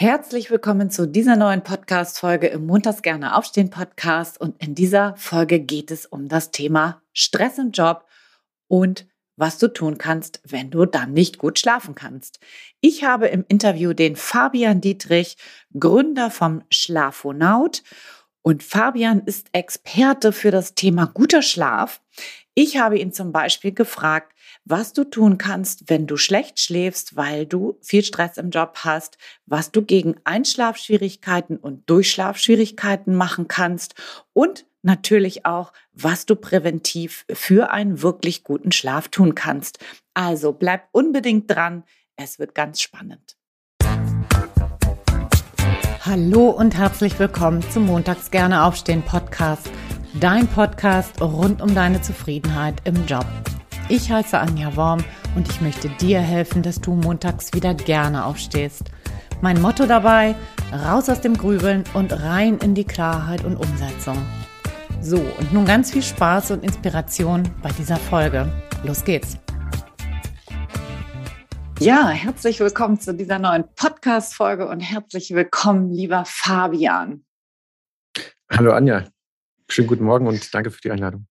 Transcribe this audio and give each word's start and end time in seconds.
Herzlich 0.00 0.48
willkommen 0.52 0.90
zu 0.90 1.08
dieser 1.08 1.34
neuen 1.34 1.64
Podcast-Folge 1.64 2.46
im 2.46 2.66
Montags 2.66 3.02
gerne 3.02 3.34
aufstehen 3.34 3.68
Podcast. 3.68 4.40
Und 4.40 4.62
in 4.62 4.76
dieser 4.76 5.16
Folge 5.16 5.58
geht 5.58 5.90
es 5.90 6.06
um 6.06 6.28
das 6.28 6.52
Thema 6.52 7.02
Stress 7.12 7.58
im 7.58 7.72
Job 7.72 8.06
und 8.68 9.08
was 9.34 9.58
du 9.58 9.66
tun 9.66 9.98
kannst, 9.98 10.40
wenn 10.44 10.70
du 10.70 10.86
dann 10.86 11.14
nicht 11.14 11.38
gut 11.38 11.58
schlafen 11.58 11.96
kannst. 11.96 12.38
Ich 12.80 13.02
habe 13.02 13.26
im 13.26 13.44
Interview 13.48 13.92
den 13.92 14.14
Fabian 14.14 14.80
Dietrich, 14.80 15.36
Gründer 15.76 16.30
vom 16.30 16.62
Schlafonaut. 16.70 17.82
Und 18.42 18.62
Fabian 18.62 19.22
ist 19.26 19.48
Experte 19.50 20.30
für 20.30 20.52
das 20.52 20.76
Thema 20.76 21.06
guter 21.06 21.42
Schlaf. 21.42 22.00
Ich 22.54 22.78
habe 22.78 23.00
ihn 23.00 23.12
zum 23.12 23.32
Beispiel 23.32 23.72
gefragt, 23.72 24.32
was 24.70 24.92
du 24.92 25.04
tun 25.04 25.38
kannst, 25.38 25.88
wenn 25.88 26.06
du 26.06 26.18
schlecht 26.18 26.60
schläfst, 26.60 27.16
weil 27.16 27.46
du 27.46 27.78
viel 27.80 28.04
Stress 28.04 28.36
im 28.36 28.50
Job 28.50 28.80
hast, 28.84 29.16
was 29.46 29.72
du 29.72 29.82
gegen 29.82 30.16
Einschlafschwierigkeiten 30.24 31.56
und 31.56 31.88
Durchschlafschwierigkeiten 31.88 33.14
machen 33.14 33.48
kannst 33.48 33.94
und 34.34 34.66
natürlich 34.82 35.46
auch, 35.46 35.72
was 35.92 36.26
du 36.26 36.36
präventiv 36.36 37.24
für 37.32 37.70
einen 37.70 38.02
wirklich 38.02 38.44
guten 38.44 38.70
Schlaf 38.70 39.08
tun 39.08 39.34
kannst. 39.34 39.78
Also 40.12 40.52
bleib 40.52 40.88
unbedingt 40.92 41.50
dran, 41.50 41.84
es 42.16 42.38
wird 42.38 42.54
ganz 42.54 42.82
spannend. 42.82 43.36
Hallo 46.04 46.50
und 46.50 46.76
herzlich 46.76 47.18
willkommen 47.18 47.62
zum 47.70 47.86
Montags 47.86 48.30
gerne 48.30 48.64
aufstehen 48.64 49.02
Podcast, 49.02 49.70
dein 50.20 50.46
Podcast 50.46 51.20
rund 51.22 51.62
um 51.62 51.74
deine 51.74 52.02
Zufriedenheit 52.02 52.76
im 52.84 53.06
Job. 53.06 53.26
Ich 53.90 54.10
heiße 54.10 54.38
Anja 54.38 54.76
Worm 54.76 55.02
und 55.34 55.48
ich 55.48 55.62
möchte 55.62 55.88
dir 55.88 56.20
helfen, 56.20 56.62
dass 56.62 56.78
du 56.78 56.92
montags 56.92 57.54
wieder 57.54 57.72
gerne 57.72 58.26
aufstehst. 58.26 58.82
Mein 59.40 59.62
Motto 59.62 59.86
dabei, 59.86 60.34
raus 60.70 61.08
aus 61.08 61.22
dem 61.22 61.34
Grübeln 61.34 61.84
und 61.94 62.12
rein 62.12 62.58
in 62.58 62.74
die 62.74 62.84
Klarheit 62.84 63.46
und 63.46 63.56
Umsetzung. 63.56 64.18
So, 65.00 65.16
und 65.16 65.54
nun 65.54 65.64
ganz 65.64 65.90
viel 65.90 66.02
Spaß 66.02 66.50
und 66.50 66.64
Inspiration 66.64 67.48
bei 67.62 67.70
dieser 67.70 67.96
Folge. 67.96 68.52
Los 68.84 69.02
geht's! 69.04 69.38
Ja, 71.80 72.10
herzlich 72.10 72.60
willkommen 72.60 73.00
zu 73.00 73.14
dieser 73.14 73.38
neuen 73.38 73.64
Podcast-Folge 73.74 74.68
und 74.68 74.80
herzlich 74.80 75.30
willkommen, 75.30 75.90
lieber 75.90 76.24
Fabian. 76.26 77.24
Hallo 78.50 78.72
Anja, 78.72 79.04
schönen 79.70 79.88
guten 79.88 80.04
Morgen 80.04 80.26
und 80.26 80.54
danke 80.54 80.70
für 80.70 80.82
die 80.82 80.90
Einladung. 80.90 81.26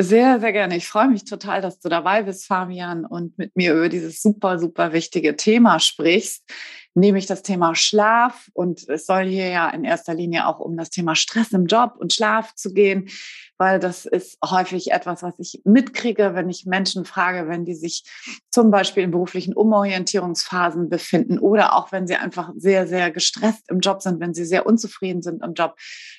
Sehr, 0.00 0.38
sehr 0.38 0.52
gerne. 0.52 0.76
Ich 0.76 0.86
freue 0.86 1.08
mich 1.08 1.24
total, 1.24 1.60
dass 1.60 1.80
du 1.80 1.88
dabei 1.88 2.22
bist, 2.22 2.46
Fabian, 2.46 3.04
und 3.04 3.36
mit 3.36 3.56
mir 3.56 3.74
über 3.74 3.88
dieses 3.88 4.22
super, 4.22 4.60
super 4.60 4.92
wichtige 4.92 5.34
Thema 5.34 5.80
sprichst, 5.80 6.48
nämlich 6.94 7.26
das 7.26 7.42
Thema 7.42 7.74
Schlaf. 7.74 8.48
Und 8.54 8.88
es 8.88 9.06
soll 9.06 9.24
hier 9.24 9.48
ja 9.48 9.68
in 9.70 9.82
erster 9.82 10.14
Linie 10.14 10.46
auch 10.46 10.60
um 10.60 10.76
das 10.76 10.90
Thema 10.90 11.16
Stress 11.16 11.50
im 11.50 11.66
Job 11.66 11.94
und 11.98 12.12
Schlaf 12.12 12.54
zu 12.54 12.72
gehen 12.72 13.10
weil 13.58 13.80
das 13.80 14.06
ist 14.06 14.38
häufig 14.44 14.92
etwas, 14.92 15.22
was 15.22 15.34
ich 15.38 15.60
mitkriege, 15.64 16.34
wenn 16.34 16.48
ich 16.48 16.64
Menschen 16.64 17.04
frage, 17.04 17.48
wenn 17.48 17.64
die 17.64 17.74
sich 17.74 18.04
zum 18.50 18.70
Beispiel 18.70 19.02
in 19.02 19.10
beruflichen 19.10 19.52
Umorientierungsphasen 19.52 20.88
befinden 20.88 21.38
oder 21.38 21.74
auch 21.74 21.90
wenn 21.90 22.06
sie 22.06 22.14
einfach 22.14 22.52
sehr, 22.56 22.86
sehr 22.86 23.10
gestresst 23.10 23.68
im 23.68 23.80
Job 23.80 24.00
sind, 24.00 24.20
wenn 24.20 24.32
sie 24.32 24.44
sehr 24.44 24.64
unzufrieden 24.64 25.22
sind 25.22 25.42
im 25.42 25.54
Job, 25.54 25.74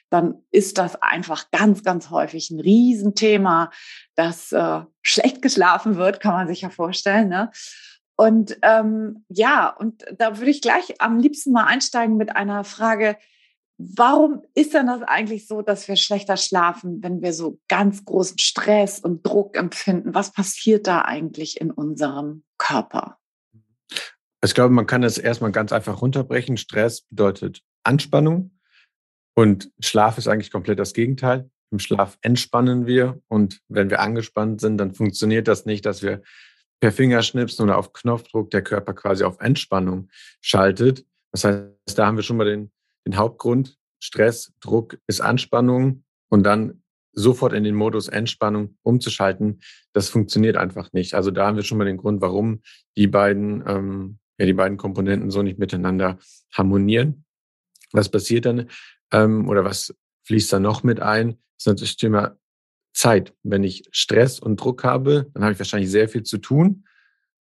dann 0.09 0.43
ist 0.51 0.77
das 0.77 1.01
einfach 1.01 1.51
ganz, 1.51 1.83
ganz 1.83 2.09
häufig 2.09 2.49
ein 2.49 2.59
Riesenthema, 2.59 3.71
dass 4.15 4.51
äh, 4.51 4.81
schlecht 5.01 5.41
geschlafen 5.41 5.97
wird, 5.97 6.19
kann 6.19 6.33
man 6.33 6.47
sich 6.47 6.61
ja 6.61 6.69
vorstellen. 6.69 7.29
Ne? 7.29 7.51
Und 8.15 8.57
ähm, 8.63 9.23
ja, 9.29 9.69
und 9.69 10.05
da 10.17 10.37
würde 10.37 10.51
ich 10.51 10.61
gleich 10.61 10.99
am 10.99 11.19
liebsten 11.19 11.51
mal 11.51 11.65
einsteigen 11.65 12.17
mit 12.17 12.35
einer 12.35 12.63
Frage, 12.63 13.17
Warum 13.81 14.41
ist 14.55 14.73
denn 14.73 14.87
das 14.87 15.03
eigentlich 15.03 15.47
so, 15.47 15.61
dass 15.61 15.87
wir 15.87 15.95
schlechter 15.95 16.35
schlafen, 16.35 17.01
wenn 17.01 17.21
wir 17.21 17.31
so 17.31 17.61
ganz 17.69 18.03
großen 18.03 18.37
Stress 18.37 18.99
und 18.99 19.25
Druck 19.25 19.55
empfinden? 19.55 20.13
Was 20.13 20.33
passiert 20.33 20.85
da 20.85 21.03
eigentlich 21.03 21.61
in 21.61 21.71
unserem 21.71 22.43
Körper? 22.57 23.17
Ich 24.43 24.53
glaube, 24.53 24.73
man 24.73 24.85
kann 24.85 25.01
das 25.01 25.17
erstmal 25.17 25.53
ganz 25.53 25.71
einfach 25.71 26.01
runterbrechen. 26.01 26.57
Stress 26.57 27.03
bedeutet 27.03 27.61
Anspannung 27.83 28.51
und 29.39 29.71
Schlaf 29.79 30.17
ist 30.17 30.27
eigentlich 30.27 30.51
komplett 30.51 30.79
das 30.79 30.93
Gegenteil. 30.93 31.49
Im 31.71 31.79
Schlaf 31.79 32.17
entspannen 32.21 32.87
wir 32.87 33.21
und 33.27 33.61
wenn 33.67 33.89
wir 33.89 33.99
angespannt 33.99 34.59
sind, 34.59 34.77
dann 34.77 34.93
funktioniert 34.93 35.47
das 35.47 35.65
nicht, 35.65 35.85
dass 35.85 36.01
wir 36.01 36.21
per 36.79 36.91
Fingerschnipsen 36.91 37.63
oder 37.63 37.77
auf 37.77 37.93
Knopfdruck 37.93 38.49
der 38.51 38.63
Körper 38.63 38.93
quasi 38.93 39.23
auf 39.23 39.39
Entspannung 39.39 40.09
schaltet. 40.41 41.05
Das 41.31 41.43
heißt, 41.43 41.97
da 41.97 42.07
haben 42.07 42.15
wir 42.15 42.23
schon 42.23 42.37
mal 42.37 42.45
den 42.45 42.71
den 43.05 43.17
Hauptgrund. 43.17 43.77
Stress, 44.01 44.53
Druck 44.61 44.97
ist 45.07 45.19
Anspannung 45.19 46.03
und 46.29 46.43
dann 46.43 46.83
sofort 47.11 47.53
in 47.53 47.63
den 47.63 47.75
Modus 47.75 48.07
Entspannung 48.07 48.77
umzuschalten, 48.83 49.61
das 49.93 50.09
funktioniert 50.09 50.55
einfach 50.55 50.93
nicht. 50.93 51.15
Also 51.15 51.31
da 51.31 51.47
haben 51.47 51.57
wir 51.57 51.63
schon 51.63 51.77
mal 51.77 51.85
den 51.85 51.97
Grund, 51.97 52.21
warum 52.21 52.61
die 52.95 53.07
beiden, 53.07 53.63
ähm, 53.67 54.19
ja, 54.37 54.45
die 54.45 54.53
beiden 54.53 54.77
Komponenten 54.77 55.31
so 55.31 55.41
nicht 55.41 55.59
miteinander 55.59 56.17
harmonieren. 56.53 57.25
Was 57.91 58.09
passiert 58.09 58.45
dann 58.45 58.69
ähm, 59.11 59.47
oder 59.47 59.65
was 59.65 59.95
fließt 60.25 60.53
da 60.53 60.59
noch 60.59 60.83
mit 60.83 60.99
ein? 60.99 61.29
Das 61.29 61.63
ist 61.63 61.67
natürlich 61.67 61.91
das 61.91 61.97
Thema 61.97 62.37
Zeit. 62.93 63.33
Wenn 63.43 63.63
ich 63.63 63.83
Stress 63.91 64.39
und 64.39 64.57
Druck 64.57 64.83
habe, 64.83 65.29
dann 65.33 65.43
habe 65.43 65.53
ich 65.53 65.59
wahrscheinlich 65.59 65.91
sehr 65.91 66.09
viel 66.09 66.23
zu 66.23 66.37
tun. 66.37 66.85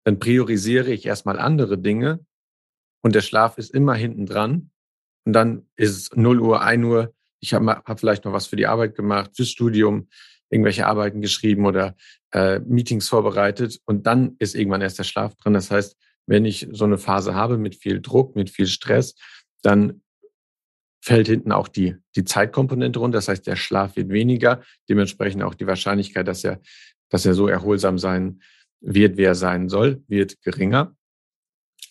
Dann 0.03 0.19
priorisiere 0.19 0.91
ich 0.91 1.05
erstmal 1.05 1.39
andere 1.39 1.77
Dinge 1.77 2.25
und 3.01 3.15
der 3.15 3.21
Schlaf 3.21 3.57
ist 3.57 3.73
immer 3.73 3.93
hinten 3.93 4.25
dran. 4.25 4.71
Und 5.25 5.33
dann 5.33 5.67
ist 5.75 5.95
es 5.95 6.15
0 6.15 6.39
Uhr, 6.39 6.61
1 6.61 6.85
Uhr. 6.85 7.13
Ich 7.39 7.53
habe 7.53 7.83
hab 7.85 7.99
vielleicht 7.99 8.25
noch 8.25 8.33
was 8.33 8.47
für 8.47 8.55
die 8.55 8.67
Arbeit 8.67 8.95
gemacht, 8.95 9.31
fürs 9.35 9.49
Studium, 9.49 10.07
irgendwelche 10.49 10.85
Arbeiten 10.85 11.21
geschrieben 11.21 11.65
oder 11.65 11.95
äh, 12.31 12.59
Meetings 12.59 13.09
vorbereitet. 13.09 13.79
Und 13.85 14.05
dann 14.07 14.35
ist 14.39 14.55
irgendwann 14.55 14.81
erst 14.81 14.99
der 14.99 15.03
Schlaf 15.03 15.35
drin. 15.35 15.53
Das 15.53 15.71
heißt, 15.71 15.97
wenn 16.27 16.45
ich 16.45 16.67
so 16.71 16.85
eine 16.85 16.97
Phase 16.97 17.35
habe 17.35 17.57
mit 17.57 17.75
viel 17.75 18.01
Druck, 18.01 18.35
mit 18.35 18.49
viel 18.49 18.67
Stress, 18.67 19.15
dann 19.61 20.01
fällt 21.05 21.27
hinten 21.27 21.51
auch 21.51 21.67
die, 21.67 21.95
die 22.15 22.23
Zeitkomponente 22.23 22.97
runter. 22.97 23.19
Das 23.19 23.27
heißt, 23.27 23.45
der 23.45 23.55
Schlaf 23.55 23.95
wird 23.95 24.09
weniger. 24.09 24.63
Dementsprechend 24.89 25.43
auch 25.43 25.53
die 25.53 25.67
Wahrscheinlichkeit, 25.67 26.27
dass 26.27 26.43
er, 26.43 26.59
dass 27.09 27.27
er 27.27 27.35
so 27.35 27.47
erholsam 27.47 27.99
sein 27.99 28.41
wird, 28.81 29.15
wie 29.15 29.23
er 29.23 29.35
sein 29.35 29.69
soll, 29.69 30.03
wird 30.07 30.41
geringer. 30.41 30.95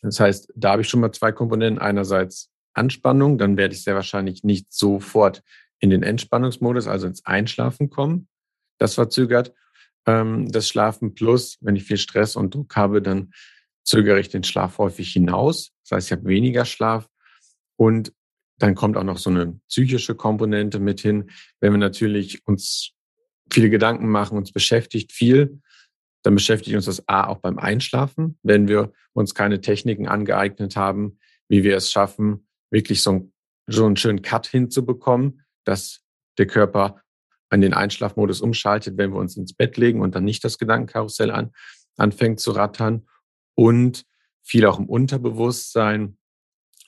Das 0.02 0.18
heißt, 0.18 0.52
da 0.56 0.72
habe 0.72 0.82
ich 0.82 0.88
schon 0.88 0.98
mal 0.98 1.12
zwei 1.12 1.30
Komponenten. 1.30 1.80
Einerseits 1.80 2.50
Anspannung, 2.72 3.38
dann 3.38 3.56
werde 3.56 3.74
ich 3.74 3.84
sehr 3.84 3.94
wahrscheinlich 3.94 4.42
nicht 4.42 4.72
sofort 4.72 5.44
in 5.78 5.90
den 5.90 6.02
Entspannungsmodus, 6.02 6.88
also 6.88 7.06
ins 7.06 7.24
Einschlafen 7.24 7.90
kommen. 7.90 8.26
Das 8.78 8.94
verzögert 8.94 9.54
ähm, 10.06 10.50
das 10.50 10.68
Schlafen. 10.68 11.14
Plus, 11.14 11.56
wenn 11.60 11.76
ich 11.76 11.84
viel 11.84 11.98
Stress 11.98 12.34
und 12.34 12.52
Druck 12.52 12.74
habe, 12.74 13.00
dann 13.00 13.32
zögere 13.84 14.18
ich 14.18 14.28
den 14.28 14.42
Schlaf 14.42 14.78
häufig 14.78 15.12
hinaus. 15.12 15.70
Das 15.84 15.98
heißt, 15.98 16.08
ich 16.08 16.12
habe 16.12 16.24
weniger 16.24 16.64
Schlaf. 16.64 17.08
Und 17.76 18.12
dann 18.58 18.74
kommt 18.74 18.96
auch 18.96 19.04
noch 19.04 19.18
so 19.18 19.30
eine 19.30 19.58
psychische 19.68 20.14
Komponente 20.14 20.78
mit 20.78 21.00
hin. 21.00 21.30
Wenn 21.60 21.72
wir 21.72 21.78
natürlich 21.78 22.46
uns 22.46 22.92
viele 23.52 23.70
Gedanken 23.70 24.08
machen, 24.08 24.38
uns 24.38 24.52
beschäftigt 24.52 25.12
viel, 25.12 25.60
dann 26.22 26.34
beschäftigt 26.34 26.74
uns 26.74 26.86
das 26.86 27.06
A 27.08 27.26
auch 27.26 27.38
beim 27.38 27.58
Einschlafen. 27.58 28.38
Wenn 28.42 28.68
wir 28.68 28.92
uns 29.12 29.34
keine 29.34 29.60
Techniken 29.60 30.08
angeeignet 30.08 30.76
haben, 30.76 31.18
wie 31.48 31.62
wir 31.62 31.76
es 31.76 31.92
schaffen, 31.92 32.46
wirklich 32.70 33.02
so, 33.02 33.12
ein, 33.12 33.32
so 33.66 33.84
einen 33.84 33.96
schönen 33.96 34.22
Cut 34.22 34.46
hinzubekommen, 34.46 35.42
dass 35.64 36.02
der 36.38 36.46
Körper 36.46 37.02
an 37.50 37.60
den 37.60 37.74
Einschlafmodus 37.74 38.40
umschaltet, 38.40 38.96
wenn 38.96 39.12
wir 39.12 39.18
uns 39.18 39.36
ins 39.36 39.52
Bett 39.52 39.76
legen 39.76 40.00
und 40.00 40.14
dann 40.14 40.24
nicht 40.24 40.42
das 40.44 40.58
Gedankenkarussell 40.58 41.30
an, 41.30 41.52
anfängt 41.96 42.40
zu 42.40 42.52
rattern. 42.52 43.06
Und 43.54 44.04
viel 44.42 44.66
auch 44.66 44.78
im 44.78 44.88
Unterbewusstsein. 44.88 46.18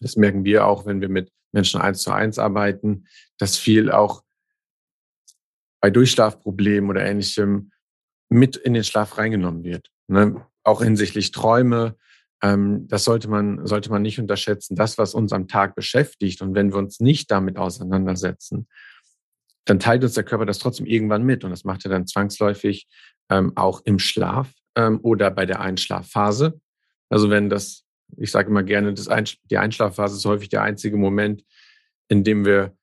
Das 0.01 0.17
merken 0.17 0.45
wir 0.45 0.67
auch, 0.67 0.87
wenn 0.87 1.01
wir 1.01 1.09
mit 1.09 1.31
Menschen 1.57 1.81
eins 1.81 2.03
zu 2.03 2.13
eins 2.13 2.39
arbeiten, 2.39 3.09
dass 3.39 3.57
viel 3.57 3.91
auch 3.91 4.23
bei 5.81 5.91
Durchschlafproblemen 5.91 6.89
oder 6.91 7.05
ähnlichem 7.05 7.73
mit 8.29 8.57
in 8.57 8.75
den 8.75 8.85
Schlaf 8.85 9.19
reingenommen 9.19 9.65
wird. 9.65 9.91
Ne? 10.07 10.47
Auch 10.63 10.83
hinsichtlich 10.83 11.31
Träume, 11.33 11.97
ähm, 12.43 12.87
das 12.89 13.05
sollte 13.05 13.29
man, 13.29 13.67
sollte 13.67 13.91
man 13.91 14.03
nicht 14.03 14.19
unterschätzen. 14.19 14.77
Das, 14.77 14.99
was 14.99 15.15
uns 15.15 15.33
am 15.33 15.49
Tag 15.49 15.75
beschäftigt 15.75 16.43
und 16.43 16.55
wenn 16.55 16.73
wir 16.73 16.79
uns 16.79 17.01
nicht 17.01 17.31
damit 17.31 17.57
auseinandersetzen, 17.57 18.69
dann 19.65 19.81
teilt 19.81 20.05
uns 20.05 20.15
der 20.15 20.25
Körper 20.25 20.47
das 20.47 20.59
trotzdem 20.59 20.87
irgendwann 20.87 21.25
mit 21.25 21.43
und 21.43 21.51
das 21.51 21.65
macht 21.65 21.85
er 21.85 21.91
dann 21.91 22.07
zwangsläufig 22.07 22.87
ähm, 23.31 23.53
auch 23.57 23.81
im 23.85 23.99
Schlaf 23.99 24.53
ähm, 24.77 25.01
oder 25.03 25.31
bei 25.31 25.47
der 25.47 25.61
Einschlafphase. 25.61 26.61
Also 27.09 27.31
wenn 27.31 27.49
das, 27.49 27.86
ich 28.17 28.31
sage 28.31 28.51
immer 28.51 28.63
gerne, 28.63 28.95
Einsch 29.09 29.39
die 29.51 29.59
Einschlafphase 29.59 30.17
ist 30.17 30.25
häufig 30.25 30.49
der 30.49 30.63
einzige 30.63 30.97
Moment, 30.97 31.45
in 32.09 32.25
dem 32.25 32.45
wir 32.45 32.77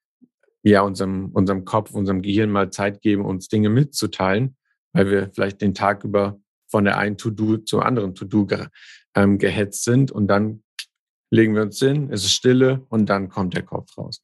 ja 0.63 0.81
unserem, 0.81 1.29
unserem 1.33 1.65
Kopf, 1.65 1.91
unserem 1.91 2.21
Gehirn 2.21 2.49
mal 2.49 2.71
Zeit 2.71 3.01
geben, 3.01 3.25
uns 3.25 3.47
Dinge 3.47 3.69
mitzuteilen, 3.69 4.55
weil 4.93 5.09
wir 5.09 5.29
vielleicht 5.33 5.61
den 5.61 5.73
Tag 5.73 6.03
über 6.03 6.39
von 6.67 6.85
der 6.85 6.97
einen 6.97 7.17
To-Do 7.17 7.57
zur 7.57 7.85
anderen 7.85 8.15
To-Do 8.15 8.47
ähm, 9.15 9.37
gehetzt 9.37 9.83
sind 9.83 10.11
und 10.11 10.27
dann 10.27 10.63
legen 11.29 11.55
wir 11.55 11.63
uns 11.63 11.79
hin, 11.79 12.09
es 12.11 12.23
ist 12.23 12.33
Stille 12.33 12.85
und 12.89 13.07
dann 13.07 13.29
kommt 13.29 13.55
der 13.55 13.63
Kopf 13.63 13.97
raus. 13.97 14.23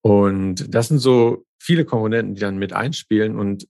Und 0.00 0.72
das 0.74 0.88
sind 0.88 0.98
so 0.98 1.44
viele 1.58 1.84
Komponenten, 1.84 2.34
die 2.34 2.40
dann 2.40 2.58
mit 2.58 2.72
einspielen 2.72 3.38
und 3.38 3.68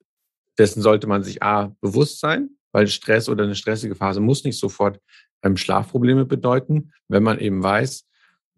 dessen 0.58 0.82
sollte 0.82 1.06
man 1.06 1.22
sich 1.22 1.42
A 1.42 1.74
bewusst 1.80 2.20
sein, 2.20 2.50
weil 2.72 2.88
Stress 2.88 3.28
oder 3.28 3.44
eine 3.44 3.54
stressige 3.54 3.94
Phase 3.94 4.20
muss 4.20 4.44
nicht 4.44 4.58
sofort 4.58 5.00
ähm, 5.46 5.56
Schlafprobleme 5.56 6.24
bedeuten, 6.24 6.92
wenn 7.08 7.22
man 7.22 7.38
eben 7.38 7.62
weiß, 7.62 8.06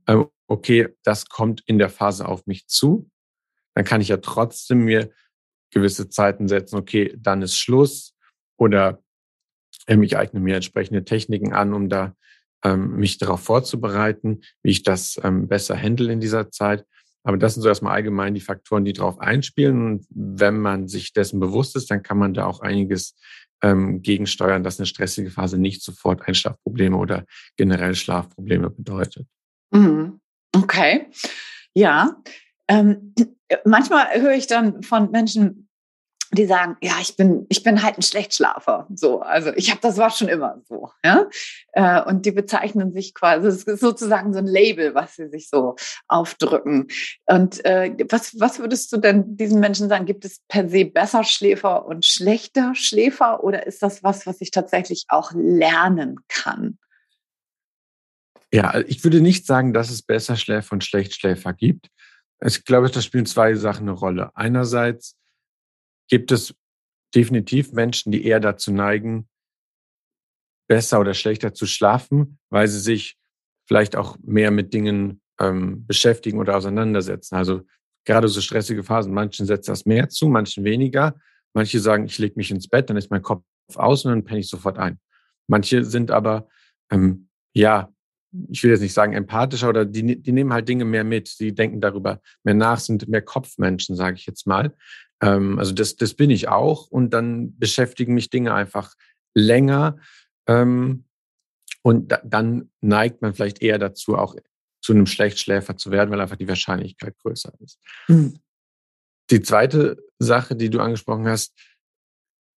ähm, 0.07 0.27
okay, 0.47 0.89
das 1.05 1.29
kommt 1.29 1.63
in 1.67 1.79
der 1.79 1.91
Phase 1.91 2.27
auf 2.27 2.47
mich 2.47 2.67
zu, 2.67 3.11
dann 3.75 3.85
kann 3.85 4.01
ich 4.01 4.09
ja 4.09 4.17
trotzdem 4.17 4.85
mir 4.85 5.11
gewisse 5.71 6.09
Zeiten 6.09 6.49
setzen, 6.49 6.77
okay, 6.77 7.15
dann 7.19 7.43
ist 7.43 7.59
Schluss 7.59 8.15
oder 8.57 9.03
ähm, 9.87 10.03
ich 10.03 10.17
eigne 10.17 10.41
mir 10.41 10.57
entsprechende 10.57 11.05
Techniken 11.05 11.53
an, 11.53 11.75
um 11.75 11.89
da 11.89 12.15
ähm, 12.65 12.97
mich 12.97 13.19
darauf 13.19 13.43
vorzubereiten, 13.43 14.41
wie 14.63 14.71
ich 14.71 14.83
das 14.83 15.21
ähm, 15.23 15.47
besser 15.47 15.81
handle 15.81 16.11
in 16.11 16.21
dieser 16.21 16.51
Zeit. 16.51 16.87
Aber 17.23 17.37
das 17.37 17.55
sind 17.55 17.63
so 17.63 17.69
erstmal 17.69 17.95
allgemein 17.95 18.35
die 18.35 18.41
Faktoren, 18.41 18.85
die 18.85 18.95
darauf 18.95 19.21
einspielen. 19.21 19.85
Und 19.85 20.07
wenn 20.11 20.59
man 20.59 20.89
sich 20.89 21.13
dessen 21.13 21.41
bewusst 21.41 21.77
ist, 21.77 21.91
dann 21.91 22.03
kann 22.03 22.17
man 22.17 22.33
da 22.33 22.47
auch 22.47 22.61
einiges 22.61 23.17
ähm, 23.63 24.03
gegensteuern, 24.03 24.63
dass 24.63 24.79
eine 24.79 24.87
stressige 24.87 25.31
Phase 25.31 25.59
nicht 25.59 25.83
sofort 25.83 26.27
Einschlafprobleme 26.27 26.97
oder 26.97 27.25
generell 27.57 27.95
Schlafprobleme 27.95 28.71
bedeutet. 28.71 29.27
Mhm. 29.71 30.21
Okay. 30.55 31.09
Ja. 31.75 32.17
Ähm, 32.69 33.15
manchmal 33.65 34.21
höre 34.21 34.35
ich 34.35 34.47
dann 34.47 34.83
von 34.83 35.11
Menschen, 35.11 35.68
die 36.33 36.47
sagen, 36.47 36.77
ja, 36.83 36.95
ich 37.01 37.17
bin, 37.17 37.47
ich 37.49 37.63
bin 37.63 37.83
halt 37.83 37.97
ein 37.97 38.03
Schlechtschlafer. 38.03 38.87
So, 38.95 39.21
also 39.21 39.51
ich 39.55 39.71
habe 39.71 39.81
das 39.81 39.97
war 39.97 40.11
schon 40.11 40.29
immer 40.29 40.61
so. 40.69 40.91
Ja? 41.05 41.27
Äh, 41.73 42.03
und 42.03 42.27
die 42.27 42.33
bezeichnen 42.33 42.93
sich 42.93 43.15
quasi, 43.15 43.47
es 43.47 43.65
ist 43.65 43.81
sozusagen 43.81 44.33
so 44.33 44.39
ein 44.39 44.47
Label, 44.47 44.95
was 44.95 45.17
sie 45.17 45.29
sich 45.29 45.49
so 45.49 45.77
aufdrücken. 46.07 46.89
Und 47.27 47.65
äh, 47.65 47.95
was, 48.11 48.39
was 48.39 48.59
würdest 48.59 48.93
du 48.93 48.99
denn 48.99 49.37
diesen 49.37 49.61
Menschen 49.61 49.89
sagen? 49.89 50.05
Gibt 50.05 50.25
es 50.25 50.41
per 50.49 50.69
se 50.69 50.85
besser 50.85 51.25
Schläfer 51.25 51.87
und 51.87 52.05
schlechter 52.05 52.75
Schläfer 52.75 53.43
oder 53.43 53.67
ist 53.67 53.83
das 53.83 54.03
was, 54.03 54.27
was 54.27 54.41
ich 54.41 54.51
tatsächlich 54.51 55.07
auch 55.09 55.33
lernen 55.35 56.17
kann? 56.29 56.79
Ja, 58.53 58.81
ich 58.87 59.03
würde 59.05 59.21
nicht 59.21 59.47
sagen, 59.47 59.73
dass 59.73 59.91
es 59.91 60.03
besser 60.03 60.37
Schläfer 60.37 60.73
und 60.73 60.85
Schlechtschläfer 60.85 61.53
gibt. 61.53 61.89
Ich 62.45 62.65
glaube, 62.65 62.91
da 62.91 63.03
spielen 63.03 63.27
zwei 63.27 63.55
Sachen 63.55 63.89
eine 63.89 63.99
Rolle. 63.99 64.31
Einerseits 64.35 65.18
gibt 66.09 66.33
es 66.33 66.55
definitiv 67.15 67.73
Menschen, 67.73 68.13
die 68.13 68.25
eher 68.25 68.41
dazu 68.41 68.73
neigen, 68.73 69.29
besser 70.69 71.01
oder 71.01 71.15
schlechter 71.15 71.55
zu 71.55 71.67
schlafen, 71.67 72.39
weil 72.51 72.69
sie 72.69 72.81
sich 72.81 73.17
vielleicht 73.67 73.97
auch 73.97 74.19
mehr 74.23 74.51
mit 74.51 74.73
Dingen 74.75 75.21
ähm, 75.41 75.87
beschäftigen 75.87 76.39
oder 76.39 76.57
auseinandersetzen. 76.57 77.37
Also 77.37 77.63
gerade 78.05 78.29
so 78.29 78.41
stressige 78.41 78.83
Phasen, 78.83 79.13
manchen 79.13 79.47
setzt 79.47 79.69
das 79.69 79.87
mehr 79.87 80.09
zu, 80.09 80.29
manchen 80.29 80.65
weniger. 80.65 81.19
Manche 81.55 81.81
sagen, 81.81 82.05
ich 82.07 82.19
lege 82.19 82.35
mich 82.37 82.51
ins 82.51 82.69
Bett, 82.69 82.91
dann 82.91 82.97
ist 82.97 83.11
mein 83.11 83.23
Kopf 83.23 83.45
aus 83.75 84.05
und 84.05 84.11
dann 84.11 84.25
penne 84.25 84.41
ich 84.41 84.49
sofort 84.49 84.79
ein. 84.79 84.99
Manche 85.47 85.85
sind 85.85 86.11
aber, 86.11 86.49
ähm, 86.91 87.29
ja, 87.55 87.93
ich 88.51 88.63
will 88.63 88.71
jetzt 88.71 88.81
nicht 88.81 88.93
sagen 88.93 89.15
empathischer 89.15 89.71
oder 89.71 89.87
die, 89.87 90.21
die 90.21 90.33
nehmen 90.33 90.53
halt 90.53 90.69
Dinge 90.69 90.85
mehr 90.85 91.05
mit, 91.05 91.41
die 91.41 91.55
denken 91.55 91.81
darüber 91.81 92.21
mehr 92.45 92.55
nach, 92.55 92.79
sind 92.79 93.09
mehr 93.09 93.23
Kopfmenschen, 93.23 93.97
sage 93.97 94.17
ich 94.17 94.27
jetzt 94.27 94.47
mal. 94.47 94.75
Ähm, 95.21 95.59
also 95.59 95.73
das, 95.73 95.97
das 95.97 96.15
bin 96.15 96.31
ich 96.31 96.49
auch 96.49 96.89
und 96.89 97.11
dann 97.11 97.59
beschäftigen 97.59 98.15
mich 98.15 98.31
Dinge 98.31 98.55
einfach 98.55 98.95
länger 99.35 99.99
ähm, 100.47 101.05
und 101.83 102.13
da, 102.13 102.21
dann 102.25 102.71
neigt 102.81 103.23
man 103.23 103.35
vielleicht 103.35 103.63
eher 103.63 103.79
dazu, 103.79 104.17
auch 104.17 104.35
zu 104.81 104.93
einem 104.93 105.07
Schlechtschläfer 105.07 105.77
zu 105.77 105.91
werden, 105.91 106.11
weil 106.11 106.21
einfach 106.21 106.37
die 106.37 106.49
Wahrscheinlichkeit 106.49 107.17
größer 107.19 107.53
ist. 107.61 107.79
Mhm. 108.09 108.39
Die 109.31 109.43
zweite 109.43 110.03
Sache, 110.19 110.57
die 110.57 110.71
du 110.71 110.81
angesprochen 110.81 111.29
hast, 111.29 111.55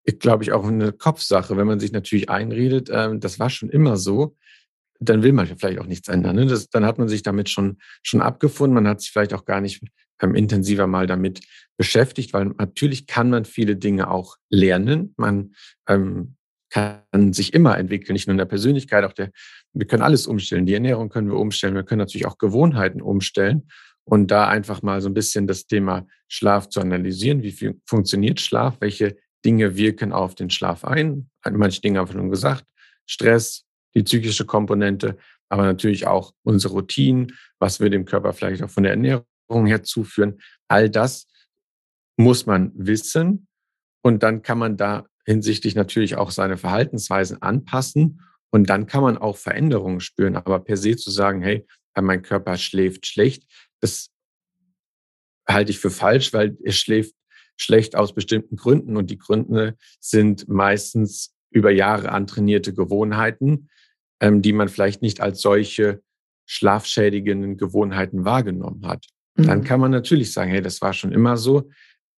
ist, 0.04 0.20
glaube 0.20 0.44
ich, 0.44 0.52
auch 0.52 0.66
eine 0.66 0.94
Kopfsache. 0.94 1.58
Wenn 1.58 1.68
man 1.68 1.80
sich 1.80 1.92
natürlich 1.92 2.30
einredet, 2.30 2.90
ähm, 2.92 3.20
das 3.20 3.40
war 3.40 3.50
schon 3.50 3.70
immer 3.70 3.98
so, 3.98 4.36
dann 5.02 5.24
will 5.24 5.34
man 5.34 5.48
vielleicht 5.48 5.80
auch 5.80 5.88
nichts 5.88 6.08
ändern. 6.08 6.36
Ne? 6.36 6.46
Das, 6.46 6.70
dann 6.70 6.86
hat 6.86 7.00
man 7.00 7.10
sich 7.10 7.24
damit 7.24 7.50
schon, 7.50 7.78
schon 8.04 8.22
abgefunden. 8.22 8.76
Man 8.76 8.88
hat 8.88 9.02
sich 9.02 9.12
vielleicht 9.12 9.34
auch 9.34 9.46
gar 9.46 9.60
nicht 9.60 9.82
ähm, 10.22 10.36
intensiver 10.36 10.86
mal 10.88 11.08
damit 11.08 11.42
beschäftigt, 11.78 12.34
weil 12.34 12.46
natürlich 12.58 13.08
kann 13.08 13.32
man 13.32 13.46
viele 13.46 13.76
Dinge 13.76 14.12
auch 14.12 14.38
lernen. 14.50 15.14
Man 15.18 15.54
ähm, 15.90 16.36
kann 16.70 17.34
sich 17.34 17.54
immer 17.54 17.78
entwickeln, 17.78 18.14
nicht 18.14 18.28
nur 18.28 18.34
in 18.34 18.38
der 18.38 18.46
Persönlichkeit, 18.46 19.04
auch 19.04 19.14
der, 19.14 19.32
wir 19.74 19.88
können 19.88 20.04
alles 20.04 20.28
umstellen. 20.28 20.66
Die 20.68 20.74
Ernährung 20.74 21.10
können 21.10 21.30
wir 21.30 21.38
umstellen. 21.38 21.74
Wir 21.74 21.84
können 21.84 22.00
natürlich 22.00 22.28
auch 22.28 22.38
Gewohnheiten 22.38 23.02
umstellen 23.02 23.68
und 24.04 24.30
da 24.30 24.48
einfach 24.48 24.84
mal 24.84 25.02
so 25.02 25.10
ein 25.10 25.16
bisschen 25.16 25.48
das 25.48 25.66
Thema 25.66 26.06
Schlaf 26.28 26.70
zu 26.70 26.80
analysieren. 26.80 27.42
Wie 27.42 27.52
viel 27.52 27.82
funktioniert 27.86 28.40
Schlaf? 28.40 28.78
Welche 28.80 29.18
Dinge 29.44 29.76
wirken 29.76 30.12
auf 30.12 30.36
den 30.36 30.52
Schlaf 30.52 30.86
ein? 30.86 31.30
Manche 31.50 31.82
Dinge 31.82 32.00
haben 32.00 32.08
wir 32.08 32.20
schon 32.20 32.30
gesagt. 32.30 32.66
Stress, 33.08 33.66
die 33.94 34.04
psychische 34.04 34.46
Komponente, 34.46 35.18
aber 35.50 35.64
natürlich 35.64 36.08
auch 36.08 36.34
unsere 36.44 36.74
Routinen, 36.74 37.38
was 37.60 37.80
wir 37.80 37.90
dem 37.90 38.06
Körper 38.06 38.34
vielleicht 38.34 38.64
auch 38.64 38.70
von 38.70 38.84
der 38.84 38.94
Ernährung 38.94 39.66
her 39.66 39.84
zuführen. 39.84 40.42
All 40.68 40.90
das 40.90 41.28
muss 42.18 42.46
man 42.46 42.72
wissen 42.76 43.48
und 44.02 44.24
dann 44.24 44.42
kann 44.42 44.58
man 44.58 44.78
da 44.78 45.06
hinsichtlich 45.26 45.76
natürlich 45.76 46.16
auch 46.16 46.32
seine 46.32 46.58
Verhaltensweisen 46.58 47.42
anpassen 47.42 48.22
und 48.50 48.70
dann 48.70 48.88
kann 48.88 49.04
man 49.04 49.18
auch 49.18 49.38
Veränderungen 49.38 50.00
spüren. 50.00 50.36
Aber 50.36 50.60
per 50.60 50.78
se 50.78 50.96
zu 50.96 51.12
sagen, 51.12 51.42
hey, 51.42 51.66
mein 52.00 52.22
Körper 52.22 52.58
schläft 52.58 53.06
schlecht, 53.06 53.44
das 53.82 54.10
halte 55.48 55.72
ich 55.72 55.80
für 55.80 55.92
falsch, 55.92 56.34
weil 56.34 56.58
er 56.64 56.72
schläft 56.72 57.16
schlecht 57.58 57.96
aus 57.96 58.14
bestimmten 58.14 58.56
Gründen 58.56 58.98
und 58.98 59.12
die 59.12 59.18
Gründe 59.18 59.78
sind 60.00 60.48
meistens 60.48 61.36
über 61.52 61.70
Jahre 61.70 62.12
antrainierte 62.12 62.74
Gewohnheiten, 62.74 63.70
ähm, 64.22 64.42
die 64.42 64.54
man 64.54 64.70
vielleicht 64.70 65.02
nicht 65.02 65.20
als 65.20 65.42
solche 65.42 66.02
schlafschädigenden 66.46 67.58
Gewohnheiten 67.58 68.24
wahrgenommen 68.24 68.88
hat. 68.88 69.08
Mhm. 69.36 69.48
Dann 69.48 69.64
kann 69.64 69.80
man 69.80 69.92
natürlich 69.92 70.32
sagen, 70.32 70.52
hey, 70.52 70.62
das 70.62 70.82
war 70.82 70.94
schon 70.94 71.12
immer 71.12 71.38
so. 71.38 71.70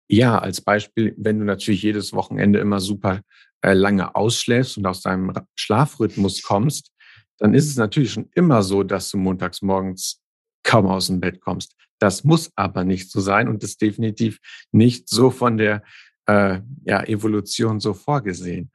Ja, 0.08 0.38
als 0.38 0.60
Beispiel, 0.60 1.14
wenn 1.16 1.38
du 1.38 1.44
natürlich 1.44 1.82
jedes 1.82 2.12
Wochenende 2.12 2.58
immer 2.58 2.80
super 2.80 3.22
äh, 3.62 3.72
lange 3.72 4.14
ausschläfst 4.14 4.76
und 4.76 4.86
aus 4.86 5.00
deinem 5.00 5.32
Schlafrhythmus 5.54 6.42
kommst, 6.42 6.92
dann 7.38 7.54
ist 7.54 7.68
es 7.68 7.76
natürlich 7.76 8.12
schon 8.12 8.28
immer 8.34 8.62
so, 8.62 8.82
dass 8.82 9.10
du 9.10 9.16
montags 9.16 9.62
morgens 9.62 10.20
kaum 10.64 10.86
aus 10.86 11.06
dem 11.06 11.20
Bett 11.20 11.40
kommst. 11.40 11.74
Das 11.98 12.24
muss 12.24 12.50
aber 12.56 12.84
nicht 12.84 13.10
so 13.10 13.20
sein 13.20 13.48
und 13.48 13.62
ist 13.62 13.80
definitiv 13.80 14.38
nicht 14.72 15.08
so 15.08 15.30
von 15.30 15.56
der 15.56 15.82
äh, 16.26 16.60
ja, 16.84 17.04
Evolution 17.04 17.80
so 17.80 17.94
vorgesehen. 17.94 18.70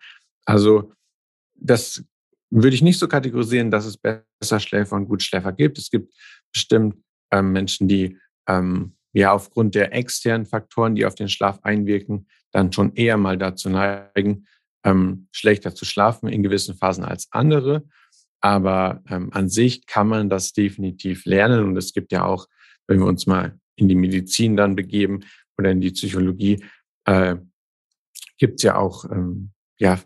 Also 0.45 0.93
das 1.55 2.03
würde 2.49 2.75
ich 2.75 2.81
nicht 2.81 2.99
so 2.99 3.07
kategorisieren, 3.07 3.71
dass 3.71 3.85
es 3.85 3.97
besser 3.97 4.59
Schläfer 4.59 4.95
und 4.95 5.07
Gutschläfer 5.07 5.51
gibt. 5.51 5.77
Es 5.77 5.89
gibt 5.89 6.13
bestimmt 6.53 6.95
ähm, 7.31 7.51
Menschen, 7.51 7.87
die 7.87 8.17
ähm, 8.47 8.95
ja 9.13 9.33
aufgrund 9.33 9.75
der 9.75 9.93
externen 9.93 10.45
Faktoren, 10.45 10.95
die 10.95 11.05
auf 11.05 11.15
den 11.15 11.29
Schlaf 11.29 11.59
einwirken, 11.63 12.27
dann 12.51 12.71
schon 12.71 12.93
eher 12.93 13.17
mal 13.17 13.37
dazu 13.37 13.69
neigen, 13.69 14.47
ähm, 14.83 15.27
schlechter 15.31 15.75
zu 15.75 15.85
schlafen 15.85 16.29
in 16.29 16.43
gewissen 16.43 16.75
Phasen 16.75 17.03
als 17.03 17.27
andere. 17.31 17.83
Aber 18.39 19.01
ähm, 19.09 19.31
an 19.33 19.49
sich 19.49 19.85
kann 19.85 20.07
man 20.07 20.29
das 20.29 20.53
definitiv 20.53 21.25
lernen. 21.25 21.65
Und 21.65 21.77
es 21.77 21.93
gibt 21.93 22.11
ja 22.11 22.23
auch, 22.23 22.47
wenn 22.87 22.99
wir 22.99 23.07
uns 23.07 23.27
mal 23.27 23.59
in 23.75 23.89
die 23.89 23.95
Medizin 23.95 24.55
dann 24.55 24.75
begeben 24.75 25.21
oder 25.57 25.71
in 25.71 25.81
die 25.81 25.91
Psychologie, 25.91 26.63
äh, 27.05 27.35
gibt 28.37 28.59
es 28.59 28.63
ja 28.63 28.75
auch 28.75 29.05
ähm, 29.05 29.51
ja, 29.79 29.99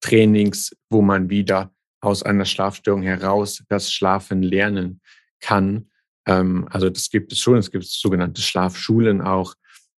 Trainings, 0.00 0.74
wo 0.90 1.02
man 1.02 1.30
wieder 1.30 1.72
aus 2.00 2.22
einer 2.22 2.44
Schlafstörung 2.44 3.02
heraus 3.02 3.62
das 3.68 3.92
Schlafen 3.92 4.42
lernen 4.42 5.00
kann. 5.40 5.90
Ähm, 6.26 6.68
also 6.70 6.90
das 6.90 7.10
gibt 7.10 7.32
es 7.32 7.38
schon. 7.38 7.58
Es 7.58 7.70
gibt 7.70 7.84
sogenannte 7.84 8.42
Schlafschulen 8.42 9.20
auch. 9.20 9.54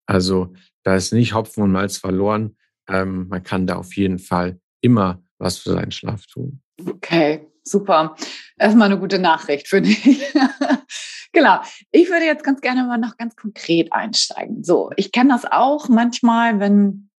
Also 0.07 0.55
da 0.83 0.95
ist 0.97 1.13
nicht 1.13 1.35
Hopfen 1.35 1.63
und 1.63 1.73
Malz 1.73 1.99
verloren. 1.99 2.57
Ähm, 2.89 3.29
man 3.29 3.43
kann 3.43 3.67
da 3.67 3.77
auf 3.77 3.95
jeden 3.97 4.19
Fall 4.19 4.59
immer 4.81 5.23
was 5.39 5.59
für 5.59 5.71
seinen 5.71 5.93
Schlaf 5.93 6.27
tun. 6.27 6.63
Okay, 6.87 7.47
super. 7.65 8.17
Erstmal 8.59 8.91
eine 8.91 8.99
gute 8.99 9.19
Nachricht 9.19 9.69
für 9.69 9.83
dich. 9.83 10.03
genau. 11.33 11.61
Ich 11.91 12.09
würde 12.09 12.25
jetzt 12.25 12.45
ganz 12.45 12.61
gerne 12.61 12.85
mal 12.85 12.99
noch 12.99 13.17
ganz 13.17 13.37
konkret 13.37 13.93
einsteigen. 13.93 14.65
So, 14.65 14.91
ich 14.97 15.13
kenne 15.13 15.31
das 15.31 15.45
auch 15.45 15.89
manchmal, 15.89 16.61
wenn 16.61 17.10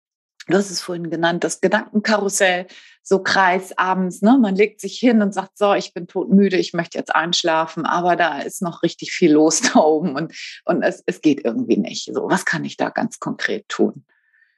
du 0.47 0.57
hast 0.57 0.71
es 0.71 0.81
vorhin 0.81 1.09
genannt, 1.09 1.43
das 1.43 1.61
Gedankenkarussell, 1.61 2.67
so 3.03 3.19
Kreis 3.23 3.77
abends, 3.77 4.21
ne? 4.21 4.37
Man 4.39 4.55
legt 4.55 4.79
sich 4.79 4.97
hin 4.99 5.21
und 5.21 5.33
sagt, 5.33 5.57
so, 5.57 5.73
ich 5.73 5.93
bin 5.93 6.07
todmüde, 6.07 6.57
ich 6.57 6.73
möchte 6.73 6.97
jetzt 6.97 7.13
einschlafen, 7.13 7.85
aber 7.85 8.15
da 8.15 8.39
ist 8.39 8.61
noch 8.61 8.83
richtig 8.83 9.11
viel 9.11 9.31
los 9.33 9.61
da 9.73 9.79
oben 9.79 10.15
und, 10.15 10.33
und 10.65 10.83
es, 10.83 11.03
es 11.05 11.21
geht 11.21 11.43
irgendwie 11.43 11.77
nicht. 11.77 12.13
So, 12.13 12.29
was 12.29 12.45
kann 12.45 12.65
ich 12.65 12.77
da 12.77 12.89
ganz 12.89 13.19
konkret 13.19 13.67
tun? 13.69 14.05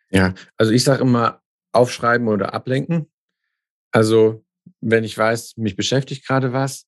Ja, 0.10 0.34
also 0.58 0.72
ich 0.72 0.84
sage 0.84 1.02
immer, 1.02 1.42
aufschreiben 1.72 2.28
oder 2.28 2.54
ablenken. 2.54 3.12
Also, 3.92 4.44
wenn 4.80 5.04
ich 5.04 5.18
weiß, 5.18 5.58
mich 5.58 5.75
beschäftigt 5.75 6.28
gerade 6.28 6.54
was, 6.54 6.86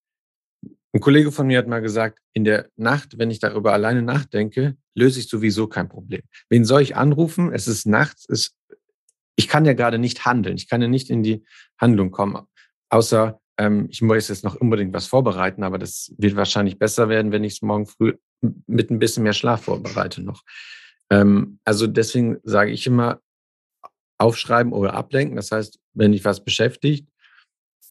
Ein 0.93 1.01
Kollege 1.01 1.31
von 1.31 1.47
mir 1.47 1.57
hat 1.57 1.67
mal 1.67 1.81
gesagt, 1.81 2.19
in 2.33 2.43
der 2.43 2.69
Nacht, 2.77 3.17
wenn 3.17 3.31
ich 3.31 3.39
darüber 3.39 3.73
alleine 3.73 4.01
nachdenke, 4.01 4.77
löse 4.93 5.19
ich 5.19 5.27
sowieso 5.27 5.67
kein 5.67 5.89
Problem. 5.89 6.21
Wen 6.49 6.65
soll 6.65 6.81
ich 6.81 6.95
anrufen? 6.95 7.51
Es 7.51 7.67
ist 7.67 7.85
nachts, 7.85 8.25
es, 8.29 8.55
ich 9.35 9.47
kann 9.47 9.65
ja 9.65 9.73
gerade 9.73 9.99
nicht 9.99 10.25
handeln. 10.25 10.55
Ich 10.55 10.69
kann 10.69 10.81
ja 10.81 10.87
nicht 10.87 11.09
in 11.09 11.23
die 11.23 11.43
Handlung 11.79 12.11
kommen, 12.11 12.45
außer 12.89 13.39
ähm, 13.57 13.87
ich 13.89 14.01
muss 14.01 14.27
jetzt 14.27 14.43
noch 14.43 14.55
unbedingt 14.55 14.93
was 14.93 15.07
vorbereiten, 15.07 15.63
aber 15.63 15.77
das 15.77 16.13
wird 16.17 16.35
wahrscheinlich 16.35 16.77
besser 16.77 17.09
werden, 17.09 17.31
wenn 17.31 17.43
ich 17.43 17.53
es 17.53 17.61
morgen 17.61 17.85
früh 17.85 18.13
mit 18.67 18.91
ein 18.91 18.99
bisschen 18.99 19.23
mehr 19.23 19.33
Schlaf 19.33 19.63
vorbereite 19.63 20.21
noch. 20.21 20.43
Ähm, 21.09 21.59
also 21.63 21.87
deswegen 21.87 22.37
sage 22.43 22.71
ich 22.71 22.85
immer, 22.87 23.21
aufschreiben 24.17 24.73
oder 24.73 24.93
ablenken. 24.93 25.35
Das 25.35 25.51
heißt, 25.51 25.79
wenn 25.93 26.11
dich 26.11 26.25
was 26.25 26.43
beschäftigt, 26.43 27.07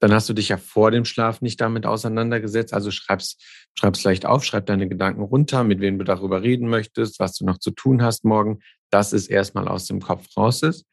dann 0.00 0.12
hast 0.12 0.28
du 0.28 0.34
dich 0.34 0.48
ja 0.48 0.56
vor 0.56 0.90
dem 0.90 1.04
Schlaf 1.04 1.40
nicht 1.40 1.60
damit 1.60 1.86
auseinandergesetzt. 1.86 2.74
Also 2.74 2.90
schreib's, 2.90 3.38
schreib's 3.78 4.04
leicht 4.04 4.26
auf, 4.26 4.44
schreib 4.44 4.66
deine 4.66 4.88
Gedanken 4.88 5.22
runter, 5.22 5.64
mit 5.64 5.80
wem 5.80 5.98
du 5.98 6.04
darüber 6.04 6.42
reden 6.42 6.68
möchtest, 6.68 7.20
was 7.20 7.34
du 7.36 7.46
noch 7.46 7.58
zu 7.58 7.70
tun 7.70 8.02
hast 8.02 8.24
morgen, 8.24 8.60
dass 8.90 9.12
es 9.12 9.28
erstmal 9.28 9.68
aus 9.68 9.86
dem 9.86 10.00
Kopf 10.00 10.26
raus 10.36 10.62
ist. 10.62 10.86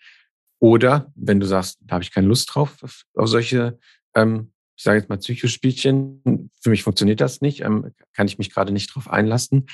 Oder 0.61 1.11
wenn 1.15 1.39
du 1.39 1.47
sagst, 1.47 1.79
da 1.81 1.95
habe 1.95 2.03
ich 2.03 2.11
keine 2.11 2.27
Lust 2.27 2.53
drauf, 2.53 2.77
auf 3.15 3.27
solche, 3.27 3.79
ähm, 4.15 4.51
ich 4.77 4.83
sage 4.83 4.99
jetzt 4.99 5.09
mal 5.09 5.17
Psychospielchen, 5.17 6.51
für 6.61 6.69
mich 6.69 6.83
funktioniert 6.83 7.19
das 7.19 7.41
nicht, 7.41 7.61
ähm, 7.61 7.91
kann 8.13 8.27
ich 8.27 8.37
mich 8.37 8.53
gerade 8.53 8.71
nicht 8.71 8.93
drauf 8.93 9.09
einlassen, 9.09 9.65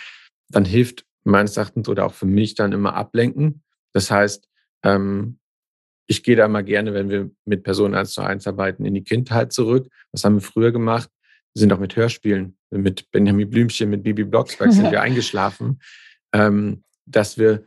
dann 0.48 0.64
hilft 0.64 1.06
meines 1.26 1.58
Erachtens 1.58 1.90
oder 1.90 2.06
auch 2.06 2.14
für 2.14 2.26
mich 2.26 2.56
dann 2.56 2.72
immer 2.72 2.96
ablenken. 2.96 3.64
Das 3.92 4.10
heißt, 4.10 4.48
ähm, 4.84 5.40
ich 6.08 6.24
gehe 6.24 6.38
da 6.38 6.48
mal 6.48 6.64
gerne, 6.64 6.94
wenn 6.94 7.10
wir 7.10 7.32
mit 7.44 7.64
Personen 7.64 7.94
eins 7.94 8.14
zu 8.14 8.22
eins 8.22 8.48
arbeiten, 8.48 8.86
in 8.86 8.94
die 8.94 9.04
Kindheit 9.04 9.52
zurück. 9.52 9.90
Was 10.14 10.24
haben 10.24 10.36
wir 10.36 10.42
früher 10.42 10.72
gemacht? 10.72 11.10
Wir 11.54 11.60
sind 11.60 11.74
auch 11.74 11.80
mit 11.80 11.98
Hörspielen, 11.98 12.58
mit 12.70 13.12
Benjamin 13.12 13.50
Blümchen, 13.50 13.90
mit 13.90 14.04
Bibi 14.04 14.24
Blocksberg 14.24 14.72
sind 14.72 14.90
wir 14.92 15.02
eingeschlafen, 15.02 15.82
ähm, 16.34 16.86
dass 17.06 17.38
wir 17.38 17.66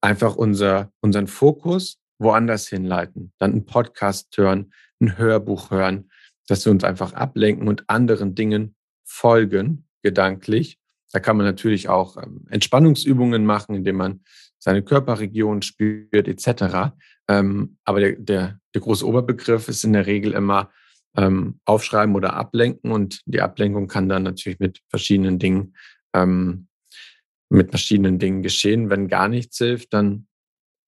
einfach 0.00 0.36
unser, 0.36 0.90
unseren 1.00 1.26
Fokus 1.26 2.00
woanders 2.20 2.68
hinleiten. 2.68 3.32
Dann 3.38 3.52
einen 3.52 3.66
Podcast 3.66 4.36
hören, 4.36 4.72
ein 5.00 5.18
Hörbuch 5.18 5.70
hören, 5.70 6.10
dass 6.46 6.64
wir 6.64 6.72
uns 6.72 6.84
einfach 6.84 7.12
ablenken 7.14 7.66
und 7.66 7.88
anderen 7.88 8.34
Dingen 8.34 8.76
folgen, 9.04 9.88
gedanklich. 10.02 10.78
Da 11.12 11.18
kann 11.18 11.36
man 11.36 11.46
natürlich 11.46 11.88
auch 11.88 12.16
ähm, 12.16 12.46
Entspannungsübungen 12.50 13.44
machen, 13.44 13.74
indem 13.74 13.96
man 13.96 14.20
seine 14.58 14.82
Körperregion 14.82 15.62
spürt, 15.62 16.28
etc. 16.28 16.92
Ähm, 17.28 17.78
aber 17.84 18.00
der, 18.00 18.12
der, 18.12 18.60
der 18.74 18.80
große 18.80 19.06
Oberbegriff 19.06 19.68
ist 19.68 19.84
in 19.84 19.94
der 19.94 20.06
Regel 20.06 20.32
immer 20.32 20.70
ähm, 21.16 21.58
aufschreiben 21.64 22.14
oder 22.14 22.34
ablenken 22.34 22.92
und 22.92 23.22
die 23.24 23.40
Ablenkung 23.40 23.88
kann 23.88 24.08
dann 24.08 24.22
natürlich 24.22 24.60
mit 24.60 24.80
verschiedenen 24.88 25.38
Dingen 25.38 25.74
mit 27.50 27.70
verschiedenen 27.70 28.18
Dingen 28.18 28.42
geschehen. 28.42 28.88
Wenn 28.90 29.08
gar 29.08 29.28
nichts 29.28 29.58
hilft, 29.58 29.92
dann 29.92 30.26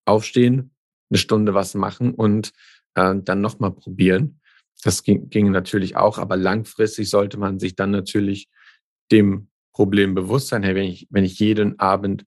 aufstehen, 0.06 0.74
eine 1.12 1.18
Stunde 1.18 1.54
was 1.54 1.74
machen 1.74 2.14
und 2.14 2.52
äh, 2.94 3.14
dann 3.22 3.40
nochmal 3.40 3.72
probieren. 3.72 4.40
Das 4.82 5.02
ging, 5.02 5.28
ging 5.28 5.50
natürlich 5.50 5.96
auch, 5.96 6.18
aber 6.18 6.36
langfristig 6.36 7.10
sollte 7.10 7.38
man 7.38 7.58
sich 7.58 7.76
dann 7.76 7.90
natürlich 7.90 8.48
dem 9.12 9.48
Problem 9.72 10.14
bewusst 10.14 10.48
sein. 10.48 10.62
Hey, 10.62 10.74
wenn 10.74 10.84
ich, 10.84 11.06
wenn 11.10 11.24
ich 11.24 11.38
jeden 11.38 11.78
Abend 11.78 12.24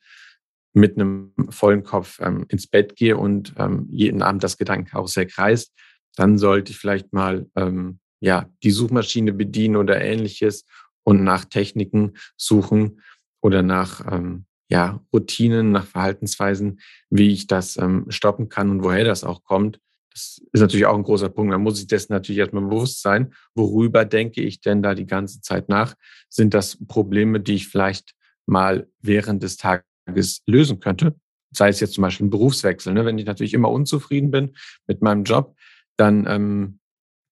mit 0.73 0.97
einem 0.97 1.33
vollen 1.49 1.83
Kopf 1.83 2.19
ähm, 2.21 2.45
ins 2.49 2.67
Bett 2.67 2.95
gehe 2.95 3.17
und 3.17 3.53
ähm, 3.57 3.87
jeden 3.89 4.21
Abend 4.21 4.43
das 4.43 4.57
Gedankenkarussell 4.57 5.25
kreist, 5.25 5.73
dann 6.15 6.37
sollte 6.37 6.71
ich 6.71 6.77
vielleicht 6.77 7.11
mal 7.11 7.47
ähm, 7.55 7.99
ja 8.19 8.49
die 8.63 8.71
Suchmaschine 8.71 9.33
bedienen 9.33 9.77
oder 9.77 10.01
ähnliches 10.01 10.65
und 11.03 11.23
nach 11.23 11.45
Techniken 11.45 12.13
suchen 12.37 13.01
oder 13.41 13.61
nach 13.61 14.11
ähm, 14.11 14.45
ja 14.69 15.01
Routinen, 15.13 15.71
nach 15.71 15.85
Verhaltensweisen, 15.85 16.79
wie 17.09 17.31
ich 17.31 17.47
das 17.47 17.77
ähm, 17.77 18.05
stoppen 18.09 18.49
kann 18.49 18.69
und 18.69 18.83
woher 18.83 19.03
das 19.03 19.23
auch 19.23 19.43
kommt. 19.43 19.79
Das 20.11 20.41
ist 20.53 20.61
natürlich 20.61 20.85
auch 20.85 20.95
ein 20.95 21.03
großer 21.03 21.29
Punkt. 21.29 21.53
Da 21.53 21.57
muss 21.57 21.79
ich 21.79 21.87
dessen 21.87 22.13
natürlich 22.13 22.39
erstmal 22.39 22.63
bewusst 22.63 23.01
sein. 23.01 23.33
Worüber 23.53 24.05
denke 24.05 24.41
ich 24.41 24.61
denn 24.61 24.81
da 24.81 24.95
die 24.95 25.05
ganze 25.05 25.41
Zeit 25.41 25.67
nach? 25.67 25.95
Sind 26.29 26.53
das 26.53 26.77
Probleme, 26.87 27.41
die 27.41 27.55
ich 27.55 27.67
vielleicht 27.67 28.15
mal 28.45 28.87
während 29.01 29.43
des 29.43 29.57
Tages 29.57 30.41
lösen 30.45 30.79
könnte. 30.79 31.15
Sei 31.51 31.69
es 31.69 31.79
jetzt 31.79 31.93
zum 31.93 32.03
Beispiel 32.03 32.27
ein 32.27 32.31
Berufswechsel. 32.31 32.93
Ne? 32.93 33.05
Wenn 33.05 33.17
ich 33.17 33.25
natürlich 33.25 33.53
immer 33.53 33.69
unzufrieden 33.69 34.31
bin 34.31 34.55
mit 34.87 35.01
meinem 35.01 35.23
Job, 35.25 35.55
dann 35.97 36.25
ähm, 36.27 36.79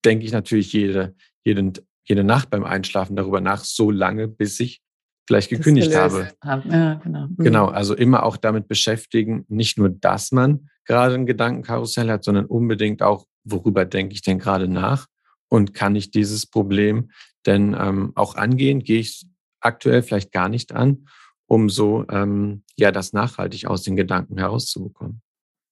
denke 0.03 0.25
ich 0.25 0.31
natürlich 0.31 0.73
jede, 0.73 1.15
jede, 1.43 1.73
jede 2.03 2.23
Nacht 2.23 2.49
beim 2.49 2.63
Einschlafen 2.63 3.15
darüber 3.15 3.41
nach, 3.41 3.63
so 3.63 3.91
lange, 3.91 4.27
bis 4.27 4.59
ich 4.59 4.82
vielleicht 5.27 5.49
gekündigt 5.49 5.95
habe. 5.95 6.29
Ja, 6.43 6.95
genau. 6.95 7.27
Mhm. 7.27 7.35
genau, 7.37 7.67
also 7.67 7.95
immer 7.95 8.23
auch 8.23 8.37
damit 8.37 8.67
beschäftigen, 8.67 9.45
nicht 9.47 9.77
nur, 9.77 9.89
dass 9.89 10.31
man 10.31 10.69
gerade 10.85 11.15
ein 11.15 11.25
Gedankenkarussell 11.25 12.09
hat, 12.09 12.23
sondern 12.23 12.45
unbedingt 12.45 13.01
auch, 13.01 13.25
worüber 13.43 13.85
denke 13.85 14.13
ich 14.13 14.21
denn 14.21 14.39
gerade 14.39 14.67
nach 14.67 15.07
und 15.49 15.73
kann 15.73 15.95
ich 15.95 16.11
dieses 16.11 16.45
Problem 16.45 17.11
denn 17.45 17.75
ähm, 17.77 18.11
auch 18.15 18.35
angehen? 18.35 18.79
Gehe 18.79 18.99
ich 18.99 19.25
aktuell 19.59 20.01
vielleicht 20.01 20.31
gar 20.31 20.49
nicht 20.49 20.73
an 20.73 21.05
um 21.53 21.69
so 21.69 22.05
ähm, 22.09 22.63
ja 22.77 22.91
das 22.91 23.13
nachhaltig 23.13 23.67
aus 23.67 23.83
den 23.83 23.95
Gedanken 23.95 24.37
herauszubekommen. 24.37 25.21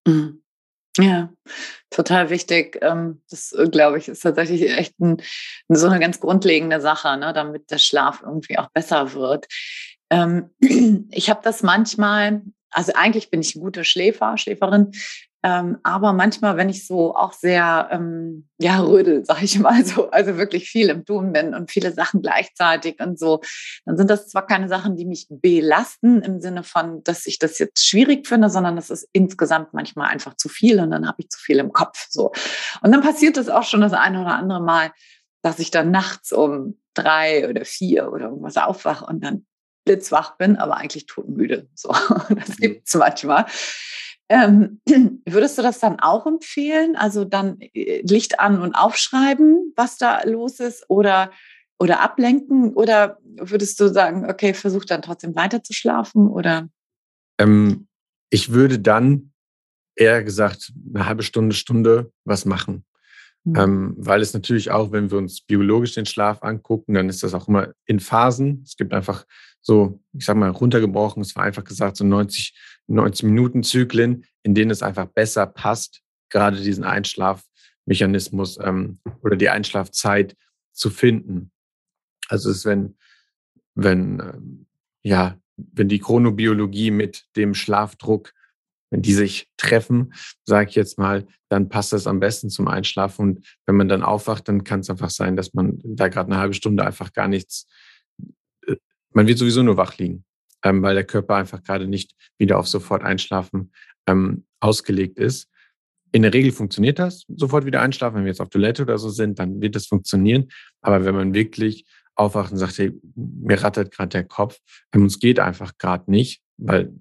Mhm. 0.07 0.40
Ja, 0.97 1.29
total 1.89 2.29
wichtig. 2.29 2.77
Ähm, 2.81 3.21
das, 3.29 3.53
äh, 3.53 3.69
glaube 3.69 3.97
ich, 3.97 4.09
ist 4.09 4.21
tatsächlich 4.21 4.69
echt 4.69 4.99
ein, 4.99 5.21
so 5.69 5.87
eine 5.87 5.99
ganz 5.99 6.19
grundlegende 6.19 6.81
Sache, 6.81 7.17
ne, 7.17 7.31
damit 7.33 7.71
der 7.71 7.77
Schlaf 7.77 8.21
irgendwie 8.21 8.57
auch 8.57 8.69
besser 8.71 9.13
wird. 9.13 9.47
Ähm, 10.09 10.49
ich 11.11 11.29
habe 11.29 11.39
das 11.43 11.63
manchmal, 11.63 12.41
also 12.71 12.91
eigentlich 12.93 13.29
bin 13.29 13.39
ich 13.39 13.55
ein 13.55 13.61
guter 13.61 13.85
Schläfer, 13.85 14.37
Schläferin, 14.37 14.91
ähm, 15.43 15.79
aber 15.81 16.13
manchmal, 16.13 16.55
wenn 16.57 16.69
ich 16.69 16.85
so 16.85 17.15
auch 17.15 17.33
sehr, 17.33 17.89
ähm, 17.91 18.47
ja, 18.59 18.79
rödel, 18.79 19.25
sag 19.25 19.41
ich 19.41 19.57
mal 19.59 19.83
so, 19.83 20.11
also 20.11 20.37
wirklich 20.37 20.69
viel 20.69 20.89
im 20.89 21.05
Tun 21.05 21.33
bin 21.33 21.53
und 21.55 21.71
viele 21.71 21.91
Sachen 21.93 22.21
gleichzeitig 22.21 22.99
und 22.99 23.17
so, 23.17 23.41
dann 23.85 23.97
sind 23.97 24.09
das 24.09 24.27
zwar 24.27 24.45
keine 24.45 24.67
Sachen, 24.67 24.95
die 24.95 25.05
mich 25.05 25.27
belasten 25.29 26.21
im 26.21 26.41
Sinne 26.41 26.63
von, 26.63 27.03
dass 27.03 27.25
ich 27.25 27.39
das 27.39 27.57
jetzt 27.59 27.87
schwierig 27.87 28.27
finde, 28.27 28.49
sondern 28.49 28.75
das 28.75 28.89
ist 28.89 29.07
insgesamt 29.13 29.73
manchmal 29.73 30.09
einfach 30.09 30.35
zu 30.35 30.47
viel 30.47 30.79
und 30.79 30.91
dann 30.91 31.07
habe 31.07 31.17
ich 31.19 31.29
zu 31.29 31.39
viel 31.39 31.59
im 31.59 31.73
Kopf, 31.73 32.07
so. 32.09 32.31
Und 32.81 32.91
dann 32.91 33.01
passiert 33.01 33.37
es 33.37 33.49
auch 33.49 33.63
schon 33.63 33.81
das 33.81 33.93
eine 33.93 34.21
oder 34.21 34.35
andere 34.35 34.61
Mal, 34.61 34.91
dass 35.41 35.59
ich 35.59 35.71
dann 35.71 35.89
nachts 35.91 36.31
um 36.31 36.79
drei 36.93 37.49
oder 37.49 37.65
vier 37.65 38.11
oder 38.11 38.25
irgendwas 38.25 38.57
aufwache 38.57 39.05
und 39.05 39.23
dann 39.23 39.45
blitzwach 39.85 40.37
bin, 40.37 40.57
aber 40.57 40.77
eigentlich 40.77 41.05
totenmüde. 41.07 41.67
So, 41.73 41.89
das 42.29 42.49
mhm. 42.49 42.55
gibt 42.59 42.87
es 42.87 42.93
manchmal. 42.93 43.45
Ähm, 44.31 44.79
würdest 45.25 45.57
du 45.57 45.61
das 45.61 45.79
dann 45.79 45.99
auch 45.99 46.25
empfehlen? 46.25 46.95
Also 46.95 47.25
dann 47.25 47.59
äh, 47.59 48.01
Licht 48.03 48.39
an 48.39 48.61
und 48.61 48.75
aufschreiben, 48.75 49.73
was 49.75 49.97
da 49.97 50.23
los 50.23 50.61
ist 50.61 50.85
oder, 50.87 51.31
oder 51.79 51.99
ablenken? 51.99 52.73
Oder 52.73 53.19
würdest 53.23 53.79
du 53.81 53.89
sagen, 53.89 54.29
okay, 54.29 54.53
versuch 54.53 54.85
dann 54.85 55.01
trotzdem 55.01 55.35
weiter 55.35 55.63
zu 55.63 55.73
schlafen? 55.73 56.27
Oder? 56.27 56.69
Ähm, 57.39 57.87
ich 58.29 58.53
würde 58.53 58.79
dann 58.79 59.33
eher 59.95 60.23
gesagt 60.23 60.71
eine 60.93 61.05
halbe 61.05 61.23
Stunde, 61.23 61.53
Stunde 61.53 62.13
was 62.23 62.45
machen. 62.45 62.85
Mhm. 63.43 63.55
Ähm, 63.57 63.95
weil 63.97 64.21
es 64.21 64.33
natürlich 64.33 64.71
auch, 64.71 64.93
wenn 64.93 65.11
wir 65.11 65.17
uns 65.17 65.41
biologisch 65.41 65.95
den 65.95 66.05
Schlaf 66.05 66.41
angucken, 66.41 66.93
dann 66.93 67.09
ist 67.09 67.21
das 67.21 67.33
auch 67.33 67.49
immer 67.49 67.73
in 67.85 67.99
Phasen. 67.99 68.61
Es 68.65 68.77
gibt 68.77 68.93
einfach 68.93 69.25
so, 69.61 70.01
ich 70.13 70.25
sag 70.25 70.37
mal, 70.37 70.49
runtergebrochen, 70.49 71.21
es 71.21 71.35
war 71.35 71.43
einfach 71.43 71.63
gesagt, 71.63 71.97
so 71.97 72.03
90, 72.03 72.55
90 72.87 73.23
Minuten 73.25 73.63
Zyklen, 73.63 74.25
in 74.43 74.55
denen 74.55 74.71
es 74.71 74.81
einfach 74.81 75.05
besser 75.05 75.45
passt, 75.45 76.01
gerade 76.29 76.61
diesen 76.61 76.83
Einschlafmechanismus 76.83 78.57
ähm, 78.61 78.99
oder 79.21 79.35
die 79.35 79.49
Einschlafzeit 79.49 80.35
zu 80.73 80.89
finden. 80.89 81.51
Also 82.27 82.49
es 82.49 82.57
ist, 82.57 82.65
wenn, 82.65 82.97
wenn, 83.75 84.19
ähm, 84.19 84.67
ja, 85.03 85.37
wenn 85.57 85.89
die 85.89 85.99
Chronobiologie 85.99 86.91
mit 86.91 87.25
dem 87.35 87.53
Schlafdruck, 87.53 88.33
wenn 88.89 89.01
die 89.01 89.13
sich 89.13 89.49
treffen, 89.57 90.13
sage 90.43 90.69
ich 90.69 90.75
jetzt 90.75 90.97
mal, 90.97 91.27
dann 91.49 91.69
passt 91.69 91.93
das 91.93 92.07
am 92.07 92.19
besten 92.19 92.49
zum 92.49 92.67
Einschlafen. 92.67 93.21
Und 93.21 93.57
wenn 93.65 93.75
man 93.75 93.87
dann 93.87 94.03
aufwacht, 94.03 94.47
dann 94.47 94.63
kann 94.63 94.81
es 94.81 94.89
einfach 94.89 95.09
sein, 95.09 95.35
dass 95.35 95.53
man 95.53 95.79
da 95.83 96.07
gerade 96.07 96.31
eine 96.31 96.41
halbe 96.41 96.53
Stunde 96.53 96.85
einfach 96.85 97.13
gar 97.13 97.27
nichts 97.27 97.67
man 99.13 99.27
wird 99.27 99.37
sowieso 99.37 99.63
nur 99.63 99.77
wach 99.77 99.97
liegen, 99.97 100.25
ähm, 100.63 100.81
weil 100.81 100.95
der 100.95 101.03
Körper 101.03 101.35
einfach 101.35 101.63
gerade 101.63 101.87
nicht 101.87 102.15
wieder 102.37 102.57
auf 102.57 102.67
sofort 102.67 103.03
einschlafen 103.03 103.71
ähm, 104.07 104.45
ausgelegt 104.59 105.17
ist. 105.19 105.49
In 106.11 106.23
der 106.23 106.33
Regel 106.33 106.51
funktioniert 106.51 106.99
das, 106.99 107.25
sofort 107.29 107.65
wieder 107.65 107.81
einschlafen. 107.81 108.17
Wenn 108.17 108.25
wir 108.25 108.31
jetzt 108.31 108.41
auf 108.41 108.49
Toilette 108.49 108.83
oder 108.83 108.97
so 108.97 109.09
sind, 109.09 109.39
dann 109.39 109.61
wird 109.61 109.75
das 109.75 109.87
funktionieren. 109.87 110.49
Aber 110.81 111.05
wenn 111.05 111.15
man 111.15 111.33
wirklich 111.33 111.85
aufwacht 112.15 112.51
und 112.51 112.57
sagt, 112.57 112.77
hey, 112.77 112.91
mir 113.15 113.61
rattert 113.63 113.91
gerade 113.91 114.09
der 114.09 114.23
Kopf, 114.25 114.59
ähm, 114.93 115.03
uns 115.03 115.19
geht 115.19 115.39
einfach 115.39 115.77
gerade 115.77 116.11
nicht, 116.11 116.41
weil 116.57 116.93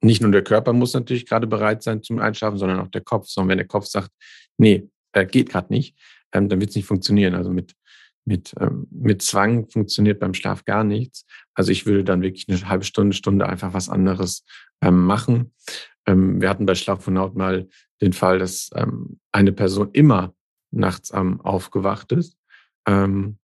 nicht 0.00 0.20
nur 0.20 0.32
der 0.32 0.42
Körper 0.42 0.72
muss 0.72 0.94
natürlich 0.94 1.26
gerade 1.26 1.46
bereit 1.46 1.82
sein 1.82 2.02
zum 2.02 2.18
Einschlafen, 2.18 2.58
sondern 2.58 2.80
auch 2.80 2.88
der 2.88 3.02
Kopf. 3.02 3.28
Sondern 3.28 3.50
wenn 3.50 3.58
der 3.58 3.68
Kopf 3.68 3.86
sagt, 3.86 4.10
nee, 4.58 4.88
äh, 5.12 5.24
geht 5.24 5.50
gerade 5.50 5.72
nicht, 5.72 5.96
ähm, 6.32 6.48
dann 6.48 6.60
wird 6.60 6.70
es 6.70 6.76
nicht 6.76 6.86
funktionieren. 6.86 7.34
Also 7.34 7.50
mit 7.50 7.74
mit, 8.24 8.54
ähm, 8.60 8.86
mit 8.90 9.22
Zwang 9.22 9.68
funktioniert 9.68 10.20
beim 10.20 10.34
Schlaf 10.34 10.64
gar 10.64 10.84
nichts. 10.84 11.26
Also 11.54 11.72
ich 11.72 11.86
würde 11.86 12.04
dann 12.04 12.22
wirklich 12.22 12.48
eine 12.48 12.68
halbe 12.68 12.84
Stunde, 12.84 13.16
Stunde 13.16 13.48
einfach 13.48 13.74
was 13.74 13.88
anderes 13.88 14.44
ähm, 14.80 15.04
machen. 15.04 15.52
Ähm, 16.06 16.40
wir 16.40 16.48
hatten 16.48 16.66
bei 16.66 16.74
Schlaf 16.74 17.04
von 17.04 17.18
Haut 17.18 17.36
mal 17.36 17.68
den 18.00 18.12
Fall, 18.12 18.38
dass 18.38 18.70
ähm, 18.74 19.20
eine 19.32 19.52
Person 19.52 19.90
immer 19.92 20.34
nachts 20.70 21.12
ähm, 21.14 21.40
aufgewacht 21.40 22.12
ist 22.12 22.36
ähm, 22.86 23.38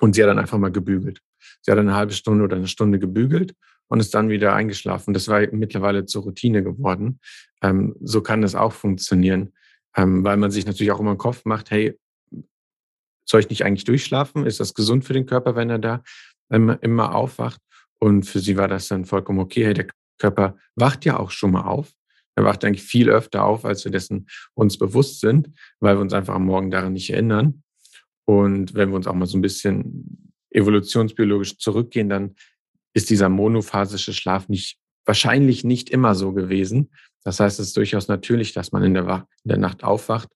und 0.00 0.14
sie 0.14 0.22
hat 0.22 0.28
dann 0.28 0.38
einfach 0.38 0.58
mal 0.58 0.72
gebügelt. 0.72 1.20
Sie 1.62 1.70
hat 1.70 1.78
eine 1.78 1.94
halbe 1.94 2.12
Stunde 2.12 2.44
oder 2.44 2.56
eine 2.56 2.68
Stunde 2.68 2.98
gebügelt 2.98 3.54
und 3.88 4.00
ist 4.00 4.14
dann 4.14 4.28
wieder 4.28 4.54
eingeschlafen. 4.54 5.14
Das 5.14 5.28
war 5.28 5.40
mittlerweile 5.52 6.04
zur 6.04 6.22
Routine 6.22 6.62
geworden. 6.62 7.20
Ähm, 7.62 7.96
so 8.00 8.20
kann 8.22 8.42
es 8.42 8.54
auch 8.54 8.72
funktionieren, 8.72 9.52
ähm, 9.96 10.24
weil 10.24 10.36
man 10.36 10.50
sich 10.50 10.66
natürlich 10.66 10.92
auch 10.92 11.00
immer 11.00 11.12
im 11.12 11.18
Kopf 11.18 11.44
macht, 11.44 11.70
hey, 11.70 11.98
soll 13.28 13.40
ich 13.40 13.50
nicht 13.50 13.64
eigentlich 13.64 13.84
durchschlafen? 13.84 14.46
Ist 14.46 14.60
das 14.60 14.74
gesund 14.74 15.04
für 15.04 15.12
den 15.12 15.26
Körper, 15.26 15.54
wenn 15.54 15.70
er 15.70 15.78
da 15.78 16.02
ähm, 16.50 16.76
immer 16.80 17.14
aufwacht? 17.14 17.60
Und 18.00 18.24
für 18.24 18.40
sie 18.40 18.56
war 18.56 18.68
das 18.68 18.88
dann 18.88 19.04
vollkommen 19.04 19.40
okay. 19.40 19.64
Hey, 19.64 19.74
der 19.74 19.86
Körper 20.18 20.56
wacht 20.76 21.04
ja 21.04 21.18
auch 21.18 21.30
schon 21.30 21.52
mal 21.52 21.62
auf. 21.62 21.92
Er 22.36 22.44
wacht 22.44 22.64
eigentlich 22.64 22.84
viel 22.84 23.10
öfter 23.10 23.44
auf, 23.44 23.64
als 23.64 23.84
wir 23.84 23.92
dessen 23.92 24.28
uns 24.54 24.78
bewusst 24.78 25.20
sind, 25.20 25.50
weil 25.80 25.96
wir 25.96 26.00
uns 26.00 26.12
einfach 26.12 26.34
am 26.34 26.44
Morgen 26.44 26.70
daran 26.70 26.92
nicht 26.92 27.10
erinnern. 27.10 27.62
Und 28.24 28.74
wenn 28.74 28.90
wir 28.90 28.96
uns 28.96 29.06
auch 29.06 29.14
mal 29.14 29.26
so 29.26 29.36
ein 29.36 29.42
bisschen 29.42 30.32
evolutionsbiologisch 30.50 31.58
zurückgehen, 31.58 32.08
dann 32.08 32.36
ist 32.94 33.10
dieser 33.10 33.28
monophasische 33.28 34.12
Schlaf 34.12 34.48
nicht, 34.48 34.78
wahrscheinlich 35.04 35.64
nicht 35.64 35.90
immer 35.90 36.14
so 36.14 36.32
gewesen. 36.32 36.90
Das 37.24 37.40
heißt, 37.40 37.58
es 37.58 37.68
ist 37.68 37.76
durchaus 37.76 38.08
natürlich, 38.08 38.52
dass 38.52 38.72
man 38.72 38.84
in 38.84 38.94
der, 38.94 39.26
in 39.44 39.48
der 39.48 39.58
Nacht 39.58 39.82
aufwacht 39.82 40.28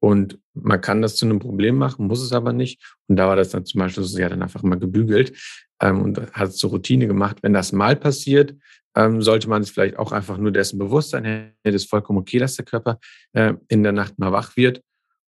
und 0.00 0.38
man 0.54 0.80
kann 0.80 1.02
das 1.02 1.16
zu 1.16 1.26
einem 1.26 1.38
Problem 1.38 1.76
machen, 1.76 2.06
muss 2.06 2.22
es 2.22 2.32
aber 2.32 2.52
nicht. 2.52 2.82
Und 3.06 3.16
da 3.16 3.28
war 3.28 3.36
das 3.36 3.50
dann 3.50 3.66
zum 3.66 3.80
Beispiel 3.80 4.02
so, 4.02 4.22
hat 4.22 4.32
dann 4.32 4.42
einfach 4.42 4.62
mal 4.62 4.78
gebügelt 4.78 5.38
ähm, 5.80 6.02
und 6.02 6.32
hat 6.32 6.48
es 6.48 6.56
zur 6.56 6.70
Routine 6.70 7.06
gemacht. 7.06 7.38
Wenn 7.42 7.52
das 7.52 7.72
mal 7.72 7.96
passiert, 7.96 8.54
ähm, 8.96 9.22
sollte 9.22 9.48
man 9.48 9.62
es 9.62 9.70
vielleicht 9.70 9.98
auch 9.98 10.12
einfach 10.12 10.38
nur 10.38 10.50
dessen 10.50 10.78
bewusst 10.78 11.10
sein. 11.10 11.52
Das 11.62 11.74
ist 11.74 11.90
vollkommen 11.90 12.18
okay, 12.18 12.38
dass 12.38 12.56
der 12.56 12.64
Körper 12.64 12.98
äh, 13.32 13.54
in 13.68 13.82
der 13.82 13.92
Nacht 13.92 14.18
mal 14.18 14.32
wach 14.32 14.56
wird 14.56 14.82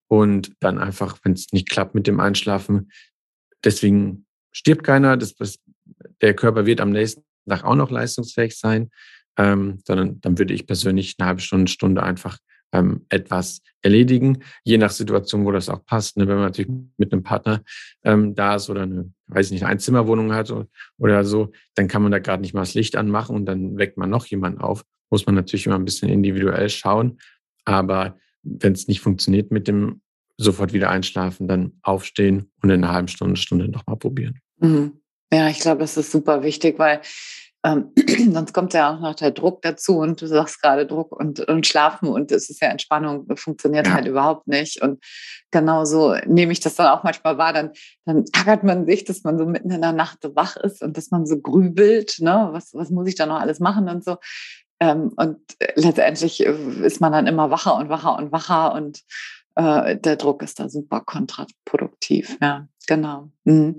und 0.08 0.52
dann 0.60 0.78
einfach, 0.78 1.18
wenn 1.22 1.32
es 1.32 1.52
nicht 1.52 1.70
klappt 1.70 1.94
mit 1.94 2.06
dem 2.06 2.18
Einschlafen, 2.18 2.90
deswegen 3.64 4.26
stirbt 4.52 4.84
keiner. 4.84 5.16
Das, 5.16 5.34
der 6.20 6.34
Körper 6.34 6.66
wird 6.66 6.80
am 6.80 6.90
nächsten 6.90 7.22
Tag 7.48 7.64
auch 7.64 7.76
noch 7.76 7.90
leistungsfähig 7.90 8.58
sein, 8.58 8.90
ähm, 9.36 9.80
sondern 9.86 10.20
dann 10.22 10.38
würde 10.38 10.54
ich 10.54 10.66
persönlich 10.66 11.16
eine 11.18 11.28
halbe 11.28 11.40
Stunde, 11.40 11.70
Stunde 11.70 12.02
einfach 12.02 12.38
ähm, 12.72 13.04
etwas 13.08 13.62
erledigen, 13.82 14.42
je 14.64 14.78
nach 14.78 14.90
Situation, 14.90 15.44
wo 15.44 15.52
das 15.52 15.68
auch 15.68 15.84
passt. 15.84 16.16
Ne? 16.16 16.26
Wenn 16.26 16.36
man 16.36 16.44
natürlich 16.46 16.70
mit 16.96 17.12
einem 17.12 17.22
Partner 17.22 17.62
ähm, 18.04 18.34
da 18.34 18.56
ist 18.56 18.70
oder 18.70 18.82
eine, 18.82 19.12
weiß 19.26 19.46
ich 19.46 19.52
nicht, 19.52 19.62
eine 19.62 19.72
Einzimmerwohnung 19.72 20.32
hat 20.32 20.50
oder, 20.50 20.66
oder 20.98 21.24
so, 21.24 21.52
dann 21.74 21.88
kann 21.88 22.02
man 22.02 22.12
da 22.12 22.18
gerade 22.18 22.42
nicht 22.42 22.54
mal 22.54 22.60
das 22.60 22.74
Licht 22.74 22.96
anmachen 22.96 23.36
und 23.36 23.46
dann 23.46 23.76
weckt 23.76 23.98
man 23.98 24.10
noch 24.10 24.26
jemanden 24.26 24.60
auf. 24.60 24.84
Muss 25.10 25.26
man 25.26 25.34
natürlich 25.34 25.66
immer 25.66 25.76
ein 25.76 25.84
bisschen 25.84 26.08
individuell 26.08 26.68
schauen. 26.68 27.18
Aber 27.64 28.18
wenn 28.42 28.72
es 28.72 28.88
nicht 28.88 29.00
funktioniert 29.00 29.50
mit 29.50 29.68
dem 29.68 30.00
sofort 30.38 30.72
wieder 30.72 30.90
einschlafen, 30.90 31.46
dann 31.48 31.72
aufstehen 31.82 32.50
und 32.62 32.70
in 32.70 32.82
einer 32.82 32.92
halben 32.92 33.08
Stunde, 33.08 33.36
Stunde 33.36 33.68
nochmal 33.68 33.96
probieren. 33.96 34.40
Mhm. 34.58 34.98
Ja, 35.32 35.48
ich 35.48 35.60
glaube, 35.60 35.80
das 35.80 35.96
ist 35.96 36.12
super 36.12 36.42
wichtig, 36.42 36.78
weil 36.78 37.00
ähm, 37.64 37.92
sonst 38.32 38.52
kommt 38.52 38.74
ja 38.74 38.92
auch 38.92 39.00
noch 39.00 39.14
der 39.14 39.30
Druck 39.30 39.62
dazu 39.62 39.98
und 39.98 40.20
du 40.20 40.26
sagst 40.26 40.60
gerade 40.60 40.86
Druck 40.86 41.12
und, 41.12 41.40
und 41.40 41.66
Schlafen 41.66 42.08
und 42.08 42.32
es 42.32 42.50
ist 42.50 42.60
ja 42.60 42.68
Entspannung, 42.68 43.26
funktioniert 43.36 43.86
ja. 43.86 43.94
halt 43.94 44.06
überhaupt 44.06 44.48
nicht. 44.48 44.82
Und 44.82 45.02
genauso 45.50 46.16
nehme 46.26 46.52
ich 46.52 46.60
das 46.60 46.74
dann 46.74 46.88
auch 46.88 47.04
manchmal 47.04 47.38
wahr, 47.38 47.52
dann, 47.52 47.70
dann 48.04 48.24
ärgert 48.32 48.64
man 48.64 48.86
sich, 48.86 49.04
dass 49.04 49.22
man 49.22 49.38
so 49.38 49.46
mitten 49.46 49.70
in 49.70 49.80
der 49.80 49.92
Nacht 49.92 50.18
so 50.22 50.34
wach 50.34 50.56
ist 50.56 50.82
und 50.82 50.96
dass 50.96 51.10
man 51.10 51.26
so 51.26 51.38
grübelt, 51.38 52.16
ne? 52.18 52.48
was, 52.52 52.74
was 52.74 52.90
muss 52.90 53.08
ich 53.08 53.14
da 53.14 53.26
noch 53.26 53.40
alles 53.40 53.60
machen 53.60 53.88
und 53.88 54.04
so. 54.04 54.16
Ähm, 54.80 55.12
und 55.16 55.38
letztendlich 55.76 56.44
äh, 56.44 56.52
ist 56.84 57.00
man 57.00 57.12
dann 57.12 57.28
immer 57.28 57.50
wacher 57.50 57.76
und 57.76 57.88
wacher 57.88 58.16
und 58.16 58.32
wacher 58.32 58.74
und 58.74 59.02
äh, 59.54 59.96
der 59.96 60.16
Druck 60.16 60.42
ist 60.42 60.58
da 60.58 60.68
super 60.68 61.00
kontraproduktiv. 61.02 62.36
Ja, 62.40 62.66
genau. 62.88 63.30
Mhm. 63.44 63.76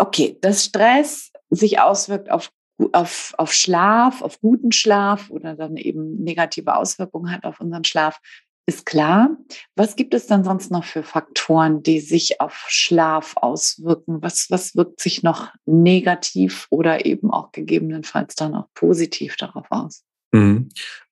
Okay, 0.00 0.36
das 0.40 0.64
Stress 0.64 1.27
sich 1.50 1.80
auswirkt 1.80 2.30
auf, 2.30 2.50
auf, 2.92 3.34
auf 3.38 3.52
Schlaf, 3.52 4.22
auf 4.22 4.40
guten 4.40 4.72
Schlaf 4.72 5.30
oder 5.30 5.54
dann 5.54 5.76
eben 5.76 6.22
negative 6.22 6.76
Auswirkungen 6.76 7.32
hat 7.32 7.44
auf 7.44 7.60
unseren 7.60 7.84
Schlaf, 7.84 8.20
ist 8.66 8.84
klar. 8.84 9.34
Was 9.76 9.96
gibt 9.96 10.12
es 10.12 10.26
dann 10.26 10.44
sonst 10.44 10.70
noch 10.70 10.84
für 10.84 11.02
Faktoren, 11.02 11.82
die 11.82 12.00
sich 12.00 12.40
auf 12.42 12.66
Schlaf 12.68 13.34
auswirken? 13.36 14.20
Was, 14.20 14.48
was 14.50 14.76
wirkt 14.76 15.00
sich 15.00 15.22
noch 15.22 15.50
negativ 15.64 16.66
oder 16.68 17.06
eben 17.06 17.30
auch 17.30 17.50
gegebenenfalls 17.50 18.34
dann 18.34 18.54
auch 18.54 18.66
positiv 18.74 19.36
darauf 19.36 19.66
aus? 19.70 20.04
Mhm. 20.32 20.68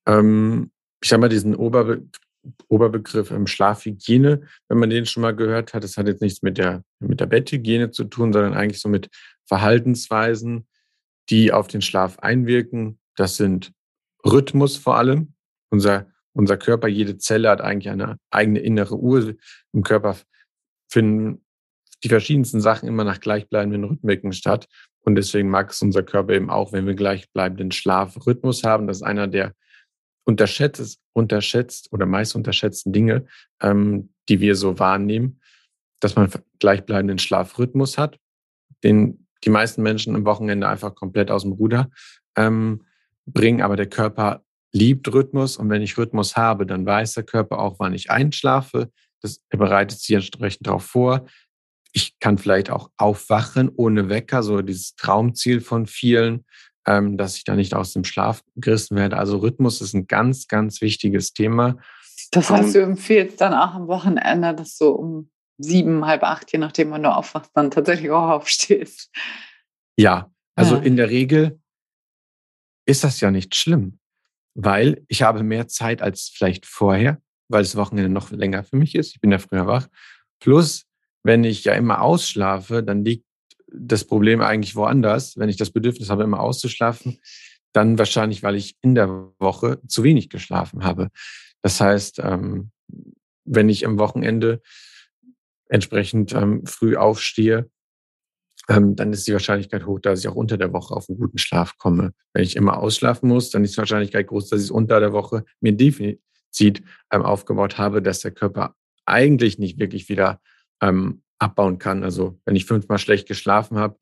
Ähm, 0.06 0.70
ich 1.02 1.12
habe 1.12 1.22
mal 1.22 1.28
diesen 1.30 1.54
Oberbe 1.54 2.02
Oberbegriff 2.68 3.30
ähm, 3.30 3.46
Schlafhygiene, 3.46 4.42
wenn 4.68 4.78
man 4.78 4.90
den 4.90 5.06
schon 5.06 5.22
mal 5.22 5.34
gehört 5.34 5.74
hat. 5.74 5.82
Das 5.82 5.96
hat 5.96 6.06
jetzt 6.06 6.22
nichts 6.22 6.42
mit 6.42 6.58
der, 6.58 6.82
mit 7.00 7.20
der 7.20 7.26
Betthygiene 7.26 7.90
zu 7.90 8.04
tun, 8.04 8.32
sondern 8.32 8.54
eigentlich 8.54 8.80
so 8.80 8.88
mit 8.88 9.08
Verhaltensweisen, 9.46 10.66
die 11.30 11.52
auf 11.52 11.68
den 11.68 11.82
Schlaf 11.82 12.18
einwirken. 12.18 12.98
Das 13.16 13.36
sind 13.36 13.72
Rhythmus 14.24 14.76
vor 14.76 14.96
allem. 14.96 15.34
Unser, 15.70 16.06
unser 16.32 16.56
Körper, 16.56 16.88
jede 16.88 17.18
Zelle 17.18 17.48
hat 17.48 17.60
eigentlich 17.60 17.90
eine 17.90 18.18
eigene 18.30 18.60
innere 18.60 18.96
Uhr. 18.96 19.34
Im 19.72 19.82
Körper 19.82 20.16
finden 20.88 21.44
die 22.04 22.08
verschiedensten 22.08 22.60
Sachen 22.60 22.88
immer 22.88 23.04
nach 23.04 23.20
gleichbleibenden 23.20 23.84
Rhythmiken 23.84 24.32
statt. 24.32 24.68
Und 25.00 25.14
deswegen 25.14 25.48
mag 25.48 25.70
es 25.70 25.82
unser 25.82 26.02
Körper 26.02 26.34
eben 26.34 26.50
auch, 26.50 26.72
wenn 26.72 26.86
wir 26.86 26.94
gleichbleibenden 26.94 27.72
Schlafrhythmus 27.72 28.64
haben. 28.64 28.86
Das 28.86 28.98
ist 28.98 29.02
einer 29.02 29.28
der 29.28 29.54
unterschätzt, 30.24 31.00
unterschätzt 31.12 31.92
oder 31.92 32.04
meist 32.06 32.34
unterschätzten 32.34 32.92
Dinge, 32.92 33.26
ähm, 33.62 34.10
die 34.28 34.40
wir 34.40 34.56
so 34.56 34.78
wahrnehmen, 34.78 35.40
dass 36.00 36.16
man 36.16 36.30
gleichbleibenden 36.58 37.18
Schlafrhythmus 37.18 37.96
hat, 37.96 38.18
den 38.82 39.25
die 39.46 39.50
meisten 39.50 39.82
Menschen 39.82 40.16
am 40.16 40.24
Wochenende 40.24 40.68
einfach 40.68 40.94
komplett 40.94 41.30
aus 41.30 41.42
dem 41.42 41.52
Ruder 41.52 41.88
ähm, 42.36 42.84
bringen. 43.26 43.62
Aber 43.62 43.76
der 43.76 43.88
Körper 43.88 44.42
liebt 44.72 45.12
Rhythmus 45.12 45.56
und 45.56 45.70
wenn 45.70 45.82
ich 45.82 45.96
Rhythmus 45.96 46.36
habe, 46.36 46.66
dann 46.66 46.84
weiß 46.84 47.14
der 47.14 47.22
Körper 47.22 47.60
auch, 47.60 47.76
wann 47.78 47.94
ich 47.94 48.10
einschlafe. 48.10 48.90
Das, 49.22 49.40
er 49.48 49.58
bereitet 49.58 49.98
sich 50.00 50.14
entsprechend 50.14 50.66
darauf 50.66 50.84
vor. 50.84 51.26
Ich 51.92 52.18
kann 52.18 52.36
vielleicht 52.36 52.70
auch 52.70 52.90
aufwachen 52.98 53.70
ohne 53.74 54.08
Wecker, 54.08 54.42
so 54.42 54.60
dieses 54.60 54.96
Traumziel 54.96 55.60
von 55.60 55.86
vielen, 55.86 56.44
ähm, 56.86 57.16
dass 57.16 57.36
ich 57.36 57.44
da 57.44 57.56
nicht 57.56 57.72
aus 57.72 57.92
dem 57.92 58.04
Schlaf 58.04 58.42
gerissen 58.56 58.96
werde. 58.96 59.16
Also 59.16 59.38
Rhythmus 59.38 59.80
ist 59.80 59.94
ein 59.94 60.06
ganz, 60.06 60.46
ganz 60.48 60.80
wichtiges 60.82 61.32
Thema. 61.32 61.78
Das 62.32 62.50
heißt, 62.50 62.74
du 62.74 62.82
empfiehlst 62.82 63.40
dann 63.40 63.54
auch 63.54 63.74
am 63.74 63.86
Wochenende, 63.86 64.54
dass 64.54 64.76
du 64.76 64.88
um 64.88 65.30
sieben, 65.58 66.06
halb 66.06 66.22
acht, 66.22 66.52
je 66.52 66.58
nachdem, 66.58 66.90
wann 66.90 67.02
du 67.02 67.14
aufwachst, 67.14 67.50
dann 67.54 67.70
tatsächlich 67.70 68.10
auch 68.10 68.28
aufstehst. 68.28 69.10
Ja, 69.96 70.30
also 70.54 70.76
ja. 70.76 70.82
in 70.82 70.96
der 70.96 71.10
Regel 71.10 71.60
ist 72.86 73.04
das 73.04 73.20
ja 73.20 73.30
nicht 73.30 73.54
schlimm, 73.54 73.98
weil 74.54 75.04
ich 75.08 75.22
habe 75.22 75.42
mehr 75.42 75.68
Zeit 75.68 76.02
als 76.02 76.28
vielleicht 76.28 76.66
vorher, 76.66 77.20
weil 77.48 77.62
das 77.62 77.76
Wochenende 77.76 78.10
noch 78.10 78.30
länger 78.30 78.64
für 78.64 78.76
mich 78.76 78.94
ist. 78.94 79.14
Ich 79.14 79.20
bin 79.20 79.32
ja 79.32 79.38
früher 79.38 79.66
wach. 79.66 79.88
Plus, 80.40 80.84
wenn 81.22 81.44
ich 81.44 81.64
ja 81.64 81.74
immer 81.74 82.02
ausschlafe, 82.02 82.82
dann 82.82 83.04
liegt 83.04 83.26
das 83.68 84.04
Problem 84.04 84.40
eigentlich 84.40 84.76
woanders. 84.76 85.36
Wenn 85.36 85.48
ich 85.48 85.56
das 85.56 85.70
Bedürfnis 85.70 86.10
habe, 86.10 86.22
immer 86.22 86.40
auszuschlafen, 86.40 87.20
dann 87.72 87.98
wahrscheinlich, 87.98 88.42
weil 88.42 88.56
ich 88.56 88.76
in 88.80 88.94
der 88.94 89.08
Woche 89.38 89.80
zu 89.86 90.02
wenig 90.02 90.30
geschlafen 90.30 90.84
habe. 90.84 91.08
Das 91.62 91.80
heißt, 91.80 92.20
ähm, 92.20 92.70
wenn 93.44 93.68
ich 93.68 93.84
am 93.84 93.98
Wochenende 93.98 94.62
entsprechend 95.68 96.32
ähm, 96.32 96.64
früh 96.66 96.96
aufstehe, 96.96 97.70
ähm, 98.68 98.96
dann 98.96 99.12
ist 99.12 99.26
die 99.26 99.32
Wahrscheinlichkeit 99.32 99.86
hoch, 99.86 100.00
dass 100.00 100.20
ich 100.20 100.28
auch 100.28 100.34
unter 100.34 100.56
der 100.56 100.72
Woche 100.72 100.94
auf 100.94 101.08
einen 101.08 101.18
guten 101.18 101.38
Schlaf 101.38 101.76
komme. 101.78 102.12
Wenn 102.32 102.42
ich 102.42 102.56
immer 102.56 102.78
ausschlafen 102.78 103.28
muss, 103.28 103.50
dann 103.50 103.64
ist 103.64 103.74
die 103.74 103.78
Wahrscheinlichkeit 103.78 104.26
groß, 104.26 104.48
dass 104.48 104.64
ich 104.64 104.70
unter 104.70 104.98
der 105.00 105.12
Woche 105.12 105.44
mir 105.60 105.72
ein 105.72 105.76
Defizit 105.76 106.82
aufgebaut 107.10 107.78
habe, 107.78 108.02
dass 108.02 108.20
der 108.20 108.32
Körper 108.32 108.74
eigentlich 109.04 109.58
nicht 109.58 109.78
wirklich 109.78 110.08
wieder 110.08 110.40
abbauen 111.38 111.78
kann. 111.78 112.02
Also 112.02 112.40
wenn 112.44 112.56
ich 112.56 112.64
fünfmal 112.64 112.98
schlecht 112.98 113.28
geschlafen 113.28 113.78
habe, 113.78 113.98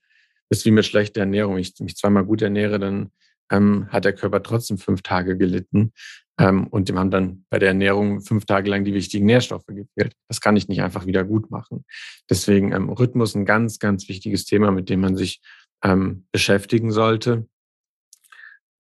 ist 0.49 0.65
wie 0.65 0.71
mit 0.71 0.87
schlechter 0.87 1.21
Ernährung. 1.21 1.59
Ich 1.59 1.79
mich 1.81 1.97
zweimal 1.97 2.25
gut 2.25 2.43
ernähre, 2.43 2.79
dann 2.79 3.11
ähm, 3.51 3.89
hat 3.91 4.05
der 4.05 4.13
Körper 4.13 4.43
trotzdem 4.43 4.79
fünf 4.79 5.03
Tage 5.03 5.37
gelitten. 5.37 5.93
Ähm, 6.39 6.67
und 6.67 6.89
dem 6.89 6.99
haben 6.99 7.11
dann 7.11 7.45
bei 7.49 7.59
der 7.59 7.69
Ernährung 7.69 8.21
fünf 8.21 8.45
Tage 8.45 8.69
lang 8.69 8.85
die 8.85 8.95
wichtigen 8.95 9.27
Nährstoffe 9.27 9.67
gefehlt. 9.67 10.17
Das 10.29 10.41
kann 10.41 10.57
ich 10.57 10.69
nicht 10.69 10.83
einfach 10.83 11.07
wieder 11.07 11.25
gut 11.25 11.51
machen. 11.51 11.85
Deswegen 12.29 12.73
ähm, 12.73 12.89
Rhythmus 12.91 13.35
ein 13.35 13.45
ganz, 13.45 13.79
ganz 13.79 14.09
wichtiges 14.09 14.45
Thema, 14.45 14.73
mit 14.73 14.89
dem 14.89 15.01
man 15.01 15.17
sich 15.17 15.41
ähm, 15.85 16.27
beschäftigen 16.33 16.91
sollte. 16.91 17.47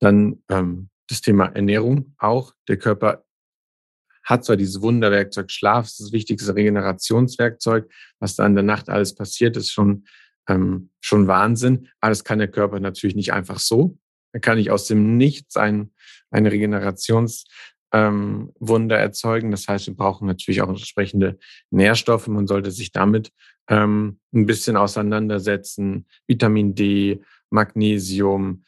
Dann 0.01 0.43
ähm, 0.51 0.89
das 1.09 1.21
Thema 1.21 1.47
Ernährung 1.47 2.15
auch. 2.19 2.55
Der 2.69 2.77
Körper 2.77 3.25
hat 4.25 4.45
zwar 4.45 4.57
dieses 4.57 4.81
Wunderwerkzeug 4.81 5.51
Schlaf, 5.51 5.85
das, 5.85 5.99
das 5.99 6.13
wichtigste 6.13 6.55
Regenerationswerkzeug, 6.55 7.91
was 8.19 8.37
da 8.37 8.47
in 8.47 8.55
der 8.55 8.65
Nacht 8.65 8.89
alles 8.89 9.15
passiert, 9.15 9.57
ist 9.57 9.71
schon, 9.71 10.07
ähm, 10.49 10.91
schon 11.01 11.29
Wahnsinn. 11.29 11.89
Aber 12.01 12.11
das 12.11 12.25
kann 12.25 12.39
der 12.39 12.49
Körper 12.49 12.81
natürlich 12.81 13.17
nicht 13.17 13.33
einfach 13.33 13.59
so. 13.59 13.99
Er 14.35 14.41
kann 14.41 14.59
nicht 14.59 14.71
aus 14.71 14.87
dem 14.87 15.17
Nichts 15.17 15.57
ein, 15.57 15.93
ein 16.31 16.47
Regenerationswunder 16.47 17.47
ähm, 17.93 18.91
erzeugen. 18.91 19.53
Das 19.53 19.69
heißt, 19.69 19.87
wir 19.87 19.95
brauchen 19.95 20.27
natürlich 20.27 20.61
auch 20.61 20.69
entsprechende 20.69 21.39
Nährstoffe. 21.71 22.27
Man 22.27 22.49
sollte 22.49 22.73
sich 22.73 22.91
damit 22.91 23.31
ähm, 23.69 24.19
ein 24.35 24.47
bisschen 24.47 24.77
auseinandersetzen. 24.77 26.07
Vitamin 26.27 26.75
D, 26.75 27.23
Magnesium, 27.51 28.65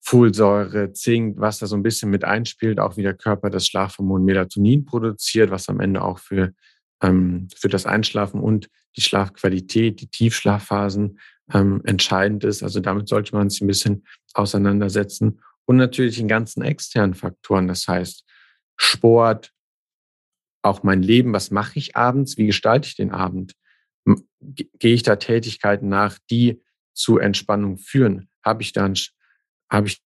Folsäure, 0.00 0.92
Zink, 0.92 1.38
was 1.38 1.58
da 1.60 1.66
so 1.66 1.76
ein 1.76 1.82
bisschen 1.82 2.10
mit 2.10 2.24
einspielt, 2.24 2.80
auch 2.80 2.96
wie 2.96 3.02
der 3.02 3.14
Körper 3.14 3.50
das 3.50 3.66
Schlafhormon 3.66 4.24
Melatonin 4.24 4.84
produziert, 4.84 5.50
was 5.50 5.68
am 5.68 5.80
Ende 5.80 6.02
auch 6.02 6.18
für, 6.18 6.52
ähm, 7.02 7.46
für 7.54 7.68
das 7.68 7.86
Einschlafen 7.86 8.40
und 8.40 8.68
die 8.96 9.02
Schlafqualität, 9.02 10.00
die 10.00 10.08
Tiefschlafphasen 10.08 11.20
ähm, 11.52 11.82
entscheidend 11.84 12.44
ist. 12.44 12.62
Also 12.62 12.80
damit 12.80 13.08
sollte 13.08 13.34
man 13.34 13.50
sich 13.50 13.60
ein 13.60 13.66
bisschen 13.66 14.04
auseinandersetzen. 14.34 15.40
Und 15.64 15.76
natürlich 15.76 16.16
den 16.16 16.28
ganzen 16.28 16.62
externen 16.62 17.14
Faktoren, 17.14 17.68
das 17.68 17.86
heißt 17.86 18.24
Sport, 18.76 19.52
auch 20.62 20.82
mein 20.82 21.02
Leben, 21.02 21.32
was 21.32 21.50
mache 21.50 21.78
ich 21.78 21.96
abends, 21.96 22.36
wie 22.36 22.46
gestalte 22.46 22.88
ich 22.88 22.96
den 22.96 23.12
Abend? 23.12 23.54
Gehe 24.40 24.94
ich 24.94 25.02
da 25.02 25.16
Tätigkeiten 25.16 25.88
nach, 25.88 26.18
die 26.30 26.62
zu 26.94 27.18
Entspannung 27.18 27.78
führen? 27.78 28.28
Habe 28.44 28.62
ich 28.62 28.72
dann 28.72 28.94
habe 29.70 29.88
ich 29.88 30.02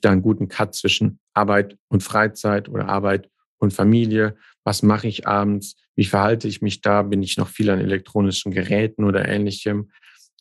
da 0.00 0.10
einen 0.10 0.22
guten 0.22 0.48
Cut 0.48 0.74
zwischen 0.74 1.18
Arbeit 1.34 1.76
und 1.88 2.02
Freizeit 2.02 2.68
oder 2.68 2.88
Arbeit 2.88 3.30
und 3.58 3.72
Familie? 3.72 4.36
Was 4.64 4.82
mache 4.82 5.08
ich 5.08 5.26
abends? 5.26 5.76
Wie 5.96 6.04
verhalte 6.04 6.46
ich 6.46 6.62
mich 6.62 6.80
da? 6.80 7.02
Bin 7.02 7.22
ich 7.22 7.36
noch 7.36 7.48
viel 7.48 7.70
an 7.70 7.80
elektronischen 7.80 8.52
Geräten 8.52 9.04
oder 9.04 9.26
ähnlichem? 9.26 9.90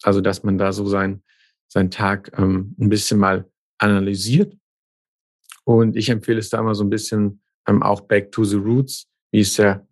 Also, 0.04 0.22
dass 0.22 0.44
man 0.44 0.58
da 0.58 0.74
so 0.74 0.88
sein, 0.88 1.24
seinen 1.68 1.92
Tag 1.92 2.32
ähm, 2.38 2.76
ein 2.80 2.90
bisschen 2.90 3.20
mal 3.20 3.50
analysiert. 3.78 4.56
Und 5.64 5.96
ich 5.96 6.10
empfehle 6.10 6.40
es 6.40 6.50
da 6.50 6.62
mal 6.62 6.76
so 6.76 6.84
ein 6.84 6.90
bisschen 6.90 7.42
ähm, 7.68 7.84
auch 7.84 8.02
back 8.02 8.32
to 8.32 8.44
the 8.44 8.56
roots. 8.56 9.08
Wie 9.32 9.42
ist 9.42 9.58
der, 9.58 9.86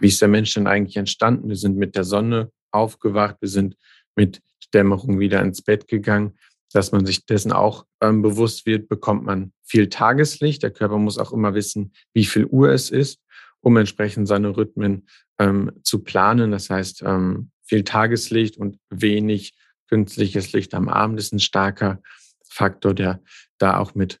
wie 0.00 0.08
ist 0.08 0.20
der 0.20 0.28
Mensch 0.28 0.54
denn 0.54 0.66
eigentlich 0.66 0.96
entstanden? 0.96 1.48
Wir 1.48 1.56
sind 1.56 1.76
mit 1.76 1.94
der 1.94 2.04
Sonne 2.04 2.50
aufgewacht. 2.72 3.36
Wir 3.40 3.48
sind 3.48 3.76
mit 4.16 4.40
Dämmerung 4.72 5.20
wieder 5.20 5.40
ins 5.42 5.62
Bett 5.62 5.86
gegangen 5.86 6.36
dass 6.74 6.90
man 6.90 7.06
sich 7.06 7.24
dessen 7.24 7.52
auch 7.52 7.86
ähm, 8.00 8.20
bewusst 8.20 8.66
wird, 8.66 8.88
bekommt 8.88 9.24
man 9.24 9.52
viel 9.62 9.88
Tageslicht. 9.88 10.62
Der 10.64 10.72
Körper 10.72 10.98
muss 10.98 11.18
auch 11.18 11.32
immer 11.32 11.54
wissen, 11.54 11.92
wie 12.12 12.24
viel 12.24 12.46
Uhr 12.46 12.70
es 12.70 12.90
ist, 12.90 13.20
um 13.60 13.76
entsprechend 13.76 14.26
seine 14.26 14.56
Rhythmen 14.56 15.06
ähm, 15.38 15.70
zu 15.84 16.02
planen. 16.02 16.50
Das 16.50 16.70
heißt, 16.70 17.04
ähm, 17.06 17.50
viel 17.62 17.84
Tageslicht 17.84 18.56
und 18.56 18.78
wenig 18.90 19.54
künstliches 19.88 20.52
Licht 20.52 20.74
am 20.74 20.88
Abend 20.88 21.18
ist 21.18 21.32
ein 21.32 21.40
starker 21.40 22.00
Faktor, 22.48 22.94
der 22.94 23.22
da 23.58 23.78
auch 23.78 23.94
mit, 23.94 24.20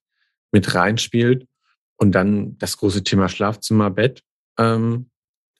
mit 0.52 0.74
reinspielt. 0.74 1.46
Und 1.96 2.12
dann 2.12 2.58
das 2.58 2.76
große 2.76 3.04
Thema 3.04 3.28
Schlafzimmer, 3.28 3.90
Bett, 3.90 4.22
ähm, 4.58 5.10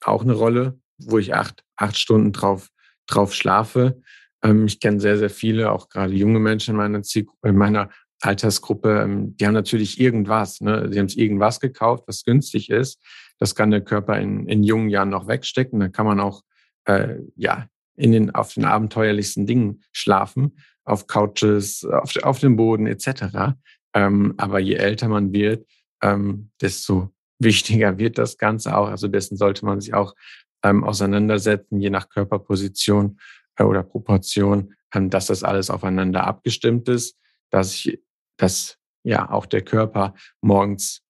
auch 0.03 0.23
eine 0.23 0.33
Rolle, 0.33 0.79
wo 0.99 1.19
ich 1.19 1.35
acht, 1.35 1.65
acht 1.77 1.97
Stunden 1.97 2.33
drauf, 2.33 2.71
drauf 3.07 3.35
schlafe. 3.35 4.01
Ähm, 4.43 4.67
ich 4.67 4.81
kenne 4.81 5.01
sehr, 5.01 5.17
sehr 5.17 5.31
viele, 5.31 5.71
auch 5.71 5.89
gerade 5.89 6.13
junge 6.13 6.41
Menschen 6.41 6.73
in 6.73 6.77
meiner, 6.77 7.03
in 7.43 7.57
meiner 7.57 7.91
Altersgruppe, 8.21 9.03
ähm, 9.03 9.37
die 9.37 9.47
haben 9.47 9.55
natürlich 9.55 10.01
irgendwas. 10.01 10.61
Ne? 10.61 10.89
Sie 10.91 10.99
haben 10.99 11.07
es 11.07 11.17
irgendwas 11.17 11.61
gekauft, 11.61 12.05
was 12.07 12.25
günstig 12.25 12.71
ist. 12.71 13.01
Das 13.39 13.55
kann 13.55 13.71
der 13.71 13.83
Körper 13.83 14.19
in, 14.19 14.49
in 14.49 14.63
jungen 14.63 14.89
Jahren 14.89 15.11
noch 15.11 15.27
wegstecken. 15.27 15.81
Da 15.81 15.89
kann 15.89 16.07
man 16.07 16.21
auch 16.21 16.43
äh, 16.87 17.17
ja, 17.37 17.67
in 17.97 18.13
den, 18.13 18.35
auf 18.35 18.55
den 18.55 18.65
abenteuerlichsten 18.65 19.47
Dingen 19.47 19.83
schlafen, 19.93 20.59
auf 20.85 21.07
Couches, 21.07 21.85
auf, 21.85 22.15
auf 22.23 22.41
dem 22.41 22.57
Boden 22.57 22.87
etc. 22.87 23.55
Ähm, 23.95 24.35
aber 24.37 24.59
je 24.59 24.75
älter 24.75 25.09
man 25.09 25.33
wird, 25.33 25.67
ähm, 26.03 26.51
desto 26.61 27.11
wichtiger 27.39 27.99
wird 27.99 28.19
das 28.19 28.39
Ganze 28.39 28.77
auch. 28.77 28.89
Also 28.89 29.09
dessen 29.09 29.37
sollte 29.37 29.65
man 29.65 29.81
sich 29.81 29.95
auch 29.95 30.15
ähm, 30.63 30.85
auseinandersetzen, 30.85 31.81
je 31.81 31.91
nach 31.91 32.09
Körperposition 32.09 33.19
äh, 33.57 33.65
oder 33.65 33.83
Proportion, 33.83 34.75
ähm, 34.95 35.11
dass 35.11 35.27
das 35.27 35.43
alles 35.43 35.71
aufeinander 35.71 36.27
abgestimmt 36.27 36.89
ist, 36.89 37.17
dass 37.51 37.75
ich, 37.75 38.01
dass 38.37 38.79
ja 39.05 39.31
auch 39.31 39.47
der 39.47 39.63
Körper 39.63 40.15
morgens 40.41 41.03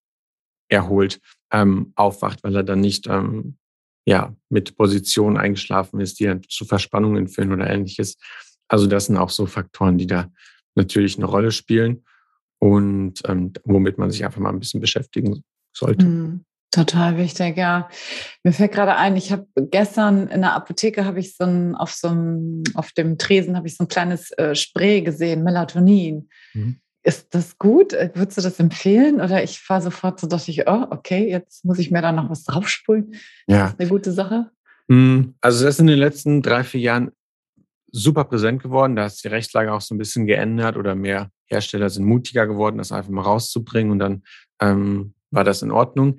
erholt 0.69 1.21
ähm, 1.53 1.93
aufwacht, 1.95 2.43
weil 2.43 2.57
er 2.57 2.65
dann 2.65 2.81
nicht 2.81 3.07
ähm, 3.07 3.59
ja 4.07 4.35
mit 4.49 4.77
Positionen 4.77 5.37
eingeschlafen 5.37 6.01
ist, 6.01 6.21
die 6.21 6.25
dann 6.25 6.43
zu 6.49 6.65
Verspannungen 6.65 7.29
führen 7.29 7.53
oder 7.53 7.69
ähnliches. 7.69 8.17
Also 8.69 8.87
das 8.87 9.07
sind 9.07 9.17
auch 9.17 9.31
so 9.31 9.47
Faktoren, 9.47 9.99
die 9.99 10.07
da 10.07 10.31
natürlich 10.75 11.17
eine 11.17 11.27
Rolle 11.27 11.53
spielen 11.53 12.05
und 12.59 13.23
ähm, 13.27 13.53
womit 13.65 13.99
man 13.99 14.11
sich 14.11 14.25
einfach 14.25 14.41
mal 14.41 14.51
ein 14.51 14.61
bisschen 14.61 14.81
beschäftigen 14.81 15.45
sollte. 15.73 16.07
Mhm. 16.07 16.45
Total 16.75 17.17
wichtig, 17.19 17.57
ja. 17.57 17.89
Mir 18.43 18.53
fällt 18.53 18.73
gerade 18.73 18.97
ein, 18.97 19.17
ich 19.17 19.31
habe 19.31 19.47
gestern 19.71 20.27
in 20.27 20.41
der 20.41 20.55
Apotheke 20.55 21.05
habe 21.05 21.21
ich 21.21 21.37
so 21.37 21.45
ein, 21.45 21.77
auf 21.77 21.93
so 21.93 22.09
einem, 22.09 22.65
auf 22.75 22.91
dem 22.91 23.17
Tresen 23.17 23.57
habe 23.57 23.69
ich 23.69 23.77
so 23.77 23.85
ein 23.85 23.89
kleines 23.89 24.33
äh, 24.33 24.57
Spray 24.57 25.03
gesehen, 25.03 25.45
Melatonin. 25.45 26.29
Mhm. 26.53 26.81
Ist 27.05 27.35
das 27.35 27.59
gut? 27.59 27.93
Äh, 27.93 28.11
würdest 28.15 28.39
du 28.39 28.43
das 28.43 28.59
empfehlen? 28.59 29.21
Oder 29.21 29.45
ich 29.45 29.61
fahre 29.61 29.83
sofort 29.83 30.19
so, 30.19 30.27
dachte 30.27 30.51
ich, 30.51 30.67
oh, 30.67 30.87
okay, 30.91 31.29
jetzt 31.29 31.65
muss 31.65 31.79
ich 31.79 31.91
mir 31.91 32.03
da 32.03 32.13
noch 32.13 32.31
was 32.31 32.45
draufspulen. 32.45 33.15
Ja. 33.47 33.65
Das 33.65 33.73
ist 33.75 33.81
eine 33.81 33.89
gute 33.89 34.13
Sache. 34.13 34.51
Mhm. 34.89 35.35
Also 35.41 35.65
das 35.65 35.77
ist 35.77 35.81
in 35.81 35.87
den 35.87 35.99
letzten 35.99 36.43
drei, 36.43 36.65
vier 36.65 36.81
Jahren 36.81 37.11
super 37.93 38.25
präsent 38.25 38.63
geworden. 38.63 38.97
Da 38.97 39.07
ist 39.07 39.23
die 39.23 39.29
Rechtslage 39.29 39.73
auch 39.73 39.81
so 39.81 39.95
ein 39.95 39.99
bisschen 39.99 40.27
geändert 40.27 40.77
oder 40.77 40.95
mehr 40.95 41.31
Hersteller 41.47 41.91
sind 41.91 42.05
mutiger 42.05 42.47
geworden, 42.47 42.79
das 42.79 42.91
einfach 42.91 43.11
mal 43.11 43.23
rauszubringen 43.23 43.93
und 43.93 43.99
dann 43.99 44.23
ähm, 44.61 45.15
war 45.31 45.45
das 45.45 45.63
in 45.63 45.71
Ordnung 45.71 46.19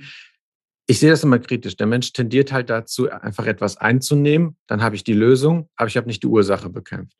ich 0.87 0.99
sehe 0.99 1.09
das 1.09 1.23
immer 1.23 1.39
kritisch. 1.39 1.75
Der 1.77 1.87
Mensch 1.87 2.13
tendiert 2.13 2.51
halt 2.51 2.69
dazu, 2.69 3.09
einfach 3.09 3.45
etwas 3.47 3.77
einzunehmen. 3.77 4.57
Dann 4.67 4.83
habe 4.83 4.95
ich 4.95 5.03
die 5.03 5.13
Lösung, 5.13 5.69
aber 5.75 5.87
ich 5.87 5.97
habe 5.97 6.07
nicht 6.07 6.23
die 6.23 6.27
Ursache 6.27 6.69
bekämpft. 6.69 7.17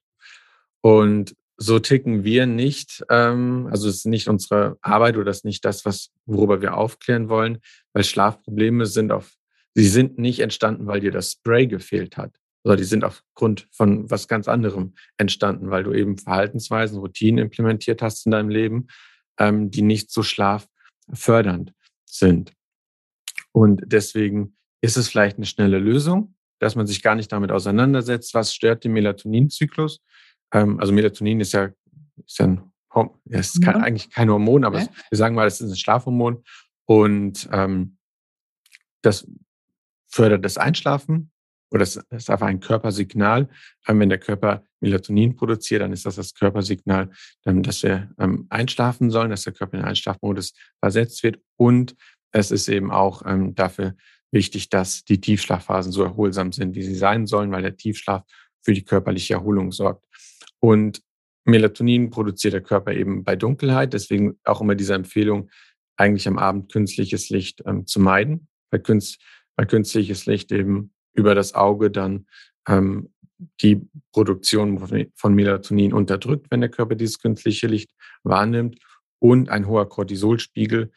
Und 0.82 1.36
so 1.58 1.80
ticken 1.80 2.24
wir 2.24 2.46
nicht. 2.46 3.04
Ähm, 3.10 3.68
also 3.72 3.88
es 3.88 3.98
ist 3.98 4.06
nicht 4.06 4.28
unsere 4.28 4.78
Arbeit 4.82 5.16
oder 5.16 5.26
das 5.26 5.38
ist 5.38 5.46
nicht 5.46 5.66
das, 5.66 5.86
was, 5.86 6.12
worüber 6.26 6.62
wir 6.62 6.76
aufklären 6.78 7.30
wollen, 7.30 7.60
weil 7.94 8.04
Schlafprobleme 8.04 8.86
sind 8.86 9.12
auf, 9.12 9.34
sie 9.74 9.88
sind 9.88 10.18
nicht 10.18 10.40
entstanden, 10.40 10.88
weil 10.88 11.00
dir 11.00 11.12
das 11.12 11.34
Spray 11.34 11.68
gefehlt 11.68 12.18
hat, 12.18 12.36
sondern 12.64 12.78
die 12.78 12.86
sind 12.86 13.04
aufgrund 13.04 13.68
von 13.72 14.10
was 14.10 14.28
ganz 14.28 14.48
anderem 14.48 14.96
entstanden, 15.18 15.70
weil 15.70 15.84
du 15.84 15.94
eben 15.94 16.18
Verhaltensweisen, 16.18 17.00
Routinen 17.00 17.46
implementiert 17.46 18.02
hast 18.02 18.26
in 18.26 18.32
deinem 18.32 18.50
Leben, 18.50 18.88
ähm, 19.40 19.72
die 19.72 19.82
nicht 19.82 20.12
so 20.12 20.24
schlaffördernd 20.24 21.74
sind. 22.06 22.54
Und 23.52 23.82
deswegen 23.86 24.58
ist 24.82 24.98
es 24.98 25.08
vielleicht 25.08 25.38
eine 25.38 25.46
schnelle 25.46 25.80
Lösung, 25.80 26.36
dass 26.60 26.76
man 26.76 26.88
sich 26.88 27.02
gar 27.02 27.16
nicht 27.16 27.32
damit 27.32 27.52
auseinandersetzt, 27.52 28.34
was 28.34 28.54
stört 28.54 28.84
den 28.84 28.94
Melatoninzyklus. 28.94 30.02
Ähm, 30.56 30.80
also 30.80 30.94
Melatonin 30.94 31.42
ist 31.42 31.52
ja, 31.52 31.70
ist 32.26 32.40
ja 32.40 32.46
ein, 32.46 32.72
es 33.30 33.56
ist 33.56 33.62
kein, 33.62 33.76
eigentlich 33.76 34.10
kein 34.10 34.30
Hormon, 34.30 34.64
aber 34.64 34.78
okay. 34.78 34.88
es, 34.90 35.12
wir 35.12 35.18
sagen 35.18 35.36
mal, 35.36 35.46
es 35.46 35.60
ist 35.60 35.70
ein 35.70 35.76
Schlafhormon 35.76 36.44
und 36.86 37.50
ähm, 37.52 37.98
das 39.02 39.28
fördert 40.08 40.46
das 40.46 40.58
Einschlafen 40.58 41.32
oder 41.72 41.84
es 41.84 41.98
ist 41.98 42.30
einfach 42.30 42.48
ein 42.48 42.62
Körpersignal. 42.62 43.50
Ähm, 43.86 44.00
wenn 44.00 44.08
der 44.08 44.18
Körper 44.18 44.64
Melatonin 44.80 45.36
produziert, 45.36 45.82
dann 45.82 45.92
ist 45.92 46.06
das 46.06 46.16
das 46.16 46.34
Körpersignal, 46.34 47.12
ähm, 47.46 47.62
dass 47.62 47.84
wir 47.84 48.10
ähm, 48.18 48.48
einschlafen 48.50 49.12
sollen, 49.12 49.32
dass 49.32 49.44
der 49.44 49.54
Körper 49.54 49.74
in 49.76 49.82
den 49.82 49.90
Einschlafmodus 49.90 50.54
versetzt 50.80 51.22
wird 51.24 51.40
und 51.58 51.96
es 52.32 52.52
ist 52.52 52.70
eben 52.70 52.92
auch 52.92 53.24
ähm, 53.26 53.56
dafür 53.56 53.96
wichtig, 54.32 54.70
dass 54.70 55.04
die 55.04 55.20
Tiefschlafphasen 55.20 55.92
so 55.92 56.04
erholsam 56.04 56.54
sind, 56.54 56.76
wie 56.76 56.84
sie 56.84 56.96
sein 56.96 57.28
sollen, 57.28 57.52
weil 57.52 57.62
der 57.62 57.76
Tiefschlaf 57.76 58.24
für 58.62 58.74
die 58.74 58.84
körperliche 58.84 59.36
Erholung 59.36 59.72
sorgt. 59.72 60.06
Und 60.66 61.04
Melatonin 61.44 62.10
produziert 62.10 62.56
der 62.56 62.62
Körper 62.64 62.92
eben 62.92 63.24
bei 63.24 63.36
Dunkelheit. 63.36 63.94
Deswegen 63.94 64.40
auch 64.46 64.62
immer 64.62 64.74
diese 64.74 64.96
Empfehlung, 64.96 65.52
eigentlich 65.96 66.28
am 66.28 66.40
Abend 66.40 66.72
künstliches 66.72 67.30
Licht 67.30 67.62
ähm, 67.68 67.86
zu 67.86 68.00
meiden, 68.00 68.48
weil, 68.72 68.80
künst, 68.80 69.22
weil 69.56 69.68
künstliches 69.68 70.26
Licht 70.26 70.52
eben 70.52 70.92
über 71.14 71.36
das 71.36 71.54
Auge 71.54 71.92
dann 71.92 72.26
ähm, 72.68 73.14
die 73.62 73.88
Produktion 74.12 75.08
von 75.14 75.36
Melatonin 75.36 75.94
unterdrückt, 75.94 76.48
wenn 76.50 76.62
der 76.62 76.72
Körper 76.72 76.96
dieses 76.96 77.20
künstliche 77.20 77.68
Licht 77.68 77.92
wahrnimmt. 78.24 78.80
Und 79.20 79.50
ein 79.50 79.68
hoher 79.68 79.88
Cortisolspiegel 79.88 80.92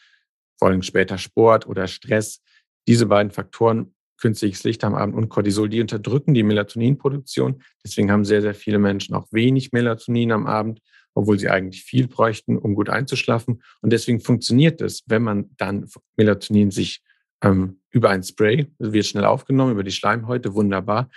vor 0.58 0.68
allem 0.68 0.82
später 0.82 1.18
Sport 1.18 1.66
oder 1.66 1.88
Stress. 1.88 2.40
Diese 2.86 3.04
beiden 3.04 3.32
Faktoren, 3.32 3.94
künstliches 4.18 4.64
Licht 4.64 4.84
am 4.84 4.94
Abend 4.94 5.14
und 5.14 5.28
Cortisol, 5.28 5.68
die 5.68 5.80
unterdrücken 5.80 6.34
die 6.34 6.42
Melatoninproduktion. 6.42 7.62
Deswegen 7.84 8.10
haben 8.10 8.24
sehr, 8.24 8.42
sehr 8.42 8.54
viele 8.54 8.78
Menschen 8.78 9.14
auch 9.14 9.26
wenig 9.30 9.72
Melatonin 9.72 10.32
am 10.32 10.46
Abend, 10.46 10.80
obwohl 11.14 11.38
sie 11.38 11.48
eigentlich 11.48 11.82
viel 11.82 12.08
bräuchten, 12.08 12.58
um 12.58 12.74
gut 12.74 12.88
einzuschlafen. 12.88 13.62
Und 13.80 13.92
deswegen 13.92 14.20
funktioniert 14.20 14.80
es, 14.80 15.02
wenn 15.06 15.22
man 15.22 15.50
dann 15.56 15.88
Melatonin 16.16 16.70
sich 16.70 17.02
ähm, 17.42 17.80
über 17.90 18.10
ein 18.10 18.22
Spray, 18.22 18.66
wird 18.78 19.06
schnell 19.06 19.24
aufgenommen, 19.24 19.72
über 19.72 19.84
die 19.84 19.92
Schleimhäute, 19.92 20.54
wunderbar, 20.54 21.08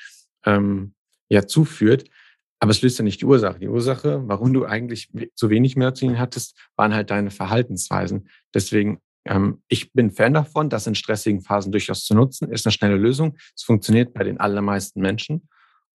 ähm, 0.46 0.94
ja, 1.30 1.46
zuführt. 1.48 2.10
Aber 2.60 2.72
es 2.72 2.82
löst 2.84 3.00
ja 3.00 3.04
nicht 3.04 3.22
die 3.22 3.26
Ursache. 3.26 3.60
Die 3.60 3.68
Ursache, 3.68 4.22
warum 4.28 4.54
du 4.54 4.66
eigentlich 4.66 5.10
zu 5.34 5.50
wenig 5.50 5.76
Melatonin 5.76 6.20
hattest, 6.20 6.56
waren 6.76 6.94
halt 6.94 7.10
deine 7.10 7.32
Verhaltensweisen. 7.32 8.30
Deswegen, 8.54 9.00
ich 9.68 9.94
bin 9.94 10.12
Fan 10.12 10.34
davon, 10.34 10.70
das 10.70 10.88
in 10.88 10.96
stressigen 10.96 11.42
Phasen 11.42 11.72
durchaus 11.72 12.06
zu 12.06 12.16
nutzen. 12.16 12.52
Ist 12.52 12.66
eine 12.66 12.74
schnelle 12.74 12.98
Lösung. 12.98 13.38
Es 13.56 13.62
funktioniert 13.64 14.14
bei 14.14 14.24
den 14.24 14.40
allermeisten 14.40 15.00
Menschen 15.00 15.48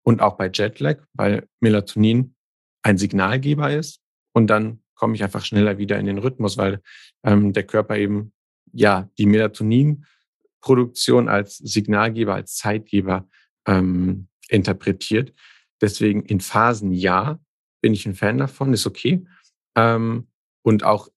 und 0.02 0.22
auch 0.22 0.36
bei 0.36 0.48
Jetlag, 0.52 0.98
weil 1.12 1.48
Melatonin 1.60 2.36
ein 2.82 2.98
Signalgeber 2.98 3.72
ist. 3.72 4.00
Und 4.32 4.46
dann 4.46 4.80
komme 4.94 5.16
ich 5.16 5.24
einfach 5.24 5.44
schneller 5.44 5.78
wieder 5.78 5.98
in 5.98 6.06
den 6.06 6.18
Rhythmus, 6.18 6.56
weil 6.56 6.80
ähm, 7.24 7.52
der 7.52 7.64
Körper 7.64 7.96
eben 7.96 8.32
ja 8.72 9.10
die 9.18 9.26
Melatoninproduktion 9.26 11.28
als 11.28 11.56
Signalgeber, 11.58 12.34
als 12.34 12.54
Zeitgeber 12.54 13.28
ähm, 13.66 14.28
interpretiert. 14.48 15.34
Deswegen 15.80 16.22
in 16.22 16.38
Phasen 16.40 16.92
ja, 16.92 17.40
bin 17.80 17.92
ich 17.92 18.06
ein 18.06 18.14
Fan 18.14 18.38
davon, 18.38 18.72
ist 18.72 18.86
okay. 18.86 19.26
Ähm, 19.74 20.28
und 20.62 20.84
auch 20.84 21.08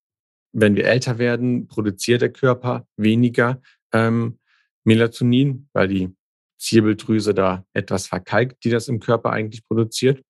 wenn 0.52 0.76
wir 0.76 0.86
älter 0.86 1.18
werden, 1.18 1.68
produziert 1.68 2.22
der 2.22 2.32
Körper 2.32 2.88
weniger 2.98 3.62
ähm, 3.94 4.40
Melatonin, 4.84 5.70
weil 5.74 5.88
die 5.88 6.16
Zirbeldrüse 6.58 7.34
da 7.34 7.66
etwas 7.74 8.08
verkalkt, 8.08 8.64
die 8.64 8.70
das 8.70 8.88
im 8.88 9.00
Körper 9.00 9.32
eigentlich 9.32 9.66
produziert. 9.66 10.24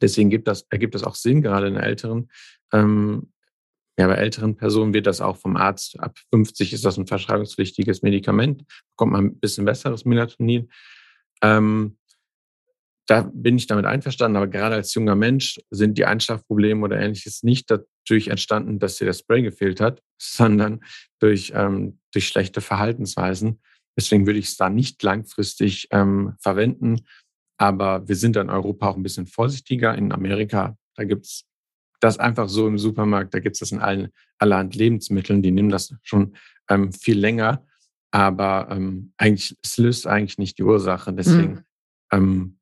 Deswegen 0.00 0.30
gibt 0.30 0.48
das, 0.48 0.66
ergibt 0.70 0.94
das 0.94 1.04
auch 1.04 1.14
Sinn, 1.14 1.42
gerade 1.42 1.68
in 1.68 1.76
älteren, 1.76 2.30
ähm, 2.72 3.32
ja, 3.98 4.06
bei 4.06 4.14
älteren 4.14 4.56
Personen 4.56 4.94
wird 4.94 5.06
das 5.06 5.20
auch 5.20 5.36
vom 5.36 5.56
Arzt, 5.56 6.00
ab 6.00 6.18
50 6.30 6.72
ist 6.72 6.84
das 6.84 6.96
ein 6.96 7.06
verschreibungspflichtiges 7.06 8.02
Medikament, 8.02 8.64
bekommt 8.90 9.12
man 9.12 9.26
ein 9.26 9.38
bisschen 9.38 9.66
besseres 9.66 10.04
Melatonin. 10.04 10.70
Ähm, 11.42 11.98
da 13.12 13.30
bin 13.34 13.58
ich 13.58 13.66
damit 13.66 13.84
einverstanden, 13.84 14.38
aber 14.38 14.46
gerade 14.46 14.76
als 14.76 14.94
junger 14.94 15.14
Mensch 15.14 15.60
sind 15.68 15.98
die 15.98 16.06
Einschlafprobleme 16.06 16.82
oder 16.82 16.98
ähnliches 16.98 17.42
nicht 17.42 17.70
dadurch 17.70 18.28
entstanden, 18.28 18.78
dass 18.78 18.96
dir 18.96 19.04
das 19.04 19.18
Spray 19.18 19.42
gefehlt 19.42 19.82
hat, 19.82 20.02
sondern 20.18 20.80
durch, 21.18 21.52
ähm, 21.54 21.98
durch 22.14 22.26
schlechte 22.26 22.62
Verhaltensweisen. 22.62 23.60
Deswegen 23.98 24.24
würde 24.24 24.38
ich 24.38 24.46
es 24.46 24.56
da 24.56 24.70
nicht 24.70 25.02
langfristig 25.02 25.88
ähm, 25.90 26.36
verwenden. 26.40 27.02
Aber 27.58 28.08
wir 28.08 28.16
sind 28.16 28.34
in 28.36 28.48
Europa 28.48 28.88
auch 28.88 28.96
ein 28.96 29.02
bisschen 29.02 29.26
vorsichtiger. 29.26 29.94
In 29.94 30.10
Amerika, 30.10 30.78
da 30.94 31.04
gibt 31.04 31.26
es 31.26 31.44
das 32.00 32.18
einfach 32.18 32.48
so 32.48 32.66
im 32.66 32.78
Supermarkt, 32.78 33.34
da 33.34 33.40
gibt 33.40 33.56
es 33.56 33.60
das 33.60 33.72
in 33.72 33.80
allen 33.80 34.08
allerhand 34.38 34.74
Lebensmitteln, 34.74 35.42
die 35.42 35.50
nehmen 35.50 35.68
das 35.68 35.94
schon 36.02 36.34
ähm, 36.70 36.94
viel 36.94 37.18
länger. 37.18 37.66
Aber 38.10 38.68
ähm, 38.70 39.12
eigentlich, 39.18 39.54
es 39.62 39.76
löst 39.76 40.06
eigentlich 40.06 40.38
nicht 40.38 40.56
die 40.56 40.62
Ursache. 40.62 41.12
Deswegen 41.12 41.52
mhm. 41.52 41.64
ähm, 42.10 42.58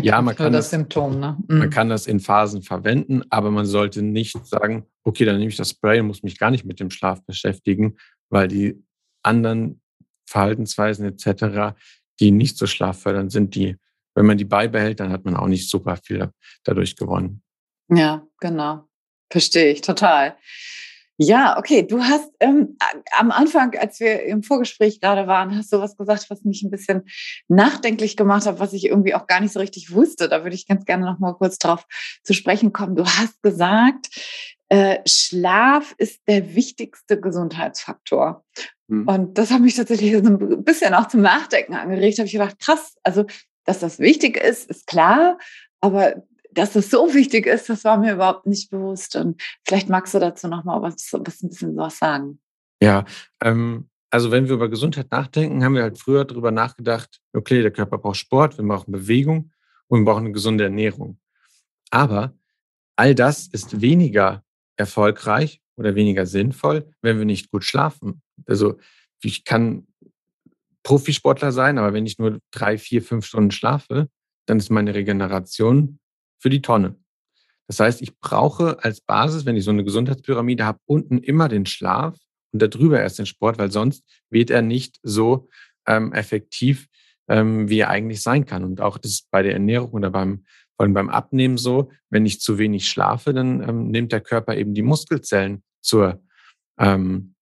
ja, 0.00 0.22
man 0.22 0.34
kann 0.34 0.52
das, 0.52 0.70
Symptom, 0.70 1.20
ne? 1.20 1.36
mhm. 1.48 1.58
man 1.58 1.70
kann 1.70 1.88
das 1.88 2.06
in 2.06 2.20
Phasen 2.20 2.62
verwenden, 2.62 3.22
aber 3.30 3.50
man 3.50 3.66
sollte 3.66 4.02
nicht 4.02 4.46
sagen, 4.46 4.86
okay, 5.04 5.24
dann 5.24 5.36
nehme 5.36 5.50
ich 5.50 5.56
das 5.56 5.70
Spray 5.70 6.00
und 6.00 6.06
muss 6.06 6.22
mich 6.22 6.38
gar 6.38 6.50
nicht 6.50 6.64
mit 6.64 6.80
dem 6.80 6.90
Schlaf 6.90 7.22
beschäftigen, 7.24 7.96
weil 8.30 8.48
die 8.48 8.82
anderen 9.22 9.82
Verhaltensweisen 10.26 11.04
etc., 11.06 11.76
die 12.20 12.30
nicht 12.30 12.56
so 12.56 12.66
schlaffördernd 12.66 13.32
sind, 13.32 13.54
die, 13.54 13.76
wenn 14.14 14.26
man 14.26 14.38
die 14.38 14.44
beibehält, 14.44 15.00
dann 15.00 15.12
hat 15.12 15.24
man 15.24 15.36
auch 15.36 15.48
nicht 15.48 15.68
super 15.68 15.96
viel 15.96 16.30
dadurch 16.64 16.96
gewonnen. 16.96 17.42
Ja, 17.88 18.26
genau. 18.40 18.88
Verstehe 19.30 19.72
ich 19.72 19.80
total. 19.80 20.36
Ja, 21.22 21.56
okay. 21.56 21.86
Du 21.86 22.02
hast 22.02 22.30
ähm, 22.40 22.76
am 23.16 23.30
Anfang, 23.30 23.76
als 23.78 24.00
wir 24.00 24.24
im 24.24 24.42
Vorgespräch 24.42 25.00
gerade 25.00 25.28
waren, 25.28 25.56
hast 25.56 25.72
du 25.72 25.78
was 25.78 25.96
gesagt, 25.96 26.26
was 26.30 26.42
mich 26.42 26.62
ein 26.62 26.70
bisschen 26.70 27.02
nachdenklich 27.46 28.16
gemacht 28.16 28.46
hat, 28.46 28.58
was 28.58 28.72
ich 28.72 28.86
irgendwie 28.86 29.14
auch 29.14 29.28
gar 29.28 29.40
nicht 29.40 29.52
so 29.52 29.60
richtig 29.60 29.92
wusste. 29.92 30.28
Da 30.28 30.42
würde 30.42 30.56
ich 30.56 30.66
ganz 30.66 30.84
gerne 30.84 31.04
noch 31.04 31.20
mal 31.20 31.34
kurz 31.34 31.58
drauf 31.58 31.86
zu 32.24 32.34
sprechen 32.34 32.72
kommen. 32.72 32.96
Du 32.96 33.06
hast 33.06 33.40
gesagt, 33.40 34.08
äh, 34.68 34.98
Schlaf 35.06 35.94
ist 35.96 36.20
der 36.26 36.56
wichtigste 36.56 37.20
Gesundheitsfaktor. 37.20 38.44
Hm. 38.88 39.06
Und 39.06 39.38
das 39.38 39.52
hat 39.52 39.60
mich 39.60 39.76
tatsächlich 39.76 40.12
so 40.12 40.28
ein 40.28 40.64
bisschen 40.64 40.92
auch 40.94 41.06
zum 41.06 41.20
Nachdenken 41.20 41.74
angeregt. 41.74 42.18
Habe 42.18 42.26
ich 42.26 42.32
gedacht, 42.32 42.58
krass, 42.58 42.96
also 43.04 43.26
dass 43.64 43.78
das 43.78 44.00
wichtig 44.00 44.36
ist, 44.36 44.68
ist 44.68 44.88
klar, 44.88 45.38
aber 45.80 46.24
dass 46.54 46.72
das 46.72 46.90
so 46.90 47.14
wichtig 47.14 47.46
ist, 47.46 47.68
das 47.68 47.84
war 47.84 47.98
mir 47.98 48.14
überhaupt 48.14 48.46
nicht 48.46 48.70
bewusst. 48.70 49.16
Und 49.16 49.40
vielleicht 49.66 49.88
magst 49.88 50.14
du 50.14 50.18
dazu 50.18 50.48
nochmal 50.48 50.82
was, 50.82 51.12
was 51.12 51.42
ein 51.42 51.48
bisschen 51.48 51.76
was 51.76 51.98
sagen. 51.98 52.40
Ja, 52.82 53.04
ähm, 53.42 53.88
also 54.10 54.30
wenn 54.30 54.46
wir 54.46 54.54
über 54.54 54.68
Gesundheit 54.68 55.10
nachdenken, 55.10 55.64
haben 55.64 55.74
wir 55.74 55.82
halt 55.82 55.98
früher 55.98 56.24
darüber 56.24 56.50
nachgedacht, 56.50 57.20
okay, 57.32 57.62
der 57.62 57.70
Körper 57.70 57.98
braucht 57.98 58.18
Sport, 58.18 58.58
wir 58.58 58.64
brauchen 58.64 58.92
Bewegung 58.92 59.52
und 59.88 60.00
wir 60.00 60.04
brauchen 60.04 60.24
eine 60.24 60.32
gesunde 60.32 60.64
Ernährung. 60.64 61.18
Aber 61.90 62.34
all 62.96 63.14
das 63.14 63.46
ist 63.46 63.80
weniger 63.80 64.44
erfolgreich 64.76 65.60
oder 65.76 65.94
weniger 65.94 66.26
sinnvoll, 66.26 66.92
wenn 67.00 67.18
wir 67.18 67.24
nicht 67.24 67.50
gut 67.50 67.64
schlafen. 67.64 68.22
Also 68.46 68.78
ich 69.22 69.44
kann 69.44 69.86
Profisportler 70.82 71.52
sein, 71.52 71.78
aber 71.78 71.92
wenn 71.92 72.06
ich 72.06 72.18
nur 72.18 72.40
drei, 72.50 72.76
vier, 72.76 73.02
fünf 73.02 73.24
Stunden 73.24 73.50
schlafe, 73.50 74.08
dann 74.46 74.58
ist 74.58 74.70
meine 74.70 74.94
Regeneration 74.94 75.98
für 76.42 76.50
die 76.50 76.60
Tonne. 76.60 76.96
Das 77.68 77.80
heißt, 77.80 78.02
ich 78.02 78.18
brauche 78.18 78.82
als 78.84 79.00
Basis, 79.00 79.46
wenn 79.46 79.56
ich 79.56 79.64
so 79.64 79.70
eine 79.70 79.84
Gesundheitspyramide 79.84 80.66
habe, 80.66 80.80
unten 80.84 81.18
immer 81.18 81.48
den 81.48 81.64
Schlaf 81.64 82.18
und 82.52 82.60
darüber 82.60 83.00
erst 83.00 83.18
den 83.18 83.26
Sport, 83.26 83.58
weil 83.58 83.70
sonst 83.70 84.04
wird 84.28 84.50
er 84.50 84.60
nicht 84.60 84.98
so 85.02 85.48
ähm, 85.86 86.12
effektiv, 86.12 86.88
ähm, 87.28 87.68
wie 87.68 87.78
er 87.78 87.88
eigentlich 87.88 88.20
sein 88.22 88.44
kann. 88.44 88.64
Und 88.64 88.80
auch 88.80 88.98
das 88.98 89.12
ist 89.12 89.30
bei 89.30 89.42
der 89.42 89.52
Ernährung 89.52 89.92
oder 89.92 90.10
beim, 90.10 90.44
vor 90.76 90.84
allem 90.84 90.94
beim 90.94 91.08
Abnehmen 91.08 91.56
so, 91.56 91.90
wenn 92.10 92.26
ich 92.26 92.40
zu 92.40 92.58
wenig 92.58 92.88
schlafe, 92.88 93.32
dann 93.32 93.66
ähm, 93.66 93.88
nimmt 93.88 94.12
der 94.12 94.20
Körper 94.20 94.56
eben 94.56 94.74
die 94.74 94.82
Muskelzellen 94.82 95.62
zur, 95.80 96.22
ähm, 96.78 97.34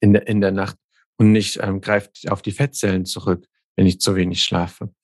in, 0.00 0.12
der, 0.12 0.28
in 0.28 0.40
der 0.40 0.52
Nacht 0.52 0.76
und 1.16 1.32
nicht 1.32 1.58
ähm, 1.60 1.80
greift 1.80 2.30
auf 2.30 2.42
die 2.42 2.52
Fettzellen 2.52 3.04
zurück, 3.04 3.46
wenn 3.76 3.86
ich 3.86 4.00
zu 4.00 4.16
wenig 4.16 4.42
schlafe. 4.42 4.94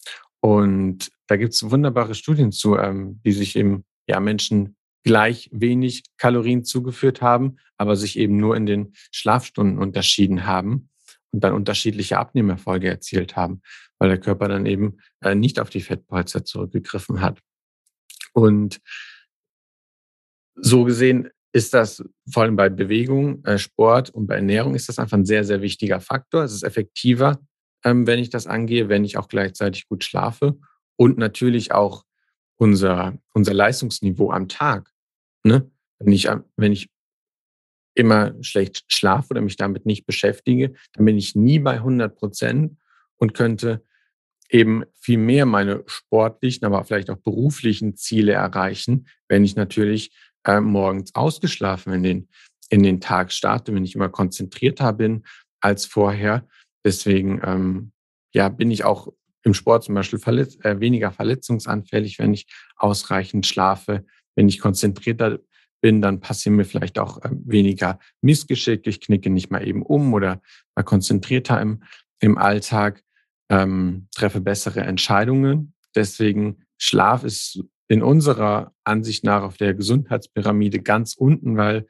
Und 0.41 1.11
da 1.29 1.37
gibt 1.37 1.55
es 1.55 1.71
wunderbare 1.71 2.15
Studien 2.15 2.51
zu, 2.51 2.77
ähm, 2.77 3.21
die 3.25 3.33
sich 3.33 3.55
eben 3.55 3.85
ja 4.09 4.19
Menschen 4.19 4.77
gleich 5.05 5.49
wenig 5.53 6.03
Kalorien 6.17 6.65
zugeführt 6.65 7.23
haben, 7.23 7.59
aber 7.77 7.97
sich 7.97 8.19
eben 8.19 8.37
nur 8.39 8.57
in 8.57 8.67
den 8.67 8.93
Schlafstunden 9.13 9.79
unterschieden 9.79 10.47
haben 10.47 10.89
und 11.31 11.45
dann 11.45 11.53
unterschiedliche 11.53 12.19
Abnehmerfolge 12.19 12.89
erzielt 12.89 13.37
haben, 13.37 13.61
weil 13.99 14.09
der 14.09 14.19
Körper 14.19 14.49
dann 14.49 14.67
eben 14.67 14.99
äh, 15.21 15.35
nicht 15.35 15.61
auf 15.61 15.71
die 15.71 15.83
Fettpolster 15.83 16.45
zurückgegriffen 16.45 17.21
hat. 17.21 17.41
Und 18.33 18.81
so 20.57 20.85
gesehen 20.85 21.29
ist 21.53 21.75
das 21.75 22.03
vor 22.31 22.43
allem 22.43 22.57
bei 22.57 22.69
Bewegung, 22.69 23.45
äh, 23.45 23.59
Sport 23.59 24.11
und 24.11 24.27
bei 24.27 24.37
Ernährung 24.37 24.75
ist 24.75 24.89
das 24.89 24.99
einfach 24.99 25.17
ein 25.17 25.27
sehr, 25.27 25.45
sehr 25.45 25.61
wichtiger 25.61 26.01
Faktor. 26.01 26.43
Es 26.43 26.53
ist 26.53 26.65
effektiver, 26.65 27.39
ähm, 27.85 28.07
wenn 28.07 28.19
ich 28.19 28.31
das 28.31 28.47
angehe, 28.47 28.89
wenn 28.89 29.05
ich 29.05 29.19
auch 29.19 29.29
gleichzeitig 29.29 29.89
gut 29.89 30.05
schlafe 30.05 30.59
und 30.99 31.19
natürlich 31.19 31.73
auch 31.73 32.05
unser, 32.57 33.19
unser 33.33 33.55
Leistungsniveau 33.55 34.31
am 34.31 34.49
Tag. 34.49 34.93
Ne? 35.45 35.71
Wenn, 35.99 36.13
ich, 36.13 36.29
wenn 36.57 36.73
ich 36.73 36.91
immer 37.95 38.35
schlecht 38.43 38.85
schlafe 38.89 39.31
oder 39.31 39.41
mich 39.41 39.57
damit 39.57 39.87
nicht 39.87 40.07
beschäftige, 40.07 40.75
dann 40.93 41.05
bin 41.05 41.17
ich 41.17 41.35
nie 41.35 41.59
bei 41.59 41.75
100 41.75 42.17
Prozent 42.17 42.77
und 43.17 43.35
könnte 43.35 43.85
eben 44.51 44.85
viel 44.95 45.19
mehr 45.19 45.47
meine 45.47 45.83
sportlichen, 45.87 46.65
aber 46.65 46.85
vielleicht 46.85 47.11
auch 47.11 47.19
beruflichen 47.19 47.97
Ziele 47.97 48.33
erreichen, 48.33 49.09
wenn 49.29 49.45
ich 49.45 49.57
natürlich 49.57 50.17
äh, 50.45 50.61
morgens 50.61 51.15
ausgeschlafen 51.15 51.93
in 51.93 52.03
den, 52.03 52.29
in 52.71 52.83
den 52.83 53.01
Tag 53.01 53.33
starte, 53.33 53.75
wenn 53.75 53.85
ich 53.85 53.95
immer 53.95 54.09
konzentrierter 54.09 54.93
bin 54.93 55.25
als 55.61 55.85
vorher 55.85 56.47
Deswegen 56.85 57.41
ähm, 57.45 57.93
ja, 58.33 58.49
bin 58.49 58.71
ich 58.71 58.85
auch 58.85 59.09
im 59.49 59.55
Sport 59.55 59.85
zum 59.85 59.95
Beispiel 59.95 60.19
verletz 60.19 60.57
äh, 60.63 60.79
weniger 60.79 61.11
verletzungsanfällig, 61.11 62.19
wenn 62.19 62.35
ich 62.35 62.47
ausreichend 62.77 63.47
schlafe. 63.47 64.05
Wenn 64.37 64.49
ich 64.49 64.61
konzentrierter 64.61 65.41
bin, 65.81 66.03
dann 66.03 66.21
passieren 66.21 66.57
mir 66.57 66.65
vielleicht 66.65 66.99
auch 66.99 67.23
äh, 67.25 67.31
weniger 67.33 67.99
Missgeschicke. 68.21 68.91
Ich 68.91 69.01
knicke 69.01 69.31
nicht 69.31 69.51
mal 69.51 69.67
eben 69.67 69.83
um 69.83 70.13
oder 70.13 70.41
mal 70.77 70.83
konzentrierter 70.83 71.61
im, 71.61 71.83
im 72.21 72.37
Alltag, 72.37 73.03
ähm, 73.49 74.09
treffe 74.15 74.41
bessere 74.41 74.81
Entscheidungen. 74.81 75.73
Deswegen 75.95 76.67
Schlaf 76.77 77.25
ist 77.25 77.65
in 77.89 78.03
unserer 78.03 78.75
Ansicht 78.85 79.25
nach 79.25 79.43
auf 79.43 79.57
der 79.57 79.73
Gesundheitspyramide 79.73 80.81
ganz 80.81 81.15
unten, 81.15 81.57
weil 81.57 81.87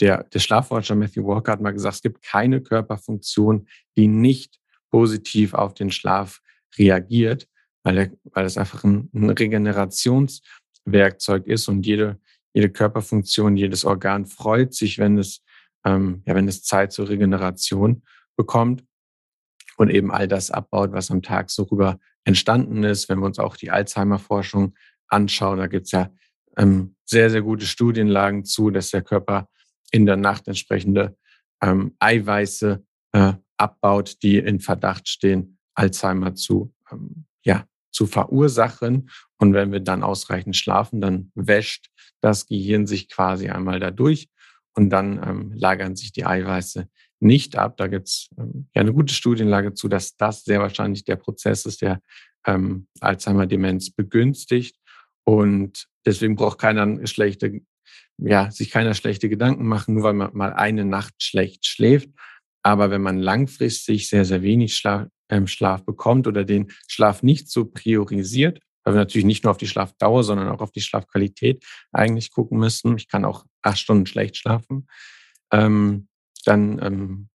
der, 0.00 0.24
der 0.24 0.38
Schlafforscher 0.38 0.94
Matthew 0.94 1.26
Walker 1.26 1.52
hat 1.52 1.60
mal 1.60 1.72
gesagt, 1.72 1.96
es 1.96 2.02
gibt 2.02 2.22
keine 2.22 2.62
Körperfunktion, 2.62 3.66
die 3.96 4.06
nicht 4.06 4.60
positiv 4.90 5.54
auf 5.54 5.74
den 5.74 5.90
Schlaf 5.90 6.40
reagiert, 6.78 7.48
weil, 7.82 7.98
er, 7.98 8.10
weil 8.24 8.46
es 8.46 8.58
einfach 8.58 8.84
ein, 8.84 9.10
ein 9.14 9.30
Regenerationswerkzeug 9.30 11.46
ist 11.46 11.68
und 11.68 11.86
jede, 11.86 12.20
jede 12.52 12.70
Körperfunktion, 12.70 13.56
jedes 13.56 13.84
Organ 13.84 14.26
freut 14.26 14.74
sich, 14.74 14.98
wenn 14.98 15.18
es, 15.18 15.42
ähm, 15.84 16.22
ja, 16.26 16.34
wenn 16.34 16.48
es 16.48 16.62
Zeit 16.62 16.92
zur 16.92 17.08
Regeneration 17.08 18.02
bekommt. 18.36 18.84
und 19.76 19.90
eben 19.90 20.10
all 20.10 20.28
das 20.28 20.50
abbaut, 20.50 20.92
was 20.92 21.10
am 21.10 21.22
Tag 21.22 21.50
so 21.50 21.62
rüber 21.62 21.98
entstanden 22.24 22.84
ist. 22.84 23.08
Wenn 23.08 23.20
wir 23.20 23.26
uns 23.26 23.38
auch 23.38 23.56
die 23.56 23.70
Alzheimer-Forschung 23.70 24.74
anschauen, 25.08 25.58
da 25.58 25.68
gibt 25.68 25.86
es 25.86 25.92
ja 25.92 26.10
ähm, 26.56 26.96
sehr, 27.06 27.30
sehr 27.30 27.42
gute 27.42 27.66
Studienlagen 27.66 28.44
zu, 28.44 28.70
dass 28.70 28.90
der 28.90 29.02
Körper 29.02 29.48
in 29.90 30.04
der 30.04 30.16
Nacht 30.16 30.48
entsprechende 30.48 31.16
ähm, 31.62 31.94
Eiweiße 31.98 32.84
äh, 33.12 33.32
abbaut, 33.56 34.22
die 34.22 34.38
in 34.38 34.60
Verdacht 34.60 35.08
stehen, 35.08 35.58
Alzheimer 35.74 36.34
zu, 36.34 36.72
ähm, 36.90 37.24
ja, 37.42 37.66
zu 37.90 38.06
verursachen. 38.06 39.10
Und 39.38 39.54
wenn 39.54 39.72
wir 39.72 39.80
dann 39.80 40.02
ausreichend 40.02 40.56
schlafen, 40.56 41.00
dann 41.00 41.32
wäscht 41.34 41.88
das 42.20 42.46
Gehirn 42.46 42.86
sich 42.86 43.08
quasi 43.08 43.48
einmal 43.48 43.80
dadurch 43.80 44.28
und 44.74 44.90
dann 44.90 45.20
ähm, 45.26 45.52
lagern 45.54 45.96
sich 45.96 46.12
die 46.12 46.24
Eiweiße 46.24 46.88
nicht 47.20 47.56
ab. 47.56 47.76
Da 47.76 47.86
gibt 47.86 48.08
es 48.08 48.30
ähm, 48.38 48.68
ja 48.74 48.80
eine 48.80 48.92
gute 48.92 49.14
Studienlage 49.14 49.74
zu, 49.74 49.88
dass 49.88 50.16
das 50.16 50.44
sehr 50.44 50.60
wahrscheinlich 50.60 51.04
der 51.04 51.16
Prozess 51.16 51.66
ist, 51.66 51.82
der 51.82 52.00
ähm, 52.46 52.86
Alzheimer-Demenz 53.00 53.90
begünstigt. 53.90 54.76
Und 55.24 55.86
deswegen 56.06 56.36
braucht 56.36 56.58
keiner 56.58 57.06
schlechte, 57.06 57.60
ja, 58.18 58.50
sich 58.50 58.70
keiner 58.70 58.94
schlechte 58.94 59.28
Gedanken 59.28 59.66
machen, 59.66 59.94
nur 59.94 60.04
weil 60.04 60.14
man 60.14 60.30
mal 60.34 60.52
eine 60.52 60.84
Nacht 60.84 61.14
schlecht 61.22 61.66
schläft. 61.66 62.10
Aber 62.62 62.90
wenn 62.90 63.02
man 63.02 63.18
langfristig 63.18 64.08
sehr, 64.08 64.24
sehr 64.24 64.42
wenig 64.42 64.76
Schlaf, 64.76 65.08
ähm, 65.30 65.46
Schlaf 65.46 65.84
bekommt 65.84 66.26
oder 66.26 66.44
den 66.44 66.70
Schlaf 66.86 67.22
nicht 67.22 67.50
so 67.50 67.64
priorisiert, 67.64 68.60
weil 68.84 68.94
wir 68.94 68.98
natürlich 69.00 69.24
nicht 69.24 69.44
nur 69.44 69.52
auf 69.52 69.56
die 69.56 69.68
Schlafdauer, 69.68 70.24
sondern 70.24 70.48
auch 70.48 70.60
auf 70.60 70.72
die 70.72 70.80
Schlafqualität 70.80 71.64
eigentlich 71.92 72.30
gucken 72.30 72.58
müssen. 72.58 72.96
Ich 72.96 73.08
kann 73.08 73.24
auch 73.24 73.44
acht 73.62 73.78
Stunden 73.78 74.06
schlecht 74.06 74.36
schlafen. 74.36 74.86
Ähm, 75.52 76.08
dann, 76.44 76.80
ähm, 76.82 77.28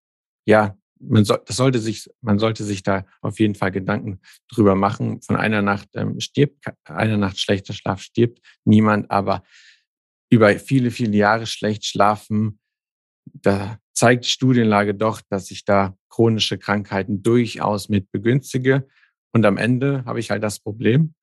ja, 0.45 0.77
man, 0.99 1.25
soll, 1.25 1.41
das 1.45 1.57
sollte 1.57 1.79
sich, 1.79 2.09
man 2.21 2.39
sollte 2.39 2.63
sich 2.63 2.83
da 2.83 3.05
auf 3.21 3.39
jeden 3.39 3.55
Fall 3.55 3.71
Gedanken 3.71 4.21
drüber 4.49 4.75
machen. 4.75 5.21
Von 5.21 5.35
einer 5.35 5.61
Nacht 5.61 5.89
ähm, 5.95 6.19
stirbt, 6.19 6.65
einer 6.85 7.17
Nacht 7.17 7.39
schlechter 7.39 7.73
Schlaf 7.73 8.01
stirbt 8.01 8.39
niemand, 8.63 9.11
aber 9.11 9.43
über 10.29 10.57
viele, 10.57 10.91
viele 10.91 11.15
Jahre 11.15 11.45
schlecht 11.45 11.85
schlafen, 11.85 12.59
da 13.25 13.79
zeigt 13.95 14.25
die 14.25 14.29
Studienlage 14.29 14.93
doch, 14.93 15.21
dass 15.29 15.49
ich 15.49 15.65
da 15.65 15.97
chronische 16.09 16.57
Krankheiten 16.57 17.23
durchaus 17.23 17.89
mit 17.89 18.11
begünstige. 18.11 18.87
Und 19.31 19.45
am 19.45 19.57
Ende 19.57 20.05
habe 20.05 20.19
ich 20.19 20.29
halt 20.31 20.43
das 20.43 20.59
Problem, 20.59 21.15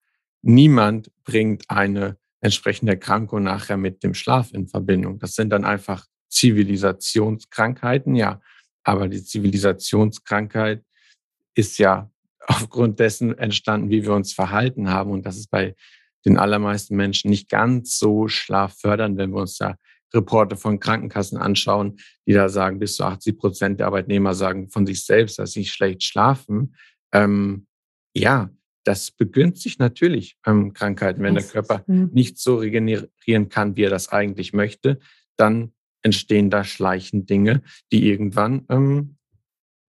niemand 0.42 1.10
bringt 1.24 1.64
eine 1.68 2.16
entsprechende 2.40 2.92
Erkrankung 2.92 3.44
nachher 3.44 3.76
mit 3.76 4.02
dem 4.02 4.14
Schlaf 4.14 4.52
in 4.52 4.66
Verbindung. 4.66 5.18
Das 5.18 5.34
sind 5.34 5.50
dann 5.50 5.64
einfach 5.64 6.06
Zivilisationskrankheiten, 6.28 8.16
ja. 8.16 8.40
Aber 8.82 9.08
die 9.08 9.22
Zivilisationskrankheit 9.22 10.82
ist 11.54 11.78
ja 11.78 12.10
aufgrund 12.46 12.98
dessen 12.98 13.38
entstanden, 13.38 13.90
wie 13.90 14.02
wir 14.02 14.14
uns 14.14 14.32
verhalten 14.32 14.90
haben. 14.90 15.10
Und 15.10 15.24
das 15.24 15.36
ist 15.36 15.50
bei 15.50 15.76
den 16.24 16.38
allermeisten 16.38 16.96
Menschen 16.96 17.30
nicht 17.30 17.48
ganz 17.48 17.98
so 17.98 18.28
schlaffördernd, 18.28 19.18
wenn 19.18 19.30
wir 19.30 19.40
uns 19.40 19.58
da 19.58 19.76
Reporte 20.14 20.56
von 20.56 20.80
Krankenkassen 20.80 21.38
anschauen, 21.38 21.98
die 22.26 22.32
da 22.32 22.48
sagen, 22.48 22.78
bis 22.78 22.96
zu 22.96 23.04
80 23.04 23.38
Prozent 23.38 23.80
der 23.80 23.86
Arbeitnehmer 23.86 24.34
sagen 24.34 24.68
von 24.68 24.86
sich 24.86 25.04
selbst, 25.04 25.38
dass 25.38 25.52
sie 25.52 25.64
schlecht 25.64 26.02
schlafen. 26.02 26.74
Ähm, 27.12 27.66
ja, 28.14 28.50
das 28.84 29.10
begünstigt 29.10 29.78
natürlich 29.78 30.36
ähm, 30.46 30.72
Krankheiten. 30.72 31.22
Wenn 31.22 31.34
der 31.34 31.44
Körper 31.44 31.84
hm. 31.86 32.10
nicht 32.12 32.38
so 32.38 32.56
regenerieren 32.56 33.48
kann, 33.48 33.76
wie 33.76 33.84
er 33.84 33.90
das 33.90 34.08
eigentlich 34.08 34.52
möchte, 34.52 34.98
dann 35.36 35.72
entstehen 36.02 36.50
da 36.50 36.64
schleichend 36.64 37.30
Dinge, 37.30 37.62
die 37.92 38.08
irgendwann 38.08 38.66
ähm, 38.68 39.16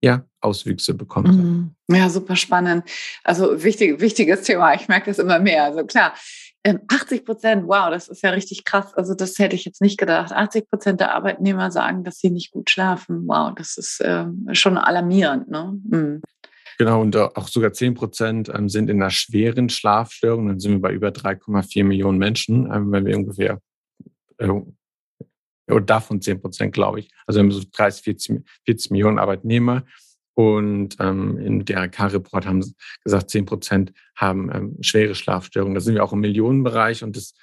ja, 0.04 0.26
Auswüchse 0.40 0.94
bekommen. 0.94 1.74
Mhm. 1.88 1.96
Ja, 1.96 2.10
super 2.10 2.36
spannend. 2.36 2.84
Also 3.24 3.64
wichtig, 3.64 4.00
wichtiges 4.00 4.42
Thema. 4.42 4.74
Ich 4.74 4.86
merke 4.86 5.10
das 5.10 5.18
immer 5.18 5.38
mehr. 5.38 5.64
Also 5.64 5.84
klar, 5.86 6.14
80 6.64 7.18
ähm, 7.18 7.24
Prozent, 7.24 7.68
wow, 7.68 7.90
das 7.90 8.08
ist 8.08 8.22
ja 8.22 8.30
richtig 8.30 8.64
krass. 8.64 8.94
Also 8.94 9.14
das 9.14 9.38
hätte 9.38 9.54
ich 9.54 9.64
jetzt 9.64 9.82
nicht 9.82 9.98
gedacht. 9.98 10.32
80 10.32 10.70
Prozent 10.70 11.00
der 11.00 11.14
Arbeitnehmer 11.14 11.70
sagen, 11.70 12.04
dass 12.04 12.18
sie 12.18 12.30
nicht 12.30 12.52
gut 12.52 12.70
schlafen. 12.70 13.26
Wow, 13.26 13.54
das 13.54 13.76
ist 13.76 14.00
ähm, 14.02 14.48
schon 14.52 14.78
alarmierend. 14.78 15.50
Ne? 15.50 15.78
Mhm. 15.88 16.22
Genau, 16.78 17.02
und 17.02 17.16
auch 17.16 17.48
sogar 17.48 17.72
10 17.72 17.94
Prozent 17.94 18.48
ähm, 18.52 18.68
sind 18.68 18.90
in 18.90 19.00
einer 19.00 19.10
schweren 19.10 19.68
Schlafstörung. 19.68 20.48
Dann 20.48 20.58
sind 20.58 20.72
wir 20.72 20.80
bei 20.80 20.92
über 20.92 21.08
3,4 21.08 21.84
Millionen 21.84 22.18
Menschen, 22.18 22.68
wenn 22.90 23.04
wir 23.06 23.16
ungefähr 23.16 23.60
äh, 24.38 24.48
davon 25.82 26.20
10 26.20 26.40
Prozent, 26.40 26.72
glaube 26.72 27.00
ich. 27.00 27.10
Also 27.26 27.38
wir 27.38 27.44
haben 27.44 27.52
so 27.52 27.62
30, 27.70 28.04
40, 28.04 28.44
40 28.64 28.90
Millionen 28.90 29.18
Arbeitnehmer. 29.18 29.84
Und 30.34 30.96
ähm, 30.98 31.38
im 31.38 31.64
DRK-Report 31.64 32.46
haben 32.46 32.62
sie 32.62 32.74
gesagt, 33.04 33.30
10 33.30 33.46
Prozent 33.46 33.92
haben 34.16 34.50
ähm, 34.52 34.76
schwere 34.80 35.14
Schlafstörungen. 35.14 35.74
Da 35.74 35.80
sind 35.80 35.94
wir 35.94 36.04
auch 36.04 36.12
im 36.12 36.20
Millionenbereich. 36.20 37.04
Und 37.04 37.16
das, 37.16 37.34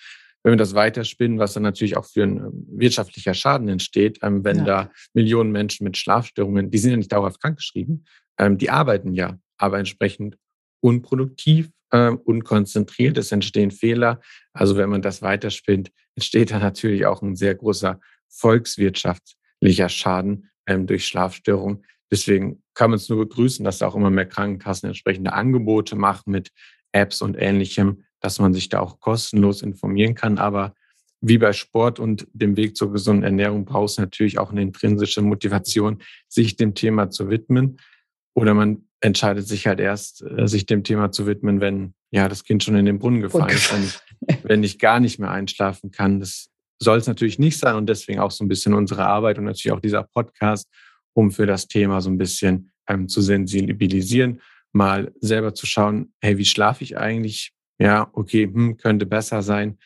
wenn 0.43 0.53
wir 0.53 0.57
das 0.57 0.73
weiterspinnen, 0.73 1.39
was 1.39 1.53
dann 1.53 1.63
natürlich 1.63 1.95
auch 1.95 2.05
für 2.05 2.23
ein 2.23 2.37
ähm, 2.37 2.67
wirtschaftlicher 2.69 3.33
Schaden 3.33 3.69
entsteht, 3.69 4.19
ähm, 4.21 4.43
wenn 4.43 4.59
ja. 4.59 4.63
da 4.65 4.91
Millionen 5.13 5.51
Menschen 5.51 5.85
mit 5.85 5.97
Schlafstörungen, 5.97 6.69
die 6.69 6.77
sind 6.77 6.91
ja 6.91 6.97
nicht 6.97 7.11
dauerhaft 7.11 7.41
krankgeschrieben, 7.41 8.05
ähm, 8.37 8.57
die 8.57 8.69
arbeiten 8.69 9.13
ja, 9.13 9.37
aber 9.57 9.79
entsprechend 9.79 10.37
unproduktiv, 10.81 11.69
äh, 11.91 12.09
unkonzentriert. 12.09 13.17
Es 13.17 13.31
entstehen 13.31 13.71
Fehler. 13.71 14.19
Also 14.51 14.75
wenn 14.75 14.89
man 14.89 15.01
das 15.01 15.21
weiterspinnt, 15.21 15.91
entsteht 16.15 16.51
da 16.51 16.59
natürlich 16.59 17.05
auch 17.05 17.21
ein 17.21 17.35
sehr 17.35 17.55
großer 17.55 17.99
volkswirtschaftlicher 18.27 19.89
Schaden 19.89 20.49
ähm, 20.65 20.87
durch 20.87 21.05
Schlafstörungen. 21.05 21.85
Deswegen 22.11 22.61
kann 22.73 22.91
man 22.91 22.97
es 22.97 23.09
nur 23.09 23.19
begrüßen, 23.19 23.63
dass 23.63 23.79
da 23.79 23.87
auch 23.87 23.95
immer 23.95 24.09
mehr 24.09 24.25
Krankenkassen 24.25 24.87
entsprechende 24.87 25.33
Angebote 25.33 25.95
machen 25.95 26.31
mit 26.31 26.51
Apps 26.91 27.21
und 27.21 27.35
ähnlichem, 27.35 28.03
dass 28.19 28.39
man 28.39 28.53
sich 28.53 28.69
da 28.69 28.79
auch 28.79 28.99
kostenlos 28.99 29.61
informieren 29.61 30.13
kann. 30.13 30.37
Aber 30.37 30.73
wie 31.21 31.37
bei 31.37 31.53
Sport 31.53 31.99
und 31.99 32.27
dem 32.33 32.57
Weg 32.57 32.75
zur 32.75 32.91
gesunden 32.91 33.23
Ernährung 33.23 33.65
braucht 33.65 33.91
es 33.91 33.97
natürlich 33.97 34.39
auch 34.39 34.51
eine 34.51 34.61
intrinsische 34.61 35.21
Motivation, 35.21 36.01
sich 36.27 36.55
dem 36.55 36.75
Thema 36.75 37.09
zu 37.09 37.29
widmen. 37.29 37.79
Oder 38.33 38.53
man 38.53 38.87
entscheidet 38.99 39.47
sich 39.47 39.67
halt 39.67 39.79
erst, 39.79 40.23
äh, 40.23 40.47
sich 40.47 40.65
dem 40.65 40.83
Thema 40.83 41.11
zu 41.11 41.27
widmen, 41.27 41.61
wenn 41.61 41.93
ja 42.11 42.27
das 42.27 42.43
Kind 42.43 42.63
schon 42.63 42.75
in 42.75 42.85
den 42.85 42.99
Brunnen 42.99 43.21
gefallen 43.21 43.49
ist, 43.49 43.71
wenn 43.73 44.37
wenn 44.43 44.63
ich 44.63 44.79
gar 44.79 44.99
nicht 44.99 45.19
mehr 45.19 45.31
einschlafen 45.31 45.91
kann. 45.91 46.19
Das 46.19 46.49
soll 46.79 46.97
es 46.97 47.07
natürlich 47.07 47.39
nicht 47.39 47.57
sein 47.57 47.75
und 47.75 47.87
deswegen 47.87 48.19
auch 48.19 48.31
so 48.31 48.43
ein 48.43 48.47
bisschen 48.47 48.73
unsere 48.73 49.05
Arbeit 49.05 49.37
und 49.37 49.45
natürlich 49.45 49.71
auch 49.71 49.81
dieser 49.81 50.03
Podcast, 50.03 50.67
um 51.13 51.31
für 51.31 51.45
das 51.45 51.67
Thema 51.67 52.01
so 52.01 52.09
ein 52.09 52.17
bisschen 52.17 52.71
ähm, 52.87 53.07
zu 53.07 53.21
sensibilisieren, 53.21 54.41
mal 54.71 55.11
selber 55.19 55.53
zu 55.53 55.65
schauen, 55.65 56.13
hey, 56.21 56.37
wie 56.37 56.45
schlafe 56.45 56.83
ich 56.83 56.97
eigentlich? 56.97 57.53
Ja, 57.79 58.09
okay, 58.13 58.43
hm, 58.45 58.77
könnte 58.77 59.05
besser 59.05 59.41
sein. 59.41 59.77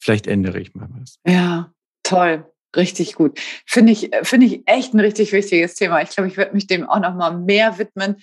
Vielleicht 0.00 0.26
ändere 0.26 0.60
ich 0.60 0.74
mal 0.74 0.88
was. 0.98 1.18
Ja, 1.26 1.72
toll. 2.02 2.46
Richtig 2.76 3.14
gut. 3.14 3.40
Finde 3.66 3.92
ich, 3.92 4.10
finde 4.22 4.46
ich 4.46 4.62
echt 4.66 4.94
ein 4.94 5.00
richtig 5.00 5.32
wichtiges 5.32 5.74
Thema. 5.74 6.02
Ich 6.02 6.10
glaube, 6.10 6.28
ich 6.28 6.36
werde 6.36 6.54
mich 6.54 6.68
dem 6.68 6.88
auch 6.88 7.00
noch 7.00 7.14
mal 7.14 7.36
mehr 7.36 7.78
widmen, 7.78 8.16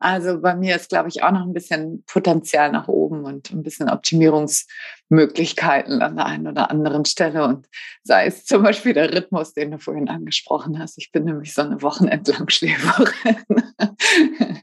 also 0.00 0.40
bei 0.40 0.56
mir 0.56 0.74
ist, 0.76 0.88
glaube 0.88 1.10
ich, 1.10 1.22
auch 1.22 1.30
noch 1.30 1.42
ein 1.42 1.52
bisschen 1.52 2.02
Potenzial 2.06 2.72
nach 2.72 2.88
oben 2.88 3.26
und 3.26 3.52
ein 3.52 3.62
bisschen 3.62 3.90
Optimierungsmöglichkeiten 3.90 6.00
an 6.00 6.16
der 6.16 6.24
einen 6.24 6.48
oder 6.48 6.70
anderen 6.70 7.04
Stelle. 7.04 7.44
Und 7.44 7.68
sei 8.02 8.24
es 8.24 8.46
zum 8.46 8.62
Beispiel 8.62 8.94
der 8.94 9.12
Rhythmus, 9.12 9.52
den 9.52 9.72
du 9.72 9.78
vorhin 9.78 10.08
angesprochen 10.08 10.78
hast. 10.78 10.96
Ich 10.96 11.12
bin 11.12 11.24
nämlich 11.24 11.52
so 11.52 11.60
eine 11.60 11.82
Wochenendlangschläferin. 11.82 13.36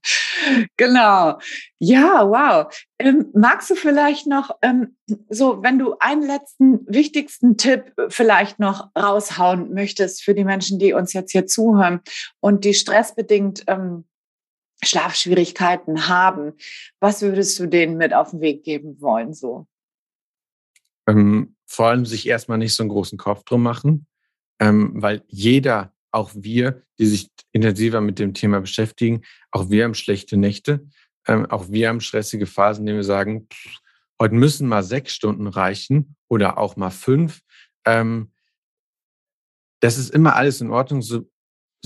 genau. 0.76 1.38
Ja, 1.78 2.28
wow. 2.28 2.76
Ähm, 2.97 3.28
magst 3.36 3.69
du 3.69 3.76
vielleicht 3.76 4.26
noch 4.26 4.50
ähm, 4.63 4.97
so, 5.30 5.62
wenn 5.62 5.78
du 5.78 5.93
einen 6.00 6.23
letzten 6.23 6.80
wichtigsten 6.88 7.58
Tipp 7.58 7.93
vielleicht 8.10 8.58
noch 8.58 8.89
raushauen 8.97 9.71
möchtest 9.71 10.23
für 10.23 10.34
die 10.34 10.45
Menschen, 10.45 10.80
die 10.80 10.93
uns 10.93 11.13
jetzt 11.13 11.32
hier 11.32 11.45
zuhören 11.45 12.02
und 12.39 12.65
die 12.65 12.73
stressbedingt 12.73 13.65
ähm, 13.67 14.06
Schlafschwierigkeiten 14.83 16.07
haben. 16.07 16.53
Was 16.99 17.21
würdest 17.21 17.57
du 17.59 17.67
denen 17.67 17.97
mit 17.97 18.13
auf 18.13 18.32
den 18.32 18.41
Weg 18.41 18.63
geben 18.63 19.01
wollen 19.01 19.34
so? 19.34 19.67
Ähm, 21.07 21.55
vor 21.65 21.88
allem 21.88 22.05
sich 22.05 22.28
erstmal 22.28 22.57
nicht 22.57 22.75
so 22.75 22.84
einen 22.84 22.89
großen 22.89 23.17
Kopf 23.17 23.43
drum 23.43 23.63
machen, 23.63 24.07
ähm, 24.59 24.93
weil 24.95 25.23
jeder, 25.28 25.93
auch 26.11 26.32
wir, 26.34 26.84
die 26.99 27.05
sich 27.05 27.30
intensiver 27.51 28.01
mit 28.01 28.19
dem 28.19 28.34
Thema 28.34 28.61
beschäftigen, 28.61 29.23
auch 29.51 29.69
wir 29.69 29.84
haben 29.84 29.93
schlechte 29.93 30.38
Nächte, 30.38 30.88
ähm, 31.28 31.45
auch 31.47 31.69
wir 31.69 31.89
haben 31.89 32.01
stressige 32.01 32.45
Phasen, 32.45 32.84
in 32.84 32.88
denen 32.88 32.99
wir 32.99 33.03
sagen, 33.03 33.47
pff, 33.51 33.80
heute 34.19 34.36
müssen 34.36 34.67
mal 34.67 34.84
sechs 34.84 35.13
Stunden 35.13 35.47
reichen 35.47 36.15
oder 36.28 36.57
auch 36.57 36.75
mal 36.75 36.89
fünf. 36.89 37.41
Ähm, 37.86 38.32
das 39.80 39.97
ist 39.97 40.09
immer 40.09 40.36
alles 40.36 40.61
in 40.61 40.71
Ordnung, 40.71 41.01
so, 41.01 41.30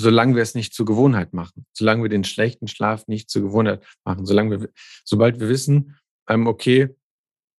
solange 0.02 0.36
wir 0.36 0.44
es 0.44 0.56
nicht 0.56 0.74
zur 0.74 0.86
Gewohnheit 0.86 1.34
machen, 1.34 1.66
solange 1.74 2.04
wir 2.04 2.10
den 2.10 2.24
schlechten 2.24 2.68
Schlaf 2.68 3.08
nicht 3.08 3.30
zur 3.30 3.42
Gewohnheit 3.42 3.86
machen, 4.04 4.26
solange 4.26 4.62
wir, 4.62 4.70
sobald 5.04 5.40
wir 5.40 5.50
wissen, 5.50 5.98
ähm, 6.30 6.48
okay, 6.48 6.96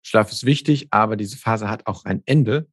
Schlaf 0.05 0.33
ist 0.33 0.45
wichtig, 0.45 0.89
aber 0.91 1.17
diese 1.17 1.37
Phase 1.37 1.69
hat 1.69 1.87
auch 1.87 2.05
ein 2.05 2.23
Ende, 2.27 2.69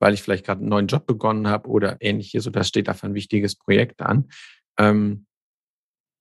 weil 0.00 0.14
ich 0.14 0.22
vielleicht 0.22 0.44
gerade 0.44 0.60
einen 0.60 0.68
neuen 0.68 0.86
Job 0.86 1.06
begonnen 1.06 1.48
habe 1.48 1.68
oder 1.68 1.96
ähnliches 2.00 2.46
oder 2.46 2.62
steht 2.64 2.88
dafür 2.88 3.08
ein 3.08 3.14
wichtiges 3.14 3.56
Projekt 3.56 4.02
an. 4.02 4.28
Ähm, 4.78 5.26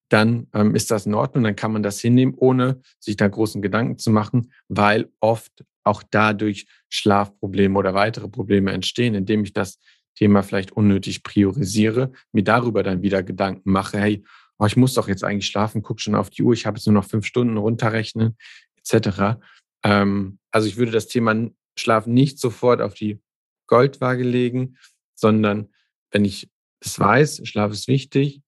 dann 0.09 0.47
ähm, 0.53 0.75
ist 0.75 0.91
das 0.91 1.05
in 1.05 1.15
Ordnung, 1.15 1.43
dann 1.43 1.55
kann 1.55 1.73
man 1.73 1.83
das 1.83 1.99
hinnehmen, 1.99 2.35
ohne 2.37 2.81
sich 2.99 3.17
da 3.17 3.27
großen 3.27 3.61
Gedanken 3.61 3.97
zu 3.97 4.11
machen, 4.11 4.53
weil 4.67 5.11
oft 5.19 5.65
auch 5.83 6.03
dadurch 6.09 6.67
Schlafprobleme 6.89 7.77
oder 7.77 7.93
weitere 7.93 8.29
Probleme 8.29 8.71
entstehen, 8.71 9.15
indem 9.15 9.43
ich 9.43 9.53
das 9.53 9.79
Thema 10.15 10.43
vielleicht 10.43 10.71
unnötig 10.71 11.23
priorisiere, 11.23 12.11
mir 12.31 12.43
darüber 12.43 12.83
dann 12.83 13.01
wieder 13.01 13.23
Gedanken 13.23 13.71
mache, 13.71 13.97
hey, 13.97 14.23
oh, 14.59 14.65
ich 14.65 14.77
muss 14.77 14.93
doch 14.93 15.07
jetzt 15.07 15.23
eigentlich 15.23 15.47
schlafen, 15.47 15.81
guck 15.81 15.99
schon 15.99 16.15
auf 16.15 16.29
die 16.29 16.43
Uhr, 16.43 16.53
ich 16.53 16.65
habe 16.65 16.77
jetzt 16.77 16.85
nur 16.85 16.93
noch 16.93 17.05
fünf 17.05 17.25
Stunden 17.25 17.57
runterrechnen, 17.57 18.37
etc. 18.77 19.39
Ähm, 19.83 20.39
also 20.51 20.67
ich 20.67 20.77
würde 20.77 20.91
das 20.91 21.07
Thema 21.07 21.49
Schlaf 21.77 22.05
nicht 22.05 22.39
sofort 22.39 22.81
auf 22.81 22.93
die 22.93 23.19
Goldwaage 23.67 24.23
legen, 24.23 24.77
sondern 25.15 25.69
wenn 26.11 26.25
ich 26.25 26.49
es 26.79 26.99
weiß, 26.99 27.41
Schlaf 27.45 27.71
ist 27.71 27.87
wichtig, 27.87 28.41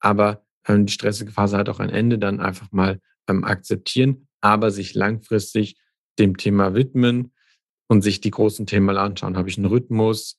aber 0.00 0.44
ähm, 0.66 0.86
die 0.86 0.92
stressige 0.92 1.32
Phase 1.32 1.56
hat 1.56 1.68
auch 1.68 1.80
ein 1.80 1.90
Ende, 1.90 2.18
dann 2.18 2.40
einfach 2.40 2.70
mal 2.72 3.00
ähm, 3.28 3.44
akzeptieren, 3.44 4.28
aber 4.40 4.70
sich 4.70 4.94
langfristig 4.94 5.76
dem 6.18 6.36
Thema 6.36 6.74
widmen 6.74 7.32
und 7.88 8.02
sich 8.02 8.20
die 8.20 8.30
großen 8.30 8.66
Themen 8.66 8.86
mal 8.86 8.98
anschauen. 8.98 9.36
Habe 9.36 9.48
ich 9.48 9.56
einen 9.56 9.66
Rhythmus? 9.66 10.38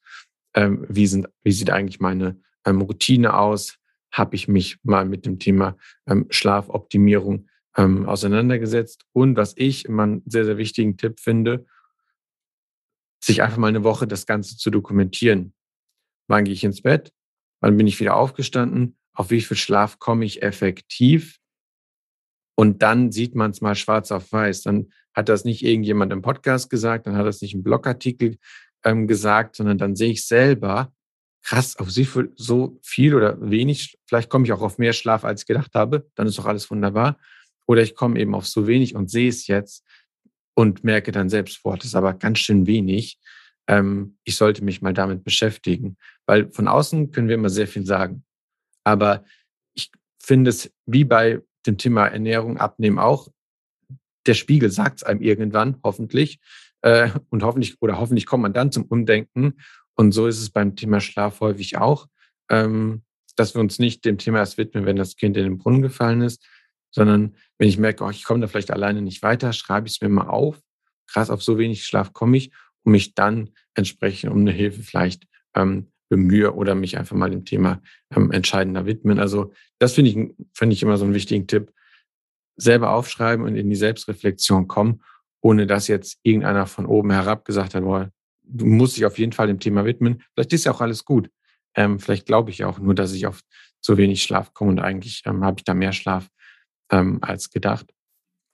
Ähm, 0.58 0.88
wie, 0.89 1.05
sind, 1.05 1.28
wie 1.43 1.51
sieht 1.51 1.70
eigentlich 1.70 1.99
meine 1.99 2.41
ähm, 2.66 2.82
Routine 2.82 3.38
aus? 3.38 3.78
Habe 4.12 4.36
ich 4.36 4.47
mich 4.47 4.80
mal 4.82 5.05
mit 5.05 5.28
dem 5.28 5.38
Thema 5.38 5.78
ähm, 6.08 6.26
Schlafoptimierung 6.32 7.47
ähm, 7.78 8.10
auseinandergesetzt? 8.10 9.05
Und 9.14 9.38
was 9.38 9.53
ich 9.55 9.86
immer 9.86 10.03
einen 10.03 10.24
sehr, 10.26 10.45
sehr 10.45 10.58
wichtigen 10.58 10.97
Tipp 10.97 11.20
finde, 11.20 11.68
sich 13.24 13.43
einfach 13.43 13.58
mal 13.58 13.68
eine 13.68 13.84
Woche 13.84 14.08
das 14.08 14.26
Ganze 14.26 14.58
zu 14.58 14.72
dokumentieren. 14.72 15.53
Wann 16.28 16.45
gehe 16.45 16.53
ich 16.55 16.64
ins 16.64 16.82
Bett? 16.82 17.14
Wann 17.62 17.78
bin 17.78 17.86
ich 17.86 17.99
wieder 17.99 18.16
aufgestanden? 18.16 18.97
Auf 19.14 19.30
wie 19.30 19.41
viel 19.41 19.58
Schlaf 19.58 19.99
komme 19.99 20.26
ich 20.26 20.41
effektiv? 20.41 21.38
Und 22.55 22.82
dann 22.82 23.12
sieht 23.12 23.36
man 23.36 23.51
es 23.51 23.62
mal 23.62 23.76
schwarz 23.76 24.12
auf 24.12 24.32
weiß. 24.32 24.64
Dann 24.64 24.91
hat 25.14 25.30
das 25.30 25.45
nicht 25.45 25.64
irgendjemand 25.64 26.12
im 26.12 26.24
Podcast 26.24 26.72
gesagt, 26.72 27.05
dann 27.05 27.16
hat 27.16 27.28
das 27.28 27.41
nicht 27.41 27.53
ein 27.53 27.64
Blogartikel 27.64 28.38
ähm, 28.84 29.08
gesagt, 29.08 29.56
sondern 29.56 29.78
dann 29.78 29.96
sehe 29.96 30.12
ich 30.12 30.26
selber, 30.26 30.92
krass, 31.44 31.78
auf 31.78 31.90
so 31.90 32.80
viel 32.84 33.16
oder 33.16 33.38
wenig, 33.40 33.98
vielleicht 34.06 34.30
komme 34.30 34.46
ich 34.46 34.52
auch 34.52 34.62
auf 34.62 34.78
mehr 34.78 34.94
Schlaf, 34.94 35.24
als 35.24 35.42
ich 35.42 35.48
gedacht 35.48 35.74
habe, 35.76 36.10
dann 36.16 36.28
ist 36.28 36.38
doch 36.38 36.46
alles 36.46 36.70
wunderbar. 36.70 37.18
Oder 37.68 37.82
ich 37.82 37.96
komme 37.96 38.20
eben 38.20 38.36
auf 38.36 38.48
so 38.48 38.68
wenig 38.68 38.96
und 38.96 39.10
sehe 39.10 39.30
es 39.30 39.48
jetzt 39.48 39.86
und 40.56 40.84
merke 40.84 41.12
dann 41.12 41.30
selbst, 41.30 41.62
boah, 41.64 41.78
das 41.78 41.86
ist 41.86 41.96
aber 41.96 42.14
ganz 42.14 42.40
schön 42.40 42.66
wenig. 42.66 43.20
Ähm, 43.68 44.18
ich 44.24 44.36
sollte 44.36 44.64
mich 44.64 44.82
mal 44.82 44.94
damit 44.94 45.24
beschäftigen. 45.24 45.98
Weil 46.26 46.52
von 46.52 46.68
außen 46.68 47.12
können 47.12 47.28
wir 47.28 47.36
immer 47.36 47.50
sehr 47.50 47.68
viel 47.68 47.86
sagen. 47.86 48.24
Aber 48.84 49.24
ich 49.74 49.92
finde 50.22 50.50
es 50.50 50.72
wie 50.86 51.04
bei 51.04 51.42
dem 51.66 51.78
Thema 51.78 52.08
Ernährung, 52.08 52.58
Abnehmen 52.58 53.00
auch, 53.00 53.30
der 54.26 54.34
Spiegel 54.34 54.72
sagt 54.72 54.98
es 54.98 55.04
einem 55.04 55.22
irgendwann, 55.22 55.80
hoffentlich. 55.84 56.40
Äh, 56.82 57.10
und 57.30 57.44
hoffentlich, 57.44 57.82
oder 57.82 58.00
hoffentlich 58.00 58.26
kommt 58.26 58.44
man 58.44 58.54
dann 58.54 58.72
zum 58.72 58.86
Umdenken. 58.86 59.56
Und 59.96 60.12
so 60.12 60.28
ist 60.28 60.40
es 60.40 60.50
beim 60.50 60.76
Thema 60.76 61.00
Schlaf 61.00 61.40
häufig 61.40 61.78
auch, 61.78 62.08
ähm, 62.50 63.04
dass 63.36 63.56
wir 63.56 63.62
uns 63.62 63.80
nicht 63.80 64.06
dem 64.06 64.18
Thema 64.18 64.40
erst 64.40 64.58
widmen, 64.58 64.86
wenn 64.86 64.96
das 64.96 65.16
Kind 65.16 65.38
in 65.38 65.44
den 65.44 65.58
Brunnen 65.58 65.82
gefallen 65.82 66.22
ist, 66.22 66.46
sondern 66.92 67.36
wenn 67.58 67.68
ich 67.68 67.78
merke, 67.78 68.04
oh, 68.04 68.10
ich 68.10 68.24
komme 68.24 68.42
da 68.42 68.48
vielleicht 68.48 68.72
alleine 68.72 69.02
nicht 69.02 69.22
weiter, 69.24 69.54
schreibe 69.54 69.88
ich 69.88 69.96
es 69.96 70.02
mir 70.02 70.10
mal 70.10 70.28
auf. 70.28 70.60
Krass, 71.08 71.30
auf 71.30 71.42
so 71.42 71.58
wenig 71.58 71.86
Schlaf 71.86 72.14
komme 72.14 72.38
ich 72.38 72.52
und 72.84 72.92
mich 72.92 73.16
dann 73.16 73.50
entsprechend 73.76 74.32
um 74.32 74.40
eine 74.40 74.52
Hilfe 74.52 74.84
vielleicht 74.84 75.28
ähm, 75.56 75.92
bemühe 76.10 76.54
oder 76.54 76.76
mich 76.76 76.98
einfach 76.98 77.16
mal 77.16 77.30
dem 77.30 77.46
Thema 77.46 77.82
ähm, 78.16 78.32
entscheidender 78.32 78.86
widmen. 78.86 79.20
Also 79.20 79.54
das 79.80 79.94
finde 79.94 80.12
ich, 80.12 80.48
finde 80.54 80.74
ich 80.74 80.84
immer 80.84 80.98
so 80.98 81.06
einen 81.06 81.14
wichtigen 81.14 81.48
Tipp. 81.48 81.72
Selber 82.56 82.92
aufschreiben 82.92 83.46
und 83.46 83.56
in 83.56 83.70
die 83.70 83.76
Selbstreflexion 83.76 84.68
kommen, 84.68 85.04
ohne 85.42 85.68
dass 85.68 85.88
jetzt 85.88 86.18
irgendeiner 86.24 86.66
von 86.66 86.86
oben 86.86 87.12
herab 87.12 87.46
gesagt 87.46 87.76
hat, 87.76 87.84
boah, 87.84 88.10
du 88.44 88.66
musst 88.66 88.98
dich 88.98 89.06
auf 89.06 89.18
jeden 89.18 89.34
Fall 89.34 89.48
dem 89.48 89.60
Thema 89.60 89.86
widmen. 89.86 90.24
Vielleicht 90.34 90.54
ist 90.54 90.66
ja 90.66 90.72
auch 90.72 90.82
alles 90.82 91.06
gut. 91.06 91.30
Ähm, 91.76 92.00
vielleicht 92.00 92.26
glaube 92.26 92.50
ich 92.50 92.64
auch 92.64 92.80
nur, 92.80 92.96
dass 92.96 93.14
ich 93.14 93.28
auf 93.28 93.42
zu 93.82 93.98
wenig 93.98 94.24
Schlaf 94.24 94.54
komme 94.54 94.72
und 94.72 94.80
eigentlich 94.80 95.22
ähm, 95.26 95.44
habe 95.44 95.60
ich 95.60 95.64
da 95.64 95.74
mehr 95.74 95.94
Schlaf 95.94 96.28
ähm, 96.92 97.20
als 97.22 97.52
gedacht. 97.52 97.88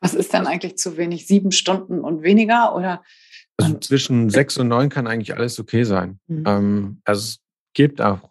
Was 0.01 0.13
ist 0.13 0.33
denn 0.33 0.47
eigentlich 0.47 0.77
zu 0.77 0.97
wenig? 0.97 1.27
Sieben 1.27 1.51
Stunden 1.51 2.01
und 2.01 2.23
weniger 2.23 2.75
oder? 2.75 3.01
Also 3.57 3.77
zwischen 3.79 4.29
sechs 4.29 4.57
und 4.57 4.67
neun 4.67 4.89
kann 4.89 5.07
eigentlich 5.07 5.35
alles 5.35 5.59
okay 5.59 5.83
sein. 5.83 6.19
Mhm. 6.27 6.43
Ähm, 6.45 7.01
also 7.05 7.21
es 7.21 7.39
gibt 7.73 8.01
auch 8.01 8.29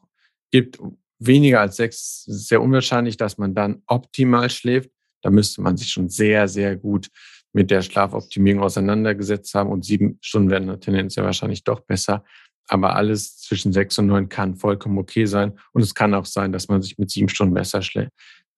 gibt 0.51 0.79
weniger 1.19 1.61
als 1.61 1.77
sechs 1.77 2.25
sehr 2.25 2.61
unwahrscheinlich, 2.61 3.17
dass 3.17 3.39
man 3.39 3.55
dann 3.55 3.83
optimal 3.87 4.51
schläft. 4.51 4.91
Da 5.23 5.31
müsste 5.31 5.63
man 5.63 5.77
sich 5.77 5.91
schon 5.91 6.09
sehr, 6.09 6.49
sehr 6.49 6.77
gut 6.77 7.09
mit 7.53 7.71
der 7.71 7.83
Schlafoptimierung 7.83 8.63
auseinandergesetzt 8.63 9.55
haben 9.55 9.71
und 9.71 9.85
sieben 9.85 10.19
Stunden 10.23 10.51
werden 10.51 10.81
tendenziell 10.81 11.25
wahrscheinlich 11.25 11.65
doch 11.65 11.81
besser. 11.81 12.25
Aber 12.69 12.97
alles 12.97 13.39
zwischen 13.39 13.73
sechs 13.73 13.99
und 13.99 14.07
neun 14.07 14.29
kann 14.29 14.57
vollkommen 14.57 14.99
okay 14.99 15.27
sein. 15.27 15.59
Und 15.73 15.83
es 15.83 15.95
kann 15.95 16.15
auch 16.15 16.25
sein, 16.25 16.53
dass 16.53 16.69
man 16.69 16.81
sich 16.81 16.97
mit 16.97 17.11
sieben 17.11 17.29
Stunden 17.29 17.55
besser 17.55 17.83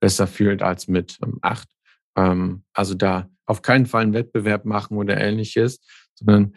besser 0.00 0.26
fühlt 0.26 0.62
als 0.62 0.86
mit 0.86 1.18
ähm, 1.22 1.38
acht. 1.40 1.68
Ähm, 2.16 2.64
also 2.72 2.94
da 2.94 3.28
auf 3.46 3.62
keinen 3.62 3.86
Fall 3.86 4.02
einen 4.02 4.14
Wettbewerb 4.14 4.64
machen 4.64 4.96
oder 4.96 5.20
ähnliches, 5.20 5.80
sondern 6.14 6.54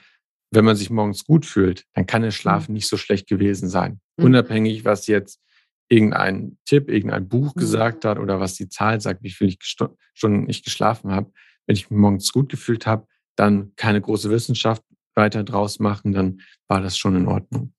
wenn 0.52 0.66
man 0.66 0.76
sich 0.76 0.90
morgens 0.90 1.26
gut 1.26 1.46
fühlt, 1.46 1.84
dann 1.94 2.06
kann 2.06 2.22
der 2.22 2.32
Schlaf 2.32 2.68
mhm. 2.68 2.76
nicht 2.76 2.88
so 2.88 2.98
schlecht 2.98 3.28
gewesen 3.28 3.70
sein. 3.70 4.00
Mhm. 4.18 4.26
Unabhängig, 4.26 4.86
was 4.86 5.08
jetzt 5.08 5.42
irgendein 5.90 6.58
Tipp, 6.66 6.90
irgendein 6.90 7.28
Buch 7.28 7.56
mhm. 7.56 7.60
gesagt 7.60 8.06
hat 8.06 8.20
oder 8.20 8.40
was 8.40 8.56
die 8.56 8.70
Zahl 8.70 9.02
sagt, 9.02 9.24
wie 9.24 9.32
viel 9.32 9.48
ich 9.48 9.60
Stunden 9.62 10.44
nicht 10.46 10.66
geschlafen 10.66 11.12
habe. 11.12 11.32
Wenn 11.68 11.76
ich 11.76 11.90
mich 11.90 12.00
morgens 12.00 12.32
gut 12.32 12.50
gefühlt 12.50 12.88
habe, 12.88 13.06
dann 13.36 13.74
keine 13.76 14.02
große 14.02 14.30
Wissenschaft 14.32 14.84
weiter 15.14 15.44
draus 15.44 15.80
machen, 15.80 16.14
dann 16.14 16.42
war 16.68 16.82
das 16.82 16.98
schon 16.98 17.16
in 17.16 17.28
Ordnung. 17.28 17.74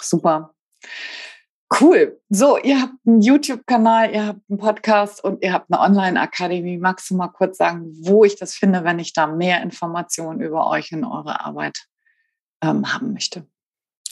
Super. 0.00 0.54
Cool. 1.78 2.20
So, 2.28 2.58
ihr 2.58 2.82
habt 2.82 2.94
einen 3.06 3.22
YouTube-Kanal, 3.22 4.12
ihr 4.12 4.26
habt 4.26 4.40
einen 4.50 4.58
Podcast 4.58 5.22
und 5.22 5.42
ihr 5.42 5.52
habt 5.52 5.72
eine 5.72 5.80
Online-Akademie. 5.80 6.78
Magst 6.78 7.10
du 7.10 7.16
mal 7.16 7.28
kurz 7.28 7.58
sagen, 7.58 7.92
wo 8.00 8.24
ich 8.24 8.36
das 8.36 8.54
finde, 8.54 8.82
wenn 8.82 8.98
ich 8.98 9.12
da 9.12 9.28
mehr 9.28 9.62
Informationen 9.62 10.40
über 10.40 10.68
euch 10.68 10.92
und 10.92 11.04
eure 11.04 11.44
Arbeit 11.44 11.86
ähm, 12.60 12.92
haben 12.92 13.12
möchte? 13.12 13.46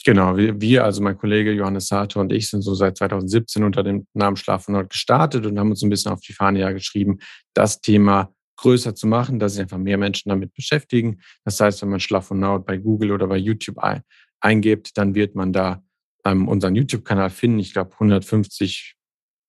Genau, 0.05 0.37
wir, 0.37 0.85
also 0.85 1.01
mein 1.01 1.17
Kollege 1.17 1.51
Johannes 1.51 1.87
Sato 1.87 2.21
und 2.21 2.31
ich, 2.31 2.49
sind 2.49 2.61
so 2.61 2.73
seit 2.73 2.97
2017 2.97 3.65
unter 3.65 3.83
dem 3.83 4.07
Namen 4.13 4.37
Schlaf 4.37 4.63
von 4.63 4.75
Nord 4.75 4.91
gestartet 4.91 5.45
und 5.45 5.59
haben 5.59 5.71
uns 5.71 5.81
ein 5.81 5.89
bisschen 5.89 6.13
auf 6.13 6.21
die 6.21 6.31
Fahne 6.31 6.59
ja 6.59 6.71
geschrieben, 6.71 7.19
das 7.53 7.81
Thema 7.81 8.33
größer 8.59 8.93
zu 8.93 9.07
machen, 9.07 9.39
dass 9.39 9.53
sich 9.53 9.61
einfach 9.61 9.77
mehr 9.77 9.97
Menschen 9.97 10.29
damit 10.29 10.53
beschäftigen. 10.53 11.21
Das 11.45 11.59
heißt, 11.59 11.81
wenn 11.81 11.89
man 11.89 11.99
Schlaf 11.99 12.27
von 12.27 12.39
Nord 12.39 12.65
bei 12.65 12.77
Google 12.77 13.11
oder 13.11 13.27
bei 13.27 13.37
YouTube 13.37 13.77
eingibt, 14.41 14.97
dann 14.97 15.15
wird 15.15 15.35
man 15.35 15.53
da 15.53 15.81
ähm, 16.25 16.47
unseren 16.47 16.75
YouTube-Kanal 16.75 17.29
finden. 17.29 17.59
Ich 17.59 17.73
glaube 17.73 17.93
150 17.93 18.95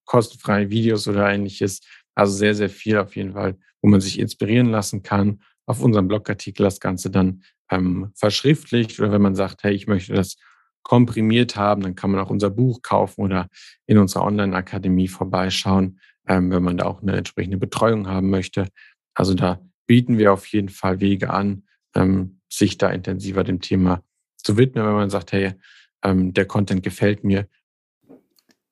kostenfreie 0.05 0.71
Videos 0.71 1.09
oder 1.09 1.29
ähnliches. 1.29 1.81
Also 2.15 2.37
sehr, 2.37 2.55
sehr 2.55 2.71
viel 2.71 2.99
auf 2.99 3.17
jeden 3.17 3.33
Fall, 3.33 3.57
wo 3.83 3.89
man 3.89 4.01
sich 4.01 4.19
inspirieren 4.19 4.71
lassen 4.71 5.03
kann. 5.03 5.43
Auf 5.67 5.83
unserem 5.83 6.09
Blogartikel 6.09 6.65
das 6.65 6.81
Ganze 6.81 7.11
dann 7.11 7.43
ähm, 7.71 8.13
verschriftlicht 8.15 8.99
oder 9.01 9.13
wenn 9.13 9.23
man 9.23 9.35
sagt, 9.35 9.63
hey, 9.65 9.75
ich 9.75 9.87
möchte 9.87 10.15
das 10.15 10.37
komprimiert 10.83 11.57
haben, 11.57 11.83
dann 11.83 11.95
kann 11.95 12.11
man 12.11 12.21
auch 12.21 12.31
unser 12.31 12.51
Buch 12.51 12.83
kaufen 12.83 13.23
oder 13.23 13.49
in 13.87 13.99
unserer 13.99 14.25
Online-Akademie 14.25 15.09
vorbeischauen, 15.09 16.01
ähm, 16.27 16.51
wenn 16.51 16.63
man 16.63 16.79
da 16.79 16.87
auch 16.87 17.03
eine 17.03 17.17
entsprechende 17.17 17.59
Betreuung 17.59 18.09
haben 18.09 18.31
möchte. 18.31 18.69
Also 19.15 19.35
da 19.35 19.61
bieten 19.87 20.19
wir 20.19 20.33
auf 20.33 20.47
jeden 20.47 20.69
Fall 20.69 21.01
Wege 21.01 21.31
an, 21.31 21.65
ähm, 21.95 22.41
sich 22.49 22.79
da 22.79 22.91
intensiver 22.91 23.45
dem 23.45 23.61
Thema 23.61 24.03
zu 24.37 24.57
widmen, 24.57 24.85
wenn 24.85 24.95
man 24.95 25.11
sagt, 25.11 25.33
hey, 25.33 25.55
ähm, 26.03 26.33
der 26.33 26.47
Content 26.47 26.83
gefällt 26.83 27.25
mir. 27.25 27.49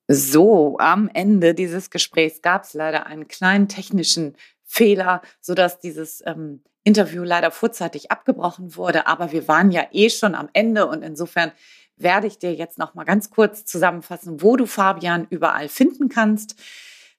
So, 0.08 0.78
am 0.78 1.10
Ende 1.12 1.54
dieses 1.54 1.90
Gesprächs 1.90 2.40
gab 2.40 2.64
es 2.64 2.72
leider 2.72 3.06
einen 3.06 3.28
kleinen 3.28 3.68
technischen 3.68 4.36
Fehler, 4.64 5.20
sodass 5.40 5.80
dieses 5.80 6.22
ähm, 6.24 6.62
Interview 6.82 7.22
leider 7.22 7.50
vorzeitig 7.50 8.10
abgebrochen 8.10 8.76
wurde. 8.76 9.06
Aber 9.06 9.32
wir 9.32 9.48
waren 9.48 9.70
ja 9.70 9.86
eh 9.92 10.08
schon 10.08 10.34
am 10.34 10.48
Ende 10.54 10.86
und 10.86 11.02
insofern 11.02 11.52
werde 11.96 12.26
ich 12.26 12.38
dir 12.38 12.54
jetzt 12.54 12.78
noch 12.78 12.94
mal 12.94 13.04
ganz 13.04 13.28
kurz 13.28 13.64
zusammenfassen, 13.64 14.40
wo 14.40 14.56
du 14.56 14.66
Fabian 14.66 15.26
überall 15.28 15.68
finden 15.68 16.08
kannst. 16.08 16.54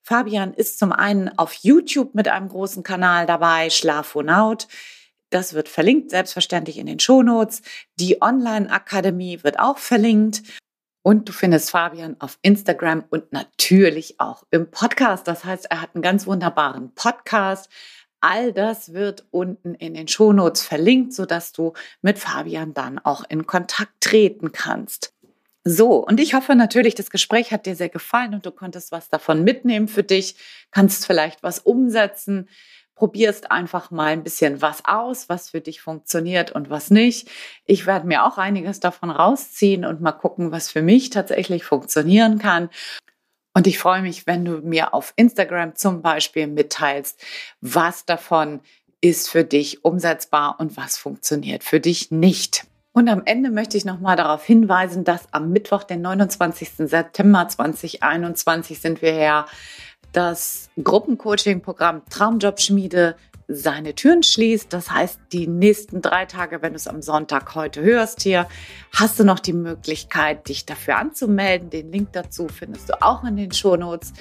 Fabian 0.09 0.55
ist 0.55 0.79
zum 0.79 0.91
einen 0.91 1.29
auf 1.37 1.53
YouTube 1.53 2.15
mit 2.15 2.27
einem 2.27 2.49
großen 2.49 2.81
Kanal 2.81 3.27
dabei, 3.27 3.69
Schlafonaut. 3.69 4.67
Das 5.29 5.53
wird 5.53 5.69
verlinkt, 5.69 6.09
selbstverständlich 6.09 6.79
in 6.79 6.87
den 6.87 6.99
Shownotes. 6.99 7.61
Die 7.99 8.19
Online-Akademie 8.19 9.43
wird 9.43 9.59
auch 9.59 9.77
verlinkt. 9.77 10.41
Und 11.03 11.29
du 11.29 11.31
findest 11.31 11.69
Fabian 11.69 12.15
auf 12.17 12.39
Instagram 12.41 13.03
und 13.11 13.31
natürlich 13.33 14.19
auch 14.19 14.41
im 14.49 14.71
Podcast. 14.71 15.27
Das 15.27 15.45
heißt, 15.45 15.67
er 15.69 15.79
hat 15.79 15.91
einen 15.93 16.01
ganz 16.01 16.25
wunderbaren 16.25 16.91
Podcast. 16.95 17.69
All 18.19 18.51
das 18.51 18.93
wird 18.93 19.27
unten 19.29 19.75
in 19.75 19.93
den 19.93 20.07
Shownotes 20.07 20.63
verlinkt, 20.63 21.13
sodass 21.13 21.51
du 21.51 21.73
mit 22.01 22.17
Fabian 22.17 22.73
dann 22.73 22.97
auch 22.97 23.25
in 23.29 23.45
Kontakt 23.45 24.01
treten 24.01 24.53
kannst. 24.53 25.13
So, 25.71 26.03
und 26.03 26.19
ich 26.19 26.33
hoffe 26.33 26.55
natürlich, 26.55 26.95
das 26.95 27.11
Gespräch 27.11 27.51
hat 27.51 27.67
dir 27.67 27.75
sehr 27.75 27.89
gefallen 27.89 28.33
und 28.33 28.43
du 28.43 28.49
konntest 28.49 28.91
was 28.91 29.07
davon 29.09 29.43
mitnehmen 29.43 29.87
für 29.87 30.01
dich, 30.01 30.35
kannst 30.71 31.05
vielleicht 31.05 31.43
was 31.43 31.59
umsetzen, 31.59 32.49
probierst 32.95 33.51
einfach 33.51 33.91
mal 33.91 34.07
ein 34.07 34.23
bisschen 34.23 34.63
was 34.63 34.83
aus, 34.85 35.29
was 35.29 35.51
für 35.51 35.61
dich 35.61 35.79
funktioniert 35.79 36.51
und 36.51 36.71
was 36.71 36.89
nicht. 36.89 37.29
Ich 37.65 37.85
werde 37.85 38.07
mir 38.07 38.25
auch 38.25 38.39
einiges 38.39 38.79
davon 38.79 39.11
rausziehen 39.11 39.85
und 39.85 40.01
mal 40.01 40.11
gucken, 40.11 40.51
was 40.51 40.71
für 40.71 40.81
mich 40.81 41.11
tatsächlich 41.11 41.63
funktionieren 41.65 42.39
kann. 42.39 42.71
Und 43.53 43.67
ich 43.67 43.77
freue 43.77 44.01
mich, 44.01 44.25
wenn 44.25 44.45
du 44.45 44.61
mir 44.61 44.95
auf 44.95 45.13
Instagram 45.17 45.75
zum 45.75 46.01
Beispiel 46.01 46.47
mitteilst, 46.47 47.23
was 47.61 48.05
davon 48.05 48.61
ist 49.01 49.29
für 49.29 49.43
dich 49.43 49.85
umsetzbar 49.85 50.55
und 50.59 50.77
was 50.77 50.97
funktioniert 50.97 51.63
für 51.63 51.79
dich 51.79 52.09
nicht. 52.09 52.68
Und 52.99 53.07
am 53.07 53.21
Ende 53.23 53.49
möchte 53.49 53.77
ich 53.77 53.85
nochmal 53.85 54.17
darauf 54.17 54.43
hinweisen, 54.43 55.05
dass 55.05 55.31
am 55.31 55.53
Mittwoch, 55.53 55.83
den 55.83 56.01
29. 56.01 56.71
September 56.79 57.47
2021, 57.47 58.81
sind 58.81 59.01
wir 59.01 59.13
ja 59.13 59.45
das 60.11 60.69
Gruppencoaching-Programm 60.83 62.01
Traumjobschmiede 62.09 63.15
seine 63.47 63.95
Türen 63.95 64.21
schließt. 64.21 64.73
Das 64.73 64.91
heißt, 64.91 65.17
die 65.31 65.47
nächsten 65.47 66.01
drei 66.01 66.25
Tage, 66.25 66.61
wenn 66.61 66.73
du 66.73 66.75
es 66.75 66.89
am 66.89 67.01
Sonntag 67.01 67.55
heute 67.55 67.81
hörst 67.81 68.21
hier, 68.21 68.49
hast 68.93 69.17
du 69.17 69.23
noch 69.23 69.39
die 69.39 69.53
Möglichkeit, 69.53 70.49
dich 70.49 70.65
dafür 70.65 70.97
anzumelden. 70.97 71.69
Den 71.69 71.93
Link 71.93 72.09
dazu 72.11 72.49
findest 72.49 72.89
du 72.89 73.01
auch 73.01 73.23
in 73.23 73.37
den 73.37 73.53
Shownotes. 73.53 74.11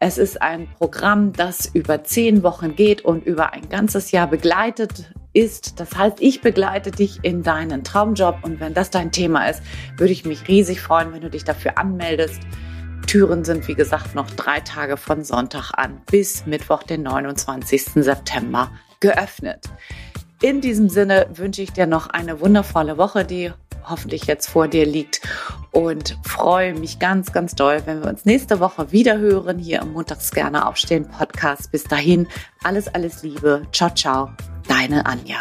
Es 0.00 0.18
ist 0.18 0.42
ein 0.42 0.68
Programm, 0.76 1.32
das 1.32 1.64
über 1.64 2.04
zehn 2.04 2.42
Wochen 2.42 2.76
geht 2.76 3.06
und 3.06 3.24
über 3.24 3.54
ein 3.54 3.70
ganzes 3.70 4.10
Jahr 4.10 4.26
begleitet 4.26 5.14
ist. 5.38 5.78
Das 5.78 5.96
heißt, 5.96 6.20
ich 6.20 6.40
begleite 6.40 6.90
dich 6.90 7.20
in 7.22 7.42
deinen 7.42 7.84
Traumjob 7.84 8.38
und 8.42 8.58
wenn 8.60 8.74
das 8.74 8.90
dein 8.90 9.12
Thema 9.12 9.48
ist, 9.48 9.62
würde 9.96 10.12
ich 10.12 10.24
mich 10.24 10.48
riesig 10.48 10.80
freuen, 10.80 11.12
wenn 11.12 11.20
du 11.20 11.30
dich 11.30 11.44
dafür 11.44 11.78
anmeldest. 11.78 12.40
Türen 13.06 13.44
sind, 13.44 13.68
wie 13.68 13.74
gesagt, 13.74 14.14
noch 14.14 14.28
drei 14.30 14.60
Tage 14.60 14.96
von 14.96 15.24
Sonntag 15.24 15.72
an 15.74 16.02
bis 16.10 16.44
Mittwoch, 16.44 16.82
den 16.82 17.04
29. 17.04 17.84
September 17.94 18.72
geöffnet. 19.00 19.64
In 20.42 20.60
diesem 20.60 20.88
Sinne 20.88 21.26
wünsche 21.32 21.62
ich 21.62 21.72
dir 21.72 21.86
noch 21.86 22.08
eine 22.08 22.40
wundervolle 22.40 22.98
Woche, 22.98 23.24
die 23.24 23.52
hoffentlich 23.90 24.24
jetzt 24.24 24.48
vor 24.48 24.68
dir 24.68 24.86
liegt 24.86 25.20
und 25.72 26.16
freue 26.24 26.74
mich 26.74 26.98
ganz, 26.98 27.32
ganz 27.32 27.54
doll, 27.54 27.82
wenn 27.84 28.02
wir 28.02 28.08
uns 28.08 28.24
nächste 28.24 28.60
Woche 28.60 28.92
wieder 28.92 29.18
hören 29.18 29.58
hier 29.58 29.82
im 29.82 29.92
Montags 29.92 30.30
gerne 30.30 30.66
aufstehen 30.66 31.08
Podcast. 31.08 31.70
Bis 31.72 31.84
dahin, 31.84 32.26
alles, 32.64 32.88
alles 32.88 33.22
Liebe. 33.22 33.62
Ciao, 33.72 33.90
ciao. 33.94 34.30
Deine 34.66 35.06
Anja. 35.06 35.38